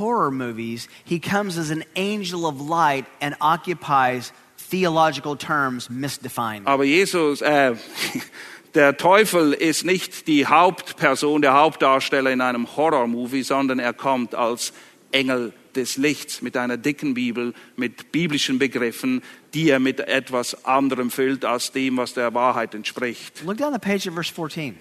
horror 0.01 0.31
movies, 0.31 0.89
he 1.05 1.19
comes 1.19 1.57
as 1.57 1.69
an 1.69 1.83
angel 1.95 2.45
of 2.45 2.59
light 2.59 3.05
and 3.21 3.35
occupies 3.39 4.33
theological 4.69 5.37
terms 5.37 5.89
misdefined. 5.89 6.65
Aber 6.65 6.83
Jesus, 6.83 7.41
äh, 7.41 7.75
der 8.73 8.97
Teufel 8.97 9.53
ist 9.53 9.85
nicht 9.85 10.27
die 10.27 10.47
Hauptperson, 10.47 11.41
der 11.41 11.53
Hauptdarsteller 11.53 12.31
in 12.31 12.41
einem 12.41 12.75
Horrormovie, 12.75 13.43
sondern 13.43 13.79
er 13.79 13.93
kommt 13.93 14.33
als 14.35 14.73
Engel 15.11 15.53
des 15.75 15.97
Lichts 15.97 16.41
mit 16.41 16.57
einer 16.57 16.77
dicken 16.77 17.13
Bibel, 17.13 17.53
mit 17.75 18.11
biblischen 18.11 18.59
Begriffen, 18.59 19.21
die 19.53 19.69
er 19.69 19.79
mit 19.79 19.99
etwas 19.99 20.65
anderem 20.65 21.11
füllt 21.11 21.45
als 21.45 21.71
dem, 21.71 21.97
was 21.97 22.13
der 22.13 22.33
Wahrheit 22.33 22.73
entspricht. 22.73 23.43
Look 23.45 23.57
down 23.57 23.73
the 23.73 23.79
page 23.79 24.07
at 24.07 24.13
verse 24.13 24.33
14. 24.33 24.77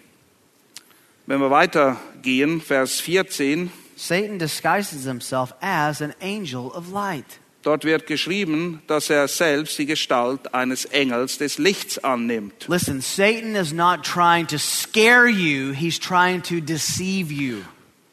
Wenn 1.27 1.41
wir 1.41 1.51
weitergehen, 1.51 2.61
Vers 2.61 3.01
14, 3.01 3.71
Satan 4.01 4.39
disguises 4.39 5.05
himself 5.05 5.53
as 5.61 6.01
an 6.01 6.15
angel 6.23 6.73
of 6.75 6.91
light. 6.91 7.39
dort 7.63 7.85
wird 7.85 8.07
geschrieben, 8.07 8.81
dass 8.87 9.11
er 9.11 9.29
selbst 9.29 9.79
die 9.79 9.85
Gestalt 9.85 10.55
eines 10.55 10.87
Engels 10.87 11.37
des 11.37 11.59
Lichts 11.59 12.03
annimmt. 12.03 12.67
Listen, 12.69 13.03
Satan 13.03 13.55
is 13.55 13.75
not 13.75 14.03
trying 14.03 14.47
to 14.47 14.57
scare 14.57 15.29
you, 15.29 15.73
he's 15.73 15.99
trying 15.99 16.43
to 16.43 16.61
deceive 16.61 17.31
you. 17.31 17.59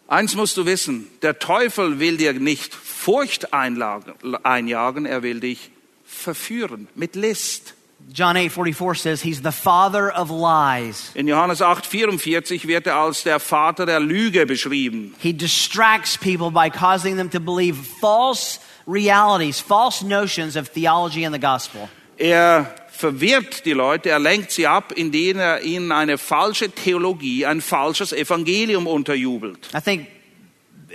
Eins 0.10 0.36
musst 0.36 0.58
du 0.58 0.66
wissen, 0.66 1.08
der 1.22 1.40
Teufel 1.40 2.00
will 2.00 2.18
dir 2.18 2.34
nicht 2.34 2.74
Furcht 2.74 3.54
einjagen, 3.54 5.06
er 5.06 5.24
will 5.24 5.40
dich 5.40 5.72
verführen 6.06 6.88
mit 6.96 7.16
List. 7.16 7.76
John 8.10 8.38
8:44 8.38 8.97
says 8.97 9.22
he's 9.22 9.41
the 9.41 9.51
father 9.51 10.10
of 10.10 10.30
lies. 10.30 11.12
In 11.14 11.28
Johannes 11.28 11.62
8,44 11.62 12.66
wird 12.66 12.88
er 12.88 12.95
als 12.95 13.24
der 13.24 13.39
Vater 13.39 13.86
der 13.86 13.99
Lüge 13.99 14.45
beschrieben. 14.45 15.14
He 15.20 15.34
distracts 15.34 16.18
people 16.18 16.49
by 16.49 16.70
causing 16.70 17.18
them 17.18 17.30
to 17.30 17.39
believe 17.39 17.76
false 17.99 18.60
realities, 18.88 19.60
false 19.60 20.05
notions 20.05 20.55
of 20.55 20.70
theology 20.70 21.26
and 21.26 21.36
the 21.36 21.39
gospel. 21.39 21.89
Er 22.18 22.74
verwirrt 22.88 23.66
die 23.66 23.74
Leute, 23.74 24.10
er 24.10 24.20
lenkt 24.20 24.51
sie 24.51 24.68
ab, 24.68 24.93
indem 24.95 25.38
er 25.38 25.62
ihnen 25.62 25.91
eine 25.91 26.18
falsche 26.18 26.72
Theologie, 26.72 27.45
ein 27.45 27.62
falsches 27.62 28.14
Evangelium 28.14 28.88
unterjubelt. 28.88 29.70
I 29.76 29.82
think 29.82 30.08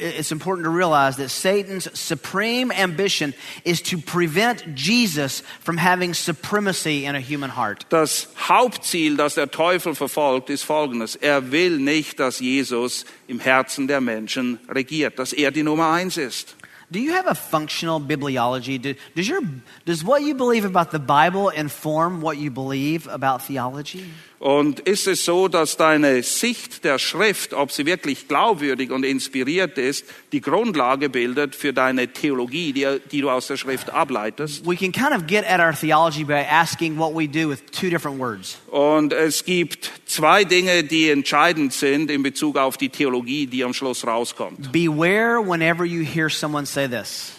it's 0.03 0.33
important 0.33 0.65
to 0.65 0.71
realize 0.71 1.17
that 1.17 1.31
Satan's 1.31 1.89
supreme 1.99 2.73
ambition 2.73 3.35
is 3.65 3.81
to 3.83 3.99
prevent 3.99 4.75
Jesus 4.75 5.43
from 5.61 5.77
having 5.77 6.15
supremacy 6.15 7.07
in 7.07 7.15
a 7.15 7.21
human 7.21 7.51
heart. 7.51 7.87
Das 7.89 8.29
Hauptziel, 8.37 9.17
das 9.17 9.35
der 9.35 9.51
Teufel 9.51 9.95
verfolgt, 9.95 10.51
ist 10.51 10.65
folgendes. 10.65 11.17
Er 11.17 11.53
will 11.53 11.79
nicht, 11.79 12.19
dass 12.19 12.41
Jesus 12.41 13.05
im 13.29 13.41
Herzen 13.41 13.87
der 13.87 14.01
Menschen 14.01 14.59
regiert, 14.69 15.19
dass 15.19 15.33
er 15.33 15.51
die 15.51 15.63
Nummer 15.63 15.93
eins 15.93 16.17
ist. 16.17 16.57
Do 16.93 16.99
you 16.99 17.13
have 17.13 17.27
a 17.27 17.35
functional 17.35 18.01
bibliology? 18.01 18.77
Do, 18.77 18.95
does, 19.15 19.27
your, 19.27 19.41
does 19.87 20.05
what 20.05 20.23
you 20.23 20.35
believe 20.35 20.67
about 20.67 20.91
the 20.91 20.99
Bible 20.99 21.49
inform 21.49 22.21
what 22.21 22.37
you 22.37 22.51
believe 22.51 23.07
about 23.07 23.41
theology? 23.43 24.05
Und 24.43 24.81
ist 24.81 25.07
es 25.07 25.25
so, 25.25 25.47
dass 25.47 25.77
deine 25.77 26.25
Sicht 26.25 26.83
der 26.83 26.99
Schrift, 26.99 27.55
ob 27.55 27.71
sie 27.71 27.87
wirklich 27.87 28.27
glaubwürdig 28.27 28.91
und 28.91 29.05
inspiriert 29.05 29.79
ist, 29.79 30.05
die 30.33 30.41
Grundlage 30.41 31.09
bildet 31.11 31.55
für 31.55 31.73
deine 31.73 32.09
Theologie, 32.09 32.73
die, 32.73 32.89
die 33.13 33.21
du 33.21 33.31
aus 33.31 33.47
der 33.47 33.57
Schrift 33.57 33.91
ableitest? 33.91 34.67
We 34.67 34.75
can 34.75 34.91
kind 34.91 35.13
of 35.13 35.29
get 35.29 35.45
at 35.49 35.61
our 35.61 35.73
theology 35.73 36.25
by 36.25 36.45
asking 36.51 36.99
what 36.99 37.15
we 37.15 37.29
do 37.29 37.49
with 37.49 37.61
two 37.71 37.89
different 37.89 38.19
words. 38.19 38.59
Und 38.73 39.13
es 39.13 39.45
gibt 39.45 39.93
zwei 40.07 40.43
Dinge, 40.43 40.83
die 40.83 41.11
entscheidend 41.11 41.73
sind 41.73 42.11
in 42.11 42.25
Bezug 42.25 42.59
auf 42.59 42.77
die 42.77 42.89
Theologie, 42.89 43.47
die 43.47 43.63
am 43.63 43.73
Schluss 43.73 44.05
rauskommt. 44.05 44.73
Beware 44.73 45.41
whenever 45.41 45.85
you 45.85 46.05
hear 46.05 46.29
someone 46.29 46.67
say 46.67 46.89
this. 46.89 47.31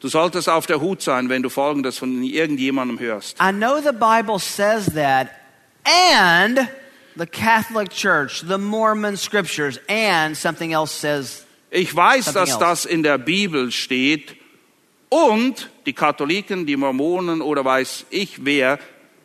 Du 0.00 0.08
solltest 0.08 0.50
auf 0.50 0.66
der 0.66 0.82
Hut 0.82 1.00
sein, 1.00 1.30
wenn 1.30 1.42
du 1.42 1.48
Folgendes 1.48 1.96
von 1.96 2.22
irgendjemandem 2.22 2.98
hörst. 2.98 3.38
I 3.40 3.52
know 3.52 3.78
the 3.80 3.92
Bible 3.92 4.38
says 4.38 4.92
that, 4.92 5.30
and 5.84 6.68
the 7.16 7.26
Catholic 7.26 7.90
Church, 7.90 8.42
the 8.42 8.58
Mormon 8.58 9.16
scriptures, 9.16 9.78
and 9.88 10.36
something 10.36 10.72
else 10.72 10.92
says. 10.92 11.44
Ich 11.70 11.94
weiß, 11.94 12.32
dass 12.32 12.50
else. 12.50 12.58
das 12.58 12.84
in 12.84 13.02
der 13.02 13.18
Bibel 13.18 13.72
steht 13.72 14.36
und 15.08 15.68
die 15.86 15.92
Katholiken, 15.92 16.66
die 16.66 16.76
Mormonen 16.76 17.42
oder 17.42 17.64
weiß 17.64 18.06
ich 18.10 18.44
wer, 18.44 18.78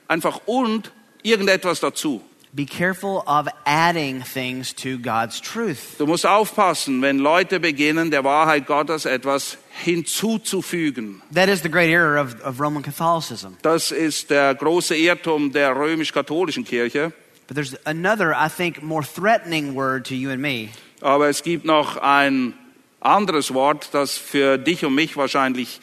einfach 0.07 0.41
und 0.45 0.91
irgendetwas 1.23 1.79
dazu. 1.79 2.21
Be 2.51 2.65
careful 2.65 3.23
of 3.27 3.47
adding 3.65 4.23
things 4.23 4.73
to 4.73 4.97
God's 4.97 5.39
truth. 5.39 5.99
Du 5.99 6.07
musst 6.07 6.25
aufpassen, 6.25 7.01
wenn 7.03 7.19
Leute 7.19 7.59
beginnen, 7.59 8.09
der 8.09 8.23
Wahrheit 8.23 8.65
Gottes 8.65 9.05
etwas 9.05 9.59
hinzuzufügen. 9.83 11.21
That 11.33 11.49
is 11.49 11.61
the 11.61 11.69
great 11.69 11.89
error 11.89 12.17
of, 12.19 12.35
of 12.43 12.59
Roman 12.59 12.83
Catholicism. 12.83 13.57
Das 13.61 13.91
ist 13.91 14.29
der 14.29 14.55
große 14.55 14.95
Irrtum 14.95 15.51
der 15.51 15.75
römisch-katholischen 15.75 16.63
Kirche. 16.65 17.11
But 17.47 17.55
there's 17.55 17.75
another, 17.85 18.33
I 18.33 18.47
think, 18.47 18.83
more 18.83 19.03
threatening 19.03 19.75
word 19.75 20.05
to 20.07 20.13
you 20.13 20.29
and 20.29 20.41
me. 20.41 20.69
Aber 21.01 21.29
es 21.29 21.41
gibt 21.43 21.65
noch 21.65 21.97
ein 21.97 22.53
anderes 22.99 23.53
Wort, 23.53 23.89
das 23.93 24.17
für 24.17 24.57
dich 24.57 24.85
und 24.85 24.93
mich 24.93 25.15
wahrscheinlich 25.17 25.79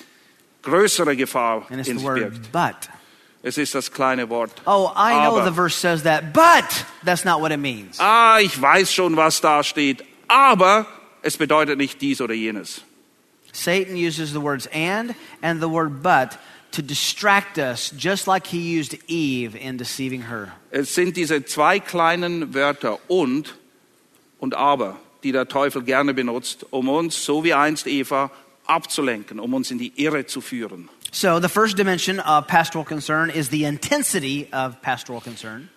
größere 0.63 1.17
Gefahr 1.17 1.67
in 1.71 1.83
sich 1.83 2.03
word 2.03 2.21
birgt. 2.21 2.53
but. 2.53 2.91
Es 3.43 3.59
ist 3.59 3.75
das 3.77 3.93
kleine 3.93 4.29
Wort. 4.29 4.51
Oh, 4.67 4.91
I 4.97 5.13
know 5.13 5.37
Aber. 5.39 5.45
the 5.45 5.53
verse 5.55 5.77
says 5.79 6.03
that, 6.03 6.33
but 6.33 6.65
that's 7.05 7.25
not 7.25 7.41
what 7.41 7.53
it 7.53 7.61
means. 7.61 7.99
Ah, 8.01 8.39
ich 8.41 8.61
weiß 8.61 8.93
schon, 8.93 9.17
was 9.17 9.41
da 9.41 9.63
steht, 9.63 10.05
aber 10.27 10.87
es 11.23 11.37
bedeutet 11.37 11.79
nicht 11.79 12.01
dies 12.01 12.21
oder 12.21 12.35
jenes. 12.35 12.83
Satan 13.57 13.97
uses 13.97 14.33
the 14.33 14.41
words 14.41 14.69
and 14.73 15.15
and 15.43 15.61
the 15.61 15.69
word 15.69 16.03
but 16.03 16.39
to 16.73 16.83
distract 16.83 17.59
us, 17.59 17.91
just 17.97 18.27
like 18.27 18.47
he 18.47 18.79
used 18.79 18.97
Eve 19.09 19.57
in 19.57 19.79
deceiving 19.79 20.23
her. 20.23 20.53
Es 20.71 20.95
sind 20.95 21.17
diese 21.17 21.45
zwei 21.45 21.81
kleinen 21.81 22.53
Wörter 22.53 22.99
und 23.09 23.55
und 24.39 24.55
aber, 24.55 24.97
die 25.23 25.33
der 25.33 25.49
Teufel 25.49 25.83
gerne 25.83 26.13
benutzt, 26.13 26.67
um 26.71 26.89
uns, 26.89 27.25
so 27.25 27.43
wie 27.45 27.55
einst 27.55 27.87
Eva, 27.87 28.31
abzulenken, 28.67 29.41
um 29.41 29.55
uns 29.55 29.71
in 29.71 29.79
die 29.79 29.93
Irre 29.97 30.27
zu 30.27 30.43
führen. 30.43 30.91
So, 31.13 31.41
the 31.41 31.49
first 31.49 31.79
dimension 31.79 32.21
of 32.21 32.47
pastoral 32.47 32.85
concern 32.85 33.31
is 33.31 33.49
the 33.49 33.65
intensity 33.65 34.49
of 34.53 34.83
pastoral 34.83 35.23
concern. 35.23 35.71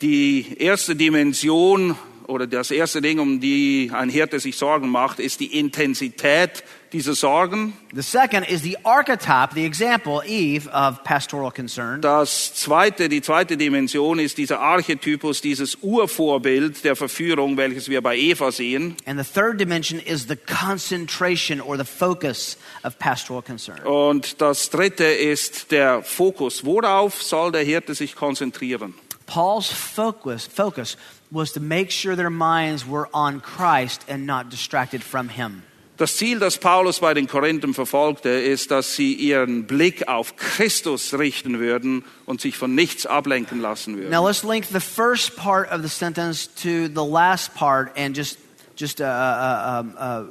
Die 0.00 0.56
erste 0.58 0.94
Dimension 0.94 1.96
oder 2.28 2.46
das 2.46 2.70
erste 2.70 3.00
Ding, 3.00 3.18
um 3.18 3.40
die 3.40 3.90
ein 3.92 4.10
Hirte 4.10 4.38
sich 4.38 4.56
Sorgen 4.56 4.88
macht, 4.88 5.18
ist 5.18 5.40
die 5.40 5.58
Intensität 5.58 6.62
dieser 6.96 7.14
Sorgen. 7.14 7.74
The 7.92 8.02
second 8.02 8.48
is 8.48 8.62
the 8.62 8.78
archetype, 8.82 9.52
the 9.54 9.66
example, 9.66 10.22
Eve, 10.24 10.66
of 10.68 11.04
pastoral 11.04 11.50
concern. 11.50 12.00
Das 12.00 12.54
zweite, 12.54 13.10
die 13.10 13.20
zweite 13.20 13.58
Dimension 13.58 14.18
ist 14.18 14.38
dieser 14.38 14.60
Archetypus, 14.60 15.42
dieses 15.42 15.76
Urvorbild 15.82 16.84
der 16.84 16.96
Verführung, 16.96 17.58
welches 17.58 17.90
wir 17.90 18.00
bei 18.00 18.16
Eva 18.16 18.50
sehen. 18.50 18.96
And 19.04 19.22
the 19.22 19.30
third 19.30 19.60
dimension 19.60 20.00
is 20.00 20.26
the 20.26 20.36
concentration 20.36 21.60
or 21.60 21.76
the 21.76 21.84
focus 21.84 22.56
of 22.82 22.98
pastoral 22.98 23.42
concern. 23.42 23.80
Und 23.84 24.40
das 24.40 24.70
dritte 24.70 25.04
ist 25.04 25.70
der 25.72 26.02
Fokus. 26.02 26.64
Worauf 26.64 27.22
soll 27.22 27.52
der 27.52 27.62
Hirte 27.62 27.94
sich 27.94 28.14
konzentrieren? 28.14 28.94
Paul's 29.26 29.68
focus, 29.68 30.46
focus 30.46 30.96
was 31.30 31.52
to 31.52 31.60
make 31.60 31.90
sure 31.90 32.16
their 32.16 32.30
minds 32.30 32.86
were 32.86 33.08
on 33.12 33.40
Christ 33.40 34.04
and 34.08 34.24
not 34.24 34.48
distracted 34.48 35.02
from 35.02 35.28
him. 35.28 35.62
Das 35.96 36.16
Ziel, 36.16 36.38
das 36.38 36.58
Paulus 36.58 37.00
bei 37.00 37.14
den 37.14 37.26
Korinthern 37.26 37.72
verfolgte, 37.72 38.28
ist, 38.28 38.70
dass 38.70 38.96
sie 38.96 39.14
ihren 39.14 39.64
Blick 39.64 40.08
auf 40.08 40.36
Christus 40.36 41.14
richten 41.14 41.58
würden 41.58 42.04
und 42.26 42.42
sich 42.42 42.58
von 42.58 42.74
nichts 42.74 43.06
ablenken 43.06 43.60
lassen 43.60 43.96
würden. 43.96 44.10
Now 44.10 44.26
let's 44.26 44.42
link 44.42 44.66
the 44.70 44.80
first 44.80 45.36
part 45.36 45.72
of 45.72 45.80
the 45.82 45.88
sentence 45.88 46.48
to 46.62 46.88
the 46.88 47.06
last 47.08 47.54
part 47.54 47.96
and 47.96 48.14
just 48.14 48.38
just 48.76 49.00
uh, 49.00 49.04
uh, 49.04 49.80
um, 49.80 49.94
uh, 49.98 50.24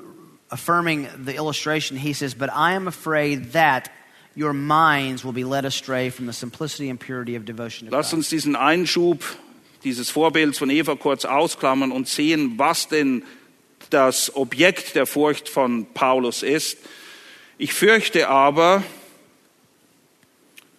affirming 0.52 1.08
the 1.26 1.36
illustration. 1.36 1.98
He 1.98 2.14
says, 2.14 2.36
"But 2.36 2.50
I 2.50 2.76
am 2.76 2.88
afraid 2.88 3.54
that 3.54 3.90
your 4.36 4.54
minds 4.54 5.26
will 5.26 5.34
be 5.34 5.44
led 5.44 5.66
astray 5.66 6.12
from 6.12 6.28
the 6.28 6.34
simplicity 6.34 6.92
and 6.92 7.00
purity 7.00 7.36
of 7.36 7.44
devotion 7.44 7.90
to 7.90 7.96
Lass 7.96 8.12
God." 8.12 8.18
uns 8.18 8.30
diesen 8.30 8.56
Einschub 8.56 9.24
dieses 9.84 10.12
Vorbilds 10.12 10.60
von 10.60 10.70
Eva 10.70 10.96
kurz 10.96 11.26
ausklammern 11.26 11.92
und 11.92 12.08
sehen, 12.08 12.54
was 12.58 12.88
denn 12.88 13.24
das 13.90 14.36
Objekt 14.36 14.96
der 14.96 15.06
Furcht 15.06 15.50
von 15.50 15.86
Paulus 15.94 16.44
ist. 16.44 16.78
Ich 17.58 17.74
fürchte 17.74 18.28
aber, 18.28 18.84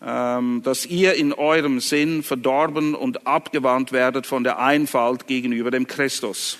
ähm, 0.04 0.62
dass 0.62 0.86
ihr 0.86 1.14
in 1.14 1.32
eurem 1.32 1.80
Sinn 1.80 2.22
verdorben 2.22 2.94
und 2.94 3.26
abgewandt 3.26 3.92
werdet 3.92 4.26
von 4.26 4.44
der 4.44 4.58
Einfalt 4.58 5.26
gegenüber 5.26 5.70
dem 5.70 5.86
Christus. 5.86 6.58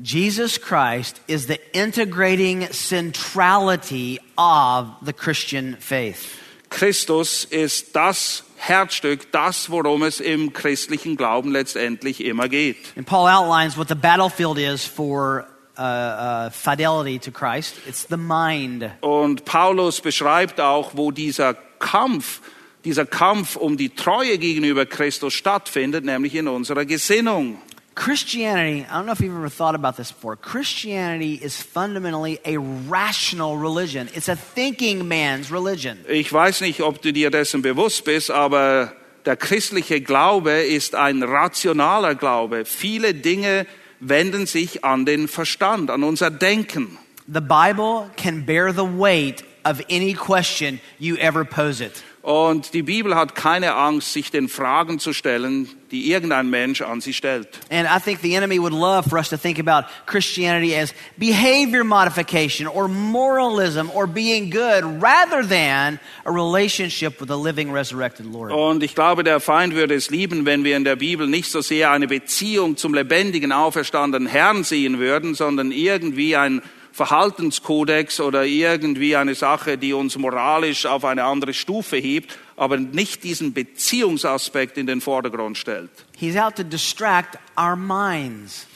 Jesus 0.00 0.60
Christ 0.60 1.20
is 1.26 1.48
the 1.48 1.58
integrating 1.72 2.68
centrality 2.70 4.20
of 4.36 4.86
the 5.04 5.12
Christian 5.12 5.76
faith. 5.80 6.38
Christus 6.70 7.44
ist 7.44 7.96
das 7.96 8.44
Herzstück, 8.56 9.32
das, 9.32 9.70
worum 9.70 10.02
es 10.02 10.20
im 10.20 10.52
christlichen 10.52 11.16
Glauben 11.16 11.50
letztendlich 11.50 12.24
immer 12.24 12.48
geht. 12.48 12.76
And 12.96 13.06
Paul 13.06 13.28
outlines 13.28 13.76
what 13.76 13.88
the 13.88 13.94
battlefield 13.94 14.58
is 14.58 14.84
for 14.84 15.46
uh, 15.78 15.82
uh, 15.82 16.50
fidelity 16.50 17.18
to 17.18 17.30
Christ. 17.30 17.76
It's 17.86 18.06
the 18.08 18.16
mind. 18.16 18.90
Und 19.00 19.44
Paulus 19.44 20.00
beschreibt 20.00 20.60
auch, 20.60 20.92
wo 20.94 21.10
dieser 21.10 21.54
Kampf, 21.78 22.40
dieser 22.84 23.06
Kampf 23.06 23.56
um 23.56 23.76
die 23.76 23.90
Treue 23.90 24.38
gegenüber 24.38 24.86
Christus 24.86 25.34
stattfindet, 25.34 26.04
nämlich 26.04 26.34
in 26.34 26.48
unserer 26.48 26.84
Gesinnung. 26.84 27.58
Christianity, 27.94 28.86
I 28.88 28.92
don't 28.92 29.06
know 29.06 29.12
if 29.12 29.20
you've 29.20 29.36
ever 29.36 29.50
thought 29.50 29.74
about 29.74 29.96
this 29.96 30.12
before. 30.12 30.36
Christianity 30.36 31.34
is 31.34 31.60
fundamentally 31.60 32.38
a 32.44 32.56
rational 32.88 33.58
religion. 33.58 34.08
It's 34.14 34.28
a 34.28 34.36
thinking 34.36 35.08
man's 35.08 35.50
religion. 35.50 35.98
Ich 36.08 36.32
weiß 36.32 36.60
nicht, 36.60 36.80
ob 36.80 37.02
du 37.02 37.12
dir 37.12 37.30
dessen 37.30 37.60
bewusst 37.60 38.04
bist, 38.04 38.30
aber 38.30 38.92
der 39.26 39.36
christliche 39.36 40.00
Glaube 40.00 40.52
ist 40.52 40.94
ein 40.94 41.24
rationaler 41.24 42.14
Glaube. 42.14 42.64
Viele 42.64 43.14
Dinge 43.14 43.66
wenden 44.00 44.46
sich 44.46 44.84
an 44.84 45.04
den 45.04 45.28
Verstand, 45.28 45.90
an 45.90 46.02
unser 46.02 46.30
Denken. 46.30 46.98
The 47.26 47.40
Bible 47.40 48.10
can 48.16 48.44
bear 48.46 48.72
the 48.72 48.84
weight 48.84 49.44
of 49.64 49.82
any 49.90 50.14
question 50.14 50.80
you 50.98 51.16
ever 51.16 51.44
pose 51.44 51.80
it. 51.80 52.02
Und 52.22 52.74
die 52.74 52.82
Bibel 52.82 53.14
hat 53.14 53.34
keine 53.34 53.74
Angst, 53.74 54.12
sich 54.12 54.30
den 54.30 54.48
Fragen 54.48 54.98
zu 54.98 55.12
stellen, 55.12 55.68
die 55.90 56.10
irgendein 56.10 56.50
Mensch 56.50 56.82
an 56.82 57.00
sie 57.00 57.14
stellt. 57.14 57.48
And 57.70 57.88
I 57.88 58.00
think 58.02 58.20
the 58.22 58.34
enemy 58.34 58.58
would 58.58 58.72
love 58.72 59.08
for 59.08 59.18
us 59.18 59.28
to 59.30 59.36
think 59.36 59.58
about 59.58 59.88
Christianity 60.06 60.74
as 60.74 60.92
behavior 61.16 61.84
modification 61.84 62.66
or 62.66 62.88
moralism 62.88 63.88
or 63.94 64.06
being 64.06 64.50
good 64.50 64.84
rather 65.00 65.46
than 65.46 66.00
a 66.26 66.30
relationship 66.30 67.20
with 67.20 67.28
the 67.28 67.38
living 67.38 67.72
resurrected 67.72 68.26
Lord. 68.26 68.52
Und 68.52 68.82
ich 68.82 68.94
glaube, 68.94 69.22
der 69.22 69.40
Feind 69.40 69.74
würde 69.74 69.94
es 69.94 70.10
lieben, 70.10 70.44
wenn 70.44 70.64
wir 70.64 70.76
in 70.76 70.84
der 70.84 70.96
Bibel 70.96 71.26
nicht 71.28 71.50
so 71.50 71.60
sehr 71.60 71.92
eine 71.92 72.08
Beziehung 72.08 72.76
zum 72.76 72.94
lebendigen, 72.94 73.52
auferstandenen 73.52 74.28
Herrn 74.28 74.64
sehen 74.64 74.98
würden, 74.98 75.34
sondern 75.34 75.70
irgendwie 75.70 76.36
ein 76.36 76.62
Verhaltenskodex 76.92 78.20
oder 78.20 78.44
irgendwie 78.44 79.16
eine 79.16 79.34
Sache, 79.34 79.78
die 79.78 79.92
uns 79.92 80.16
moralisch 80.18 80.86
auf 80.86 81.04
eine 81.04 81.24
andere 81.24 81.54
Stufe 81.54 81.96
hebt, 81.96 82.38
aber 82.56 82.76
nicht 82.76 83.22
diesen 83.24 83.52
Beziehungsaspekt 83.52 84.78
in 84.78 84.86
den 84.86 85.00
Vordergrund 85.00 85.58
stellt. 85.58 85.90
He's 86.16 86.36
out 86.36 86.56
to 86.56 86.64
distract 86.64 87.38
our 87.56 87.76
minds. 87.76 88.66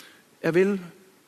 Er 0.40 0.54
will 0.54 0.78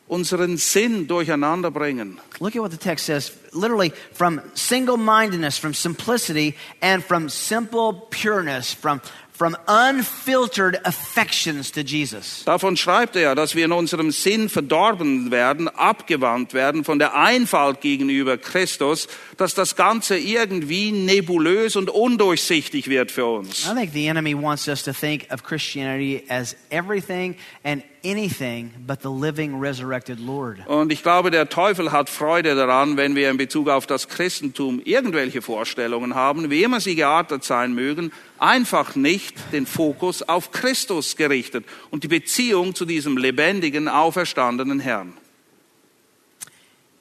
unseren 0.08 0.56
Sinn 0.56 1.06
durcheinander 1.06 1.70
bringen. 1.70 2.18
Look 2.38 2.54
at 2.54 2.62
what 2.62 2.70
the 2.70 2.76
text 2.76 3.06
says 3.06 3.32
literally 3.52 3.92
from 4.12 4.40
single 4.54 4.96
mindedness, 4.96 5.58
from 5.58 5.74
simplicity, 5.74 6.56
and 6.82 7.02
from 7.02 7.28
simple 7.28 7.92
pureness, 8.10 8.72
from, 8.74 9.00
from 9.36 9.56
unfiltered 9.66 10.80
affections 10.84 11.72
to 11.72 11.80
Jesus. 11.80 12.44
Davon 12.44 12.76
schreibt 12.76 13.16
er, 13.16 13.34
dass 13.34 13.56
wir 13.56 13.64
in 13.64 13.72
unserem 13.72 14.12
Sinn 14.12 14.48
verdorben 14.48 15.32
werden, 15.32 15.68
abgewandt 15.68 16.54
werden 16.54 16.84
von 16.84 17.00
der 17.00 17.16
Einfalt 17.16 17.80
gegenüber 17.80 18.38
Christus, 18.38 19.08
dass 19.36 19.54
das 19.54 19.74
Ganze 19.74 20.16
irgendwie 20.16 20.92
nebulös 20.92 21.74
und 21.74 21.90
undurchsichtig 21.90 22.88
wird 22.88 23.10
für 23.10 23.26
uns. 23.26 23.66
I 23.66 23.74
think 23.74 23.92
the 23.92 24.06
enemy 24.06 24.40
wants 24.40 24.68
us 24.68 24.84
to 24.84 24.92
think 24.92 25.26
of 25.32 25.42
Christianity 25.42 26.22
as 26.28 26.54
everything 26.70 27.34
and 27.64 27.82
anything 28.04 28.72
but 28.86 29.02
the 29.02 29.10
living, 29.10 29.58
resurrected 29.60 30.20
Lord. 30.20 30.66
Und 30.66 30.92
ich 30.92 31.02
glaube, 31.02 31.30
der 31.30 31.48
Teufel 31.48 31.90
hat 31.90 32.10
Freude 32.10 32.54
daran, 32.54 32.96
wenn 32.96 33.16
wir 33.16 33.30
in 33.30 33.36
Bezug 33.36 33.68
auf 33.68 33.86
das 33.86 34.08
Christentum 34.08 34.80
irgendwelche 34.84 35.42
Vorstellungen 35.42 36.14
haben, 36.14 36.50
wie 36.50 36.62
immer 36.62 36.80
sie 36.80 36.94
geartet 36.94 37.44
sein 37.44 37.74
mögen, 37.74 38.12
einfach 38.38 38.94
nicht 38.94 39.36
den 39.52 39.66
Fokus 39.66 40.22
auf 40.22 40.52
Christus 40.52 41.16
gerichtet 41.16 41.64
und 41.90 42.04
die 42.04 42.08
Beziehung 42.08 42.74
zu 42.74 42.84
diesem 42.84 43.16
lebendigen, 43.16 43.88
auferstandenen 43.88 44.80
Herrn. 44.80 45.14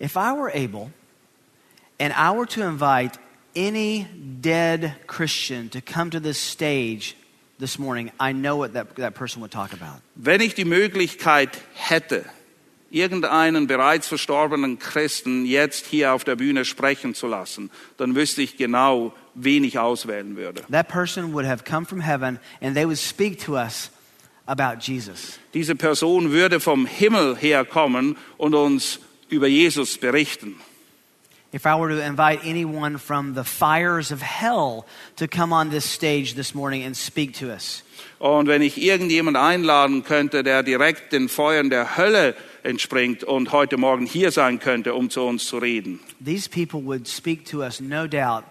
If 0.02 0.16
I 0.16 0.34
were 0.36 0.52
able 0.54 0.92
and 2.00 2.14
I 2.14 2.36
were 2.36 2.48
to 2.48 2.62
invite 2.62 3.20
any 3.56 4.08
dead 4.42 4.96
Christian 5.08 5.70
to 5.70 5.80
come 5.82 6.10
to 6.10 6.20
this 6.20 6.38
stage 6.38 7.16
this 7.64 7.80
morning, 7.80 8.12
I 8.20 8.34
know 8.34 8.58
what 8.58 8.74
that, 8.74 8.96
that 8.98 9.16
person 9.16 9.42
would 9.42 9.52
talk 9.52 9.72
about. 9.72 10.02
Wenn 10.16 10.42
ich 10.42 10.54
die 10.54 10.66
Möglichkeit 10.66 11.50
hätte, 11.74 12.26
irgendeinen 12.92 13.68
bereits 13.68 14.08
verstorbenen 14.08 14.80
Christen 14.80 15.46
jetzt 15.46 15.86
hier 15.86 16.14
auf 16.14 16.26
der 16.26 16.36
Bühne 16.36 16.66
sprechen 16.66 17.16
zu 17.16 17.28
lassen, 17.28 17.72
dann 17.98 18.16
wüsste 18.16 18.42
ich 18.42 18.58
genau, 18.58 19.14
wen 19.34 19.64
ich 19.64 19.80
auswählen 19.80 20.36
würde. 20.36 20.64
That 20.70 20.90
person 20.90 21.34
would 21.34 21.46
have 21.46 21.64
come 21.64 21.86
from 21.86 22.02
heaven 22.02 22.38
and 22.62 22.76
they 22.76 22.86
would 22.86 23.00
speak 23.00 23.40
to 23.46 23.54
us 23.54 23.90
about 24.46 24.80
Jesus. 24.82 25.40
Diese 25.54 25.76
Person 25.76 26.32
würde 26.32 26.60
vom 26.60 26.86
Himmel 26.86 27.38
herkommen 27.38 28.18
und 28.38 28.56
uns 28.56 29.00
über 29.30 29.48
Jesus 29.48 29.98
berichten. 29.98 30.58
If 31.54 31.68
I 31.68 31.76
were 31.76 31.90
to 31.90 32.04
invite 32.04 32.40
anyone 32.44 32.98
from 32.98 33.36
the 33.36 33.44
fires 33.44 34.12
of 34.12 34.22
hell 34.24 34.86
to 35.18 35.28
come 35.28 35.54
on 35.54 35.70
this 35.70 35.86
stage 35.86 36.34
this 36.34 36.56
morning 36.56 36.84
and 36.84 36.98
speak 36.98 37.34
to 37.40 37.52
us, 37.52 37.84
Und 38.20 38.48
wenn 38.48 38.62
ich 38.64 38.82
irgendjemand 38.82 39.38
einladen 39.38 40.04
könnte, 40.04 40.44
der 40.44 40.64
direkt 40.64 41.12
den 41.14 41.30
Feuern 41.30 41.70
der 41.70 41.96
Hölle 41.96 42.36
entspringt 42.64 43.24
und 43.24 43.52
heute 43.52 43.78
Morgen 43.78 44.06
hier 44.08 44.32
sein 44.32 44.60
könnte, 44.60 44.94
um 44.96 45.10
zu 45.10 45.22
uns 45.22 45.46
zu 45.46 45.58
reden, 45.60 46.00
these 46.24 46.50
people 46.50 46.84
would 46.84 47.08
speak 47.08 47.46
to 47.46 47.60
us, 47.60 47.80
no 47.80 48.08
doubt, 48.08 48.46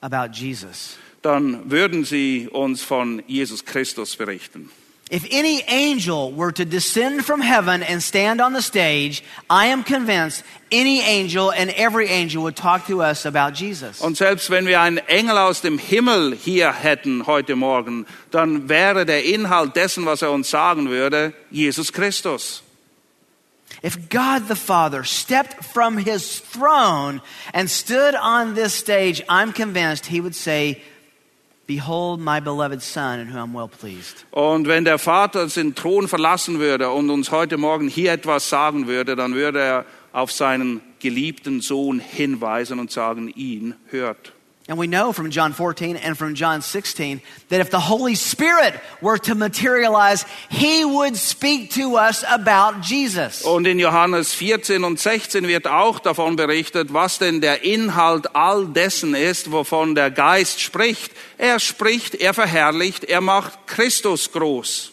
about 0.00 0.32
Jesus. 0.32 0.96
dann 1.22 1.70
würden 1.70 2.04
sie 2.04 2.48
uns 2.50 2.82
von 2.82 3.22
Jesus 3.26 3.64
Christus 3.64 4.16
berichten. 4.16 4.70
If 5.08 5.24
any 5.30 5.62
angel 5.68 6.32
were 6.32 6.50
to 6.50 6.64
descend 6.64 7.24
from 7.24 7.40
heaven 7.40 7.84
and 7.84 8.02
stand 8.02 8.40
on 8.40 8.54
the 8.54 8.60
stage, 8.60 9.22
I 9.48 9.66
am 9.66 9.84
convinced 9.84 10.42
any 10.72 11.00
angel 11.00 11.52
and 11.52 11.70
every 11.70 12.08
angel 12.08 12.42
would 12.42 12.56
talk 12.56 12.88
to 12.88 13.02
us 13.02 13.24
about 13.24 13.54
Jesus. 13.54 14.00
Und 14.00 14.16
selbst 14.16 14.50
wenn 14.50 14.66
wir 14.66 14.80
einen 14.80 14.98
Engel 14.98 15.38
aus 15.38 15.60
dem 15.60 15.78
Himmel 15.78 16.34
hier 16.34 16.72
hätten 16.72 17.26
heute 17.28 17.54
Morgen, 17.54 18.04
dann 18.32 18.68
wäre 18.68 19.06
der 19.06 19.24
Inhalt 19.24 19.76
dessen, 19.76 20.06
was 20.06 20.22
er 20.22 20.32
uns 20.32 20.50
sagen 20.50 20.90
würde, 20.90 21.32
Jesus 21.52 21.92
Christus. 21.92 22.64
If 23.84 24.08
God 24.08 24.48
the 24.48 24.56
Father 24.56 25.04
stepped 25.04 25.64
from 25.64 25.98
his 25.98 26.40
throne 26.40 27.20
and 27.52 27.70
stood 27.70 28.16
on 28.16 28.54
this 28.54 28.74
stage, 28.74 29.22
I'm 29.28 29.52
convinced 29.52 30.06
he 30.06 30.20
would 30.20 30.34
say, 30.34 30.82
Behold 31.66 32.20
my 32.20 32.40
beloved 32.40 32.80
Son 32.80 33.18
in 33.18 33.26
whom 33.26 33.50
I'm 33.50 33.54
well 33.54 33.68
pleased. 33.68 34.24
Und 34.30 34.68
wenn 34.68 34.84
der 34.84 34.98
Vater 34.98 35.46
den 35.48 35.74
Thron 35.74 36.06
verlassen 36.06 36.60
würde 36.60 36.90
und 36.90 37.10
uns 37.10 37.32
heute 37.32 37.56
Morgen 37.56 37.88
hier 37.88 38.12
etwas 38.12 38.48
sagen 38.48 38.86
würde, 38.86 39.16
dann 39.16 39.34
würde 39.34 39.60
er 39.60 39.84
auf 40.12 40.30
seinen 40.30 40.80
geliebten 41.00 41.60
Sohn 41.60 41.98
hinweisen 41.98 42.78
und 42.78 42.92
sagen, 42.92 43.28
ihn 43.34 43.74
hört. 43.86 44.32
And 44.68 44.78
we 44.78 44.88
know 44.88 45.12
from 45.12 45.30
John 45.30 45.52
14 45.52 45.94
and 45.96 46.18
from 46.18 46.34
John 46.34 46.60
16 46.60 47.20
that 47.50 47.60
if 47.60 47.70
the 47.70 47.78
Holy 47.78 48.16
Spirit 48.16 48.74
were 49.00 49.16
to 49.18 49.36
materialize, 49.36 50.24
He 50.50 50.84
would 50.84 51.16
speak 51.16 51.70
to 51.74 51.94
us 51.96 52.24
about 52.28 52.80
Jesus. 52.82 53.44
Und 53.44 53.68
in 53.68 53.78
Johannes 53.78 54.34
14 54.34 54.82
und 54.82 54.98
16 54.98 55.46
wird 55.46 55.68
auch 55.68 56.00
davon 56.00 56.34
berichtet, 56.34 56.92
was 56.92 57.18
denn 57.18 57.40
der 57.40 57.62
Inhalt 57.62 58.34
all 58.34 58.66
dessen 58.66 59.14
ist, 59.14 59.52
wovon 59.52 59.94
der 59.94 60.10
Geist 60.10 60.60
spricht. 60.60 61.12
Er 61.38 61.60
spricht, 61.60 62.16
er 62.16 62.34
verherrlicht, 62.34 63.04
er 63.04 63.20
macht 63.20 63.68
Christus 63.68 64.32
groß. 64.32 64.90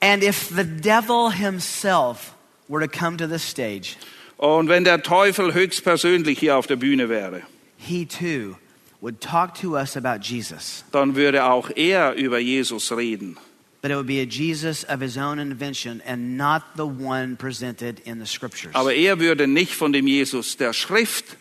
And 0.00 0.22
if 0.22 0.50
the 0.50 0.64
devil 0.64 1.30
himself 1.30 2.34
were 2.68 2.80
to 2.80 2.88
come 2.88 3.16
to 3.16 3.26
this 3.26 3.42
stage, 3.42 3.96
Und 4.36 4.68
wenn 4.68 4.84
der 4.84 5.02
Teufel 5.02 5.54
höchstpersönlich 5.54 6.38
hier 6.38 6.56
auf 6.56 6.66
der 6.66 6.76
Bühne 6.76 7.08
wäre, 7.08 7.42
he 7.76 8.04
too 8.04 8.56
would 9.00 9.20
talk 9.20 9.54
to 9.54 9.76
us 9.76 9.96
about 9.96 10.22
Jesus. 10.22 10.84
dann 10.92 11.14
würde 11.14 11.44
auch 11.44 11.70
er 11.74 12.14
über 12.14 12.38
Jesus 12.38 12.90
reden. 12.92 13.36
But 13.82 13.90
it 13.90 13.96
would 13.96 14.06
be 14.06 14.20
a 14.20 14.24
Jesus 14.24 14.84
of 14.88 15.02
his 15.02 15.18
own 15.18 15.38
invention 15.38 16.00
and 16.06 16.38
not 16.38 16.62
the 16.74 16.86
one 16.86 17.36
presented 17.36 18.00
in 18.06 18.18
the 18.18 18.26
scriptures. 18.26 18.74
Aber 18.74 18.94
er 18.94 19.20
würde 19.20 19.46
nicht 19.46 19.74
von 19.74 19.92
dem 19.92 20.06
Jesus 20.06 20.56
der 20.56 20.72
Schrift 20.72 21.36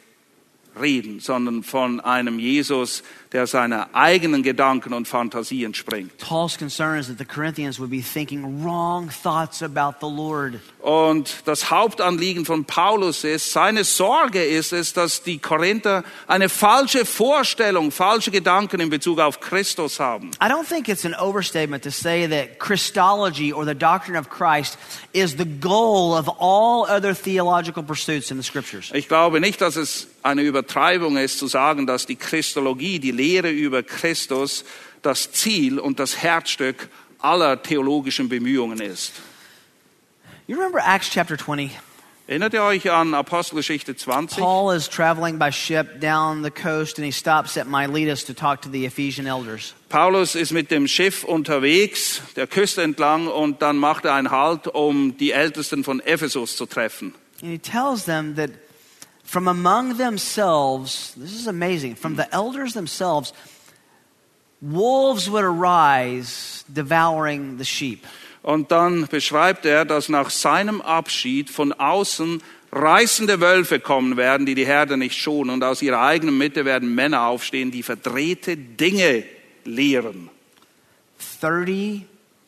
reden, 0.80 1.19
sondern 1.19 1.63
von 1.63 1.99
einem 1.99 2.39
Jesus, 2.39 3.03
der 3.32 3.47
seine 3.47 3.93
eigenen 3.95 4.43
Gedanken 4.43 4.93
und 4.93 5.07
Fantasien 5.07 5.74
springt. 5.74 6.17
Paul's 6.19 6.57
concern 6.57 6.99
is 6.99 7.07
that 7.07 7.17
the 7.17 7.26
Corinthians 7.26 7.80
would 7.80 7.89
be 7.89 8.01
thinking 8.01 8.63
wrong 8.63 9.09
thoughts 9.09 9.63
about 9.63 9.95
the 10.01 10.13
Lord. 10.13 10.59
Und 10.80 11.36
das 11.45 11.71
Hauptanliegen 11.71 12.45
von 12.45 12.65
Paulus 12.65 13.24
ist, 13.24 13.51
seine 13.51 13.84
Sorge 13.84 14.43
ist 14.43 14.74
es, 14.74 14.93
dass 14.93 15.24
die 15.24 15.39
Korinther 15.39 16.03
eine 16.28 16.49
falsche 16.49 17.05
Vorstellung, 17.05 17.91
falsche 17.91 18.32
Gedanken 18.32 18.80
in 18.80 18.89
Bezug 18.89 19.19
auf 19.19 19.39
Christus 19.39 19.99
haben. 19.99 20.32
I 20.41 20.47
don't 20.47 20.67
think 20.67 20.88
it's 20.88 21.05
an 21.05 21.15
overstatement 21.15 21.84
to 21.84 21.91
say 21.91 22.28
that 22.28 22.59
Christology 22.59 23.51
or 23.51 23.65
the 23.65 23.76
doctrine 23.76 24.17
of 24.17 24.30
Christ 24.30 24.78
is 25.13 25.38
the 25.38 25.45
goal 25.45 26.13
of 26.17 26.30
all 26.39 26.86
other 26.89 27.15
theological 27.15 27.82
pursuits 27.82 28.30
in 28.30 28.38
the 28.38 28.43
scriptures. 28.43 28.91
Ich 28.93 29.07
glaube 29.07 29.39
nicht, 29.39 29.61
dass 29.61 29.76
es 29.76 30.07
eine 30.24 30.41
Übertreibung 30.41 31.17
ist 31.17 31.38
zu 31.38 31.47
sagen, 31.47 31.86
dass 31.86 32.05
die 32.05 32.15
Christologie, 32.15 32.99
die 32.99 33.11
Lehre 33.11 33.49
über 33.49 33.84
Christus, 33.84 34.63
das 35.01 35.32
Ziel 35.32 35.80
und 35.80 35.99
das 35.99 36.24
Herzstück 36.24 36.89
aller 37.19 37.61
theologischen 37.61 38.30
Bemühungen 38.30 38.80
ist. 38.80 39.13
You 40.47 40.57
remember 40.57 40.80
Acts 40.80 41.09
chapter 41.09 41.38
20? 41.38 41.71
Erinnert 42.26 42.53
ihr 42.53 42.63
euch 42.63 42.89
an 42.89 43.13
Apostelgeschichte 43.13 43.97
20? 43.97 44.39
Paul 44.39 44.74
is 44.74 44.88
traveling 44.88 45.38
by 45.38 45.51
ship 45.51 45.99
down 45.99 46.41
the 46.41 46.49
coast 46.49 46.97
and 46.97 47.05
he 47.05 47.11
stops 47.11 47.57
at 47.57 47.67
Miletus 47.67 48.24
to 48.24 48.34
talk 48.34 48.61
to 48.61 48.69
the 48.69 48.86
Ephesian 48.86 49.28
elders. 49.28 49.74
Paulus 49.89 50.36
ist 50.36 50.51
mit 50.53 50.71
dem 50.71 50.88
Schiff 50.88 51.26
unterwegs, 51.26 52.21
der 52.38 52.47
Küste 52.47 52.82
entlang, 52.82 53.28
und 53.28 53.61
dann 53.61 53.78
macht 53.78 54.05
er 54.05 54.13
einen 54.13 54.32
Halt, 54.32 54.67
um 54.67 55.17
die 55.17 55.32
Ältesten 55.32 55.84
von 55.84 55.99
Ephesus 55.99 56.55
zu 56.55 56.65
treffen. 56.65 57.13
And 57.41 57.51
he 57.51 57.57
tells 57.57 58.05
them 58.05 58.36
that 58.38 58.51
from 59.34 59.47
among 59.47 59.97
themselves, 59.97 61.15
this 61.17 61.34
is 61.34 61.47
amazing, 61.47 61.95
from 61.95 62.15
the 62.17 62.31
elders 62.31 62.75
themselves, 62.75 63.34
wolves 64.61 65.27
would 65.27 65.43
arise 65.43 66.63
devouring 66.71 67.57
the 67.57 67.65
sheep. 67.65 68.05
Und 68.43 68.69
dann 68.69 69.07
beschreibt 69.07 69.65
er, 69.65 69.86
dass 69.86 70.07
nach 70.07 70.29
seinem 70.29 70.81
Abschied 70.81 71.49
von 71.49 71.73
außen 71.73 72.43
reißende 72.71 73.41
Wölfe 73.41 73.79
kommen 73.79 74.17
werden, 74.17 74.45
die 74.45 74.53
die 74.53 74.67
Herde 74.67 74.97
nicht 74.97 75.17
schonen. 75.17 75.49
Und 75.49 75.63
aus 75.63 75.81
ihrer 75.81 76.01
eigenen 76.01 76.38
Mitte 76.38 76.63
werden 76.63 76.93
Männer 76.93 77.25
aufstehen, 77.25 77.71
die 77.71 77.81
verdrehte 77.81 78.55
Dinge 78.55 79.23
lehren. 79.65 80.29
30 81.41 82.05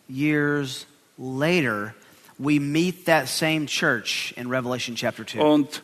years 0.08 0.86
later, 1.18 1.96
we 2.38 2.60
meet 2.60 3.06
that 3.06 3.28
same 3.28 3.66
church 3.66 4.36
in 4.38 4.48
Revelation 4.48 4.96
chapter 4.96 5.26
2. 5.26 5.40
Und 5.40 5.82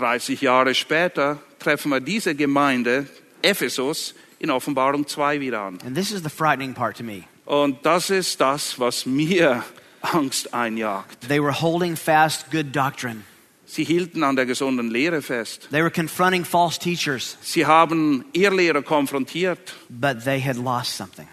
30 0.00 0.40
Jahre 0.40 0.74
später 0.74 1.38
treffen 1.58 1.90
wir 1.90 2.00
diese 2.00 2.34
Gemeinde, 2.34 3.06
Ephesus, 3.42 4.14
in 4.38 4.50
Offenbarung 4.50 5.06
2 5.06 5.40
wieder 5.40 5.60
an. 5.60 5.78
And 5.84 5.94
this 5.94 6.10
is 6.10 6.22
the 6.22 6.30
frightening 6.30 6.74
part 6.74 6.96
to 6.96 7.04
me. 7.04 7.24
Und 7.44 7.84
das 7.84 8.10
ist 8.10 8.40
das, 8.40 8.78
was 8.78 9.04
mir 9.06 9.62
Angst 10.02 10.54
einjagt. 10.54 11.28
They 11.28 11.42
were 11.42 11.52
holding 11.60 11.96
fast 11.96 12.50
good 12.50 12.74
doctrine. 12.74 13.22
Sie 13.66 13.84
hielten 13.84 14.24
an 14.24 14.34
der 14.34 14.46
gesunden 14.46 14.90
Lehre 14.90 15.22
fest. 15.22 15.68
They 15.70 15.82
were 15.82 15.90
confronting 15.90 16.44
false 16.44 16.78
teachers, 16.78 17.36
Sie 17.42 17.66
haben 17.66 18.24
Irrlehrer 18.32 18.82
konfrontiert. 18.82 19.74
but 19.88 20.24
they 20.24 20.40
had 20.40 20.56
lost 20.56 20.96
something. 20.96 21.28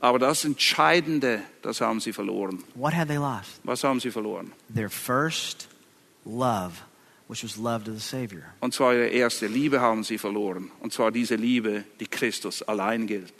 Aber 0.00 0.18
das 0.18 0.44
Entscheidende, 0.44 1.42
das 1.62 1.80
haben 1.80 2.00
sie 2.00 2.12
verloren. 2.12 2.62
What 2.74 2.92
had 2.94 3.08
they 3.08 3.16
lost? 3.18 3.60
Was 3.64 3.82
haben 3.84 4.00
sie 4.00 4.10
verloren? 4.10 4.52
Their 4.74 4.90
first 4.90 5.68
love, 6.24 6.72
which 7.32 7.42
was 7.42 7.56
love 7.56 7.82
to 7.84 7.92
the 7.92 7.98
Savior. 7.98 8.42
Und 8.60 8.74
zwar 8.74 8.92
ihre 8.92 9.08
erste 9.08 9.46
Liebe 9.46 9.80
haben 9.80 10.04
sie 10.04 10.18
verloren. 10.18 10.70
Und 10.80 10.92
zwar 10.92 11.10
diese 11.10 11.34
Liebe, 11.34 11.84
die 11.98 12.06
Christus 12.06 12.62
allein 12.62 13.06
gilt. 13.06 13.32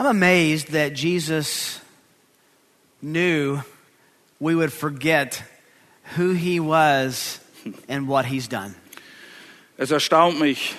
I'm 0.00 0.06
amazed 0.06 0.72
that 0.72 0.98
Jesus 0.98 1.80
knew 3.00 3.62
we 4.40 4.56
would 4.56 4.72
forget 4.72 5.44
who 6.16 6.32
he 6.32 6.58
was 6.58 7.38
and 7.86 8.08
what 8.08 8.26
he's 8.26 8.48
done. 8.48 8.74
Es 9.76 9.92
erstaunt 9.92 10.40
mich, 10.40 10.74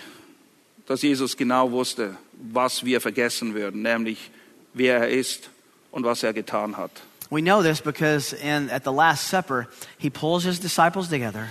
dass 0.88 1.04
Jesus 1.04 1.38
genau 1.38 1.72
wusste, 1.72 2.18
was 2.34 2.84
wir 2.84 3.00
vergessen 3.00 3.54
würden, 3.54 3.82
nämlich 3.82 4.30
wer 4.74 4.98
er 4.98 5.10
ist 5.10 5.50
und 5.92 6.04
was 6.04 6.22
er 6.24 6.34
getan 6.34 6.76
hat. 6.76 6.92
We 7.34 7.42
know 7.42 7.64
this 7.64 7.82
because 7.82 8.34
in, 8.34 8.70
at 8.70 8.84
the 8.84 8.92
Last 8.92 9.28
Supper, 9.28 9.68
he 9.98 10.10
pulls 10.12 10.44
his 10.44 10.60
disciples 10.60 11.10
together 11.10 11.48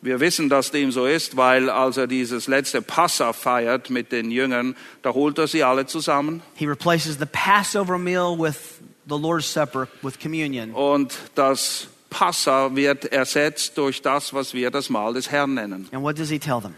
Wir 0.00 0.20
wissen, 0.20 0.48
dass 0.48 0.70
dem 0.70 0.92
so 0.92 1.06
ist, 1.06 1.36
weil 1.36 1.68
als 1.68 1.96
er 1.96 2.06
dieses 2.06 2.46
letzte 2.46 2.82
Passa 2.82 3.32
feiert 3.32 3.90
mit 3.90 4.12
den 4.12 4.30
Jüngern, 4.30 4.76
da 5.02 5.12
holt 5.12 5.38
er 5.38 5.48
sie 5.48 5.64
alle 5.64 5.86
zusammen 5.86 6.40
He 6.54 6.66
replaces 6.66 7.18
the 7.18 7.26
Passover 7.26 7.98
meal 7.98 8.36
with 8.38 8.80
the 9.08 9.18
Lord's 9.18 9.52
Supper 9.52 9.88
with 10.02 10.20
communion. 10.20 10.72
und 10.72 11.18
das 11.34 11.88
Passa 12.10 12.74
wird 12.76 13.06
ersetzt 13.06 13.76
durch 13.76 14.00
das, 14.00 14.32
was 14.32 14.54
wir 14.54 14.70
das 14.70 14.88
Mahl 14.88 15.14
des 15.14 15.30
Herrn 15.32 15.54
nennen. 15.54 15.88
And 15.92 16.02
what 16.04 16.16
does 16.16 16.28
he 16.30 16.38
tell 16.38 16.60
them? 16.60 16.74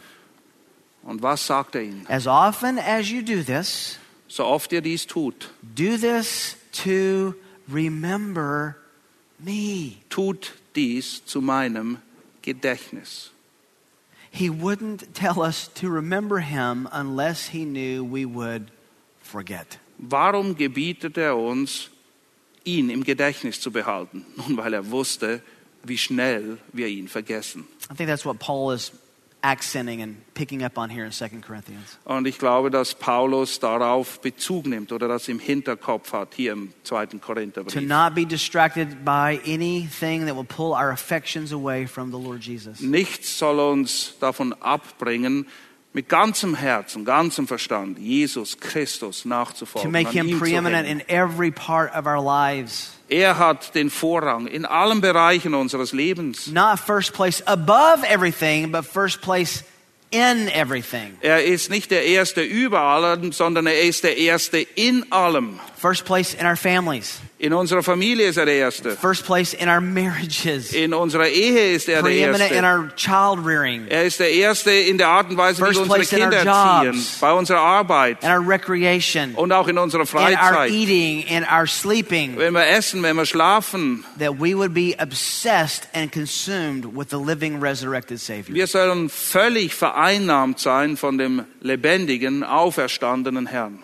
Und 1.02 1.22
was 1.22 1.46
sagt 1.46 1.74
er 1.74 1.82
ihnen? 1.82 2.06
As 2.08 2.26
often 2.26 2.78
as 2.78 3.10
you 3.10 3.20
do 3.22 3.42
this, 3.42 3.98
So 4.28 4.44
oft 4.46 4.72
ihr 4.72 4.80
dies 4.80 5.06
tut, 5.06 5.50
do 5.62 5.98
this 5.98 6.56
to 6.84 7.34
remember 7.70 8.76
me. 9.38 9.96
tut 10.08 10.52
dies 10.74 11.22
zu 11.24 11.40
meinem 11.40 11.98
Gedächtnis. 12.42 13.30
He 14.30 14.48
wouldn't 14.48 15.12
tell 15.12 15.42
us 15.42 15.68
to 15.74 15.88
remember 15.88 16.38
him 16.38 16.88
unless 16.92 17.48
he 17.48 17.64
knew 17.64 18.04
we 18.04 18.24
would 18.24 18.70
forget. 19.20 19.78
Warum 19.98 20.54
gebietet 20.56 21.18
er 21.18 21.36
uns, 21.36 21.90
ihn 22.64 22.90
im 22.90 23.02
Gedächtnis 23.02 23.60
zu 23.60 23.70
behalten? 23.70 24.24
Nun, 24.36 24.56
weil 24.56 24.72
er 24.72 24.90
wusste, 24.90 25.42
wie 25.82 25.98
schnell 25.98 26.58
wir 26.72 26.86
ihn 26.86 27.08
vergessen. 27.08 27.66
I 27.90 27.94
think 27.94 28.08
that's 28.08 28.24
what 28.24 28.38
Paul 28.38 28.72
is 28.72 28.92
accenting 29.42 30.02
and 30.02 30.16
picking 30.34 30.62
up 30.62 30.76
on 30.78 30.90
here 30.90 31.04
in 31.04 31.12
2 31.12 31.40
Corinthians. 31.40 31.98
Und 32.04 32.26
ich 32.26 32.38
glaube, 32.38 32.70
dass 32.70 32.94
Paulus 32.94 33.58
darauf 33.58 34.20
Bezug 34.20 34.66
nimmt 34.66 34.92
oder 34.92 35.08
das 35.08 35.28
im 35.28 35.38
Hinterkopf 35.38 36.12
hat, 36.12 36.34
hier 36.34 36.52
im 36.52 36.72
zweiten 36.84 37.20
To 37.20 37.80
not 37.80 38.14
be 38.14 38.26
distracted 38.26 39.04
by 39.04 39.40
anything 39.46 40.26
that 40.26 40.36
will 40.36 40.44
pull 40.44 40.72
our 40.72 40.90
affections 40.90 41.52
away 41.52 41.86
from 41.86 42.10
the 42.10 42.18
Lord 42.18 42.42
Jesus. 42.42 42.80
Nichts 42.80 43.38
soll 43.38 43.58
uns 43.58 44.14
davon 44.20 44.52
abbringen, 44.60 45.46
mit 45.92 46.08
ganzem 46.08 46.54
Herzen, 46.54 47.04
ganzem 47.04 47.46
Verstand 47.46 47.98
Jesus 47.98 48.58
Christus 48.58 49.22
To 49.22 49.28
nachzufolgen. 49.28 49.90
make 49.90 50.08
an 50.08 50.28
him 50.28 50.38
preeminent 50.38 50.86
in 50.88 51.02
every 51.08 51.50
part 51.50 51.92
of 51.94 52.06
our 52.06 52.22
lives. 52.22 52.90
Er 53.08 53.38
hat 53.38 53.74
den 53.74 53.90
Vorrang 53.90 54.46
in 54.46 54.64
allen 54.64 55.00
Bereichen 55.00 55.54
unseres 55.54 55.92
Lebens. 55.92 56.46
Not 56.46 56.78
first 56.78 57.12
place 57.12 57.42
above 57.46 58.04
everything, 58.04 58.70
but 58.70 58.84
first 58.84 59.20
place 59.20 59.64
in 60.12 60.48
everything. 60.48 61.16
Er 61.20 61.44
ist 61.44 61.70
nicht 61.70 61.90
der 61.90 62.04
Erste 62.04 62.42
über 62.42 62.80
allem, 62.80 63.32
sondern 63.32 63.66
er 63.66 63.82
ist 63.82 64.04
der 64.04 64.16
Erste 64.16 64.58
in 64.58 65.10
allem. 65.10 65.58
First 65.76 66.04
place 66.04 66.34
in 66.34 66.46
our 66.46 66.56
families. 66.56 67.18
In 67.42 67.54
unserer 67.54 67.82
Familie 67.82 68.26
ist 68.28 68.36
er 68.36 68.44
der 68.44 68.56
Erste. 68.56 68.90
First 68.98 69.24
place 69.24 69.54
in 69.54 69.66
our 69.66 69.80
marriages. 69.80 70.74
In 70.74 70.92
unserer 70.92 71.26
Ehe 71.26 71.72
ist 71.72 71.88
er 71.88 72.02
der 72.02 72.02
Preeminent 72.02 72.50
in 72.50 72.62
Erste. 72.64 72.66
our 72.66 72.90
child 72.96 73.46
rearing. 73.46 73.86
Er 73.88 74.04
ist 74.04 74.20
der 74.20 74.30
Erste 74.30 74.70
in 74.70 74.98
der 74.98 75.08
Art 75.08 75.30
und 75.30 75.38
Weise, 75.38 75.62
wie 75.62 75.64
First 75.64 75.78
wir 75.78 75.82
unsere 75.90 76.02
in 76.02 76.30
Kinder 76.30 76.36
erziehen, 76.44 77.02
bei 77.18 77.32
unserer 77.32 77.60
Arbeit 77.60 78.22
In 78.22 78.28
our 78.28 78.46
recreation. 78.46 79.34
und 79.36 79.52
auch 79.52 79.68
in 79.68 79.78
unserer 79.78 80.02
In 80.02 80.06
our 80.06 80.20
Freizeit. 80.36 80.70
eating. 80.70 81.22
In 81.28 81.44
our 81.50 81.66
sleeping. 81.66 82.36
Wenn 82.36 82.52
wir 82.52 82.66
essen, 82.66 83.02
wenn 83.02 83.16
wir 83.16 83.24
schlafen. 83.24 84.04
That 84.18 84.38
we 84.38 84.54
would 84.54 84.74
be 84.74 84.94
obsessed 85.00 85.88
and 85.94 86.12
consumed 86.12 86.94
with 86.94 87.06
the 87.08 87.16
living, 87.18 87.58
resurrected 87.58 88.20
Savior. 88.20 88.54
Wir 88.54 88.66
sollen 88.66 89.08
völlig 89.08 89.74
vereinnahmt 89.74 90.58
sein 90.60 90.98
von 90.98 91.16
dem 91.16 91.46
lebendigen, 91.62 92.44
auferstandenen 92.44 93.46
Herrn. 93.46 93.78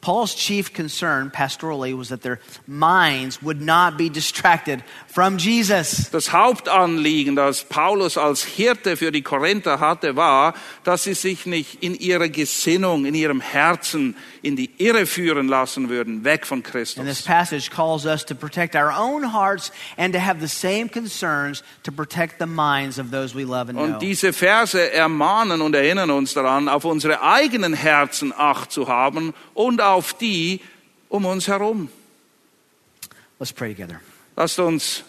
Paul's 0.00 0.34
chief 0.34 0.72
concern 0.72 1.30
pastorally 1.30 1.96
was 1.96 2.08
that 2.08 2.22
their 2.22 2.38
minds 2.66 3.42
would 3.42 3.60
not 3.60 3.98
be 3.98 4.08
distracted 4.08 4.82
from 5.06 5.36
Jesus. 5.36 6.10
Das 6.10 6.32
Hauptanliegen, 6.32 7.36
das 7.36 7.64
Paulus 7.64 8.16
als 8.16 8.42
Hirte 8.42 8.96
für 8.96 9.12
die 9.12 9.22
Korinther 9.22 9.78
hatte, 9.78 10.16
war, 10.16 10.54
dass 10.84 11.04
sie 11.04 11.14
sich 11.14 11.44
nicht 11.44 11.82
in 11.82 11.94
ihrer 11.94 12.28
Gesinnung, 12.28 13.04
in 13.04 13.14
ihrem 13.14 13.40
Herzen 13.40 14.16
in 14.42 14.56
die 14.56 14.70
Irre 14.78 15.04
führen 15.04 15.48
lassen 15.48 15.90
würden, 15.90 16.24
weg 16.24 16.46
von 16.46 16.60
And 16.60 16.64
this 16.64 16.94
Christus. 16.94 17.22
passage 17.22 17.70
calls 17.70 18.06
us 18.06 18.24
to 18.24 18.34
protect 18.34 18.74
our 18.74 18.90
own 18.90 19.34
hearts 19.34 19.70
and 19.98 20.14
to 20.14 20.20
have 20.20 20.40
the 20.40 20.48
same 20.48 20.88
concerns 20.88 21.62
to 21.82 21.92
protect 21.92 22.38
the 22.38 22.46
minds 22.46 22.98
of 22.98 23.10
those 23.10 23.34
we 23.34 23.44
love 23.44 23.68
and 23.68 23.78
know. 23.78 23.84
Und 23.84 24.00
diese 24.00 24.32
Verse 24.32 24.92
ermahnen 24.92 25.60
und 25.60 25.74
erinnern 25.74 26.10
uns 26.10 26.32
daran, 26.32 26.68
auf 26.68 26.84
unsere 26.84 27.22
eigenen 27.22 27.74
Herzen 27.74 28.32
Acht 28.34 28.72
zu 28.72 28.88
haben 28.88 29.34
und 29.52 29.80
auf 29.94 30.14
die 30.14 30.60
um 31.08 31.24
uns 31.24 31.48
herum. 31.48 31.88
Let's 33.38 33.52
pray 33.52 33.74
together. 33.74 34.00
Lasst 34.36 34.58
uns 34.58 35.02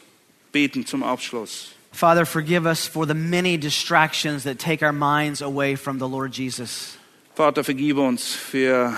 beten 0.51 0.85
zum 0.85 1.03
Abschluss. 1.03 1.73
Father, 1.91 2.25
forgive 2.25 2.65
us 2.65 2.87
for 2.87 3.05
the 3.05 3.13
many 3.13 3.57
distractions 3.57 4.43
that 4.43 4.57
take 4.59 4.81
our 4.81 4.93
minds 4.93 5.41
away 5.41 5.75
from 5.75 5.99
the 5.99 6.07
Lord 6.07 6.33
Jesus. 6.33 6.97
Vater, 7.35 7.63
vergib 7.63 7.97
uns 7.97 8.33
für 8.33 8.97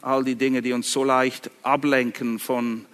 all 0.00 0.22
die 0.22 0.34
Dinge, 0.34 0.62
die 0.62 0.72
uns 0.72 0.90
so 0.90 1.04
leicht 1.04 1.50
ablenken 1.62 2.38
von 2.38 2.86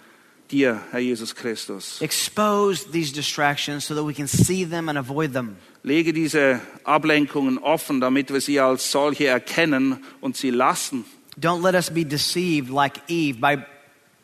dir, 0.49 0.81
Herr 0.91 0.99
Jesus 0.99 1.33
Christus. 1.33 2.01
Expose 2.01 2.91
these 2.91 3.11
distractions 3.11 3.85
so 3.85 3.95
that 3.95 4.03
we 4.03 4.13
can 4.13 4.27
see 4.27 4.65
them 4.65 4.89
and 4.89 4.97
avoid 4.97 5.33
them. 5.33 5.57
Lege 5.83 6.13
diese 6.13 6.59
Ablenkungen 6.83 7.57
offen, 7.57 8.01
damit 8.01 8.31
wir 8.31 8.41
sie 8.41 8.59
als 8.59 8.91
solche 8.91 9.27
erkennen 9.27 10.03
und 10.19 10.37
sie 10.37 10.51
lassen. 10.51 11.05
Don't 11.39 11.61
let 11.61 11.75
us 11.75 11.89
be 11.89 12.03
deceived 12.03 12.69
like 12.69 12.97
Eve 13.07 13.39
by 13.39 13.65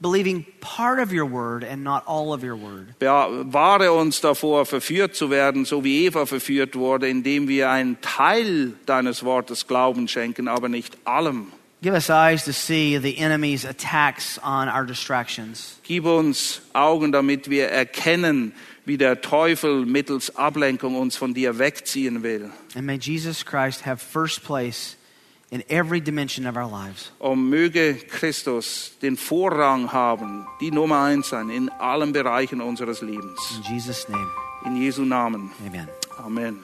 believing 0.01 0.45
part 0.61 0.99
of 0.99 1.11
your 1.11 1.25
word 1.25 1.63
and 1.63 1.83
not 1.83 2.03
all 2.05 2.33
of 2.33 2.43
your 2.43 2.55
word. 2.55 2.93
Bewahre 2.99 3.91
uns 3.93 4.21
davor, 4.21 4.65
verführt 4.65 5.15
zu 5.15 5.29
werden, 5.29 5.65
so 5.65 5.83
wie 5.83 6.05
Eva 6.05 6.25
verführt 6.25 6.75
wurde, 6.75 7.09
indem 7.09 7.47
wir 7.47 7.69
einen 7.69 7.99
Teil 8.01 8.73
deines 8.85 9.23
Wortes 9.23 9.67
Glauben 9.67 10.07
schenken, 10.07 10.47
aber 10.47 10.69
nicht 10.69 10.97
allem. 11.05 11.51
Give 11.81 11.93
us 11.93 12.09
eyes 12.09 12.43
to 12.45 12.53
see 12.53 12.97
the 12.97 13.19
enemy's 13.19 13.63
attacks 13.63 14.39
on 14.43 14.67
our 14.67 14.83
distractions. 14.83 15.79
Gib 15.83 16.05
uns 16.05 16.61
Augen, 16.73 17.11
damit 17.11 17.51
wir 17.51 17.67
erkennen, 17.67 18.51
wie 18.85 18.97
der 18.97 19.21
Teufel 19.21 19.85
mittels 19.85 20.35
Ablenkung 20.35 20.95
uns 20.95 21.15
von 21.15 21.35
dir 21.35 21.59
wegziehen 21.59 22.23
will. 22.23 22.49
And 22.73 22.87
may 22.87 22.97
Jesus 22.97 23.45
Christ 23.45 23.85
have 23.85 24.01
first 24.01 24.43
place 24.43 24.96
in 25.49 25.63
every 25.69 26.01
dimension 26.01 26.45
of 26.45 26.55
our 26.57 26.69
lives. 26.69 27.11
Und 27.19 27.49
möge 27.49 27.95
Christus 27.95 28.91
den 29.01 29.15
Vorrang 29.17 29.91
haben, 29.93 30.45
die 30.59 30.71
Nummer 30.71 31.01
eins 31.03 31.29
sein 31.29 31.49
in 31.49 31.69
allen 31.69 32.11
Bereichen 32.11 32.61
unseres 32.61 33.01
Lebens. 33.01 33.39
In 33.57 33.73
Jesus' 33.75 34.07
name, 34.09 34.29
In 34.65 34.75
Jesu 34.75 35.03
Namen. 35.03 35.51
amen. 35.65 35.87
Amen. 36.17 36.63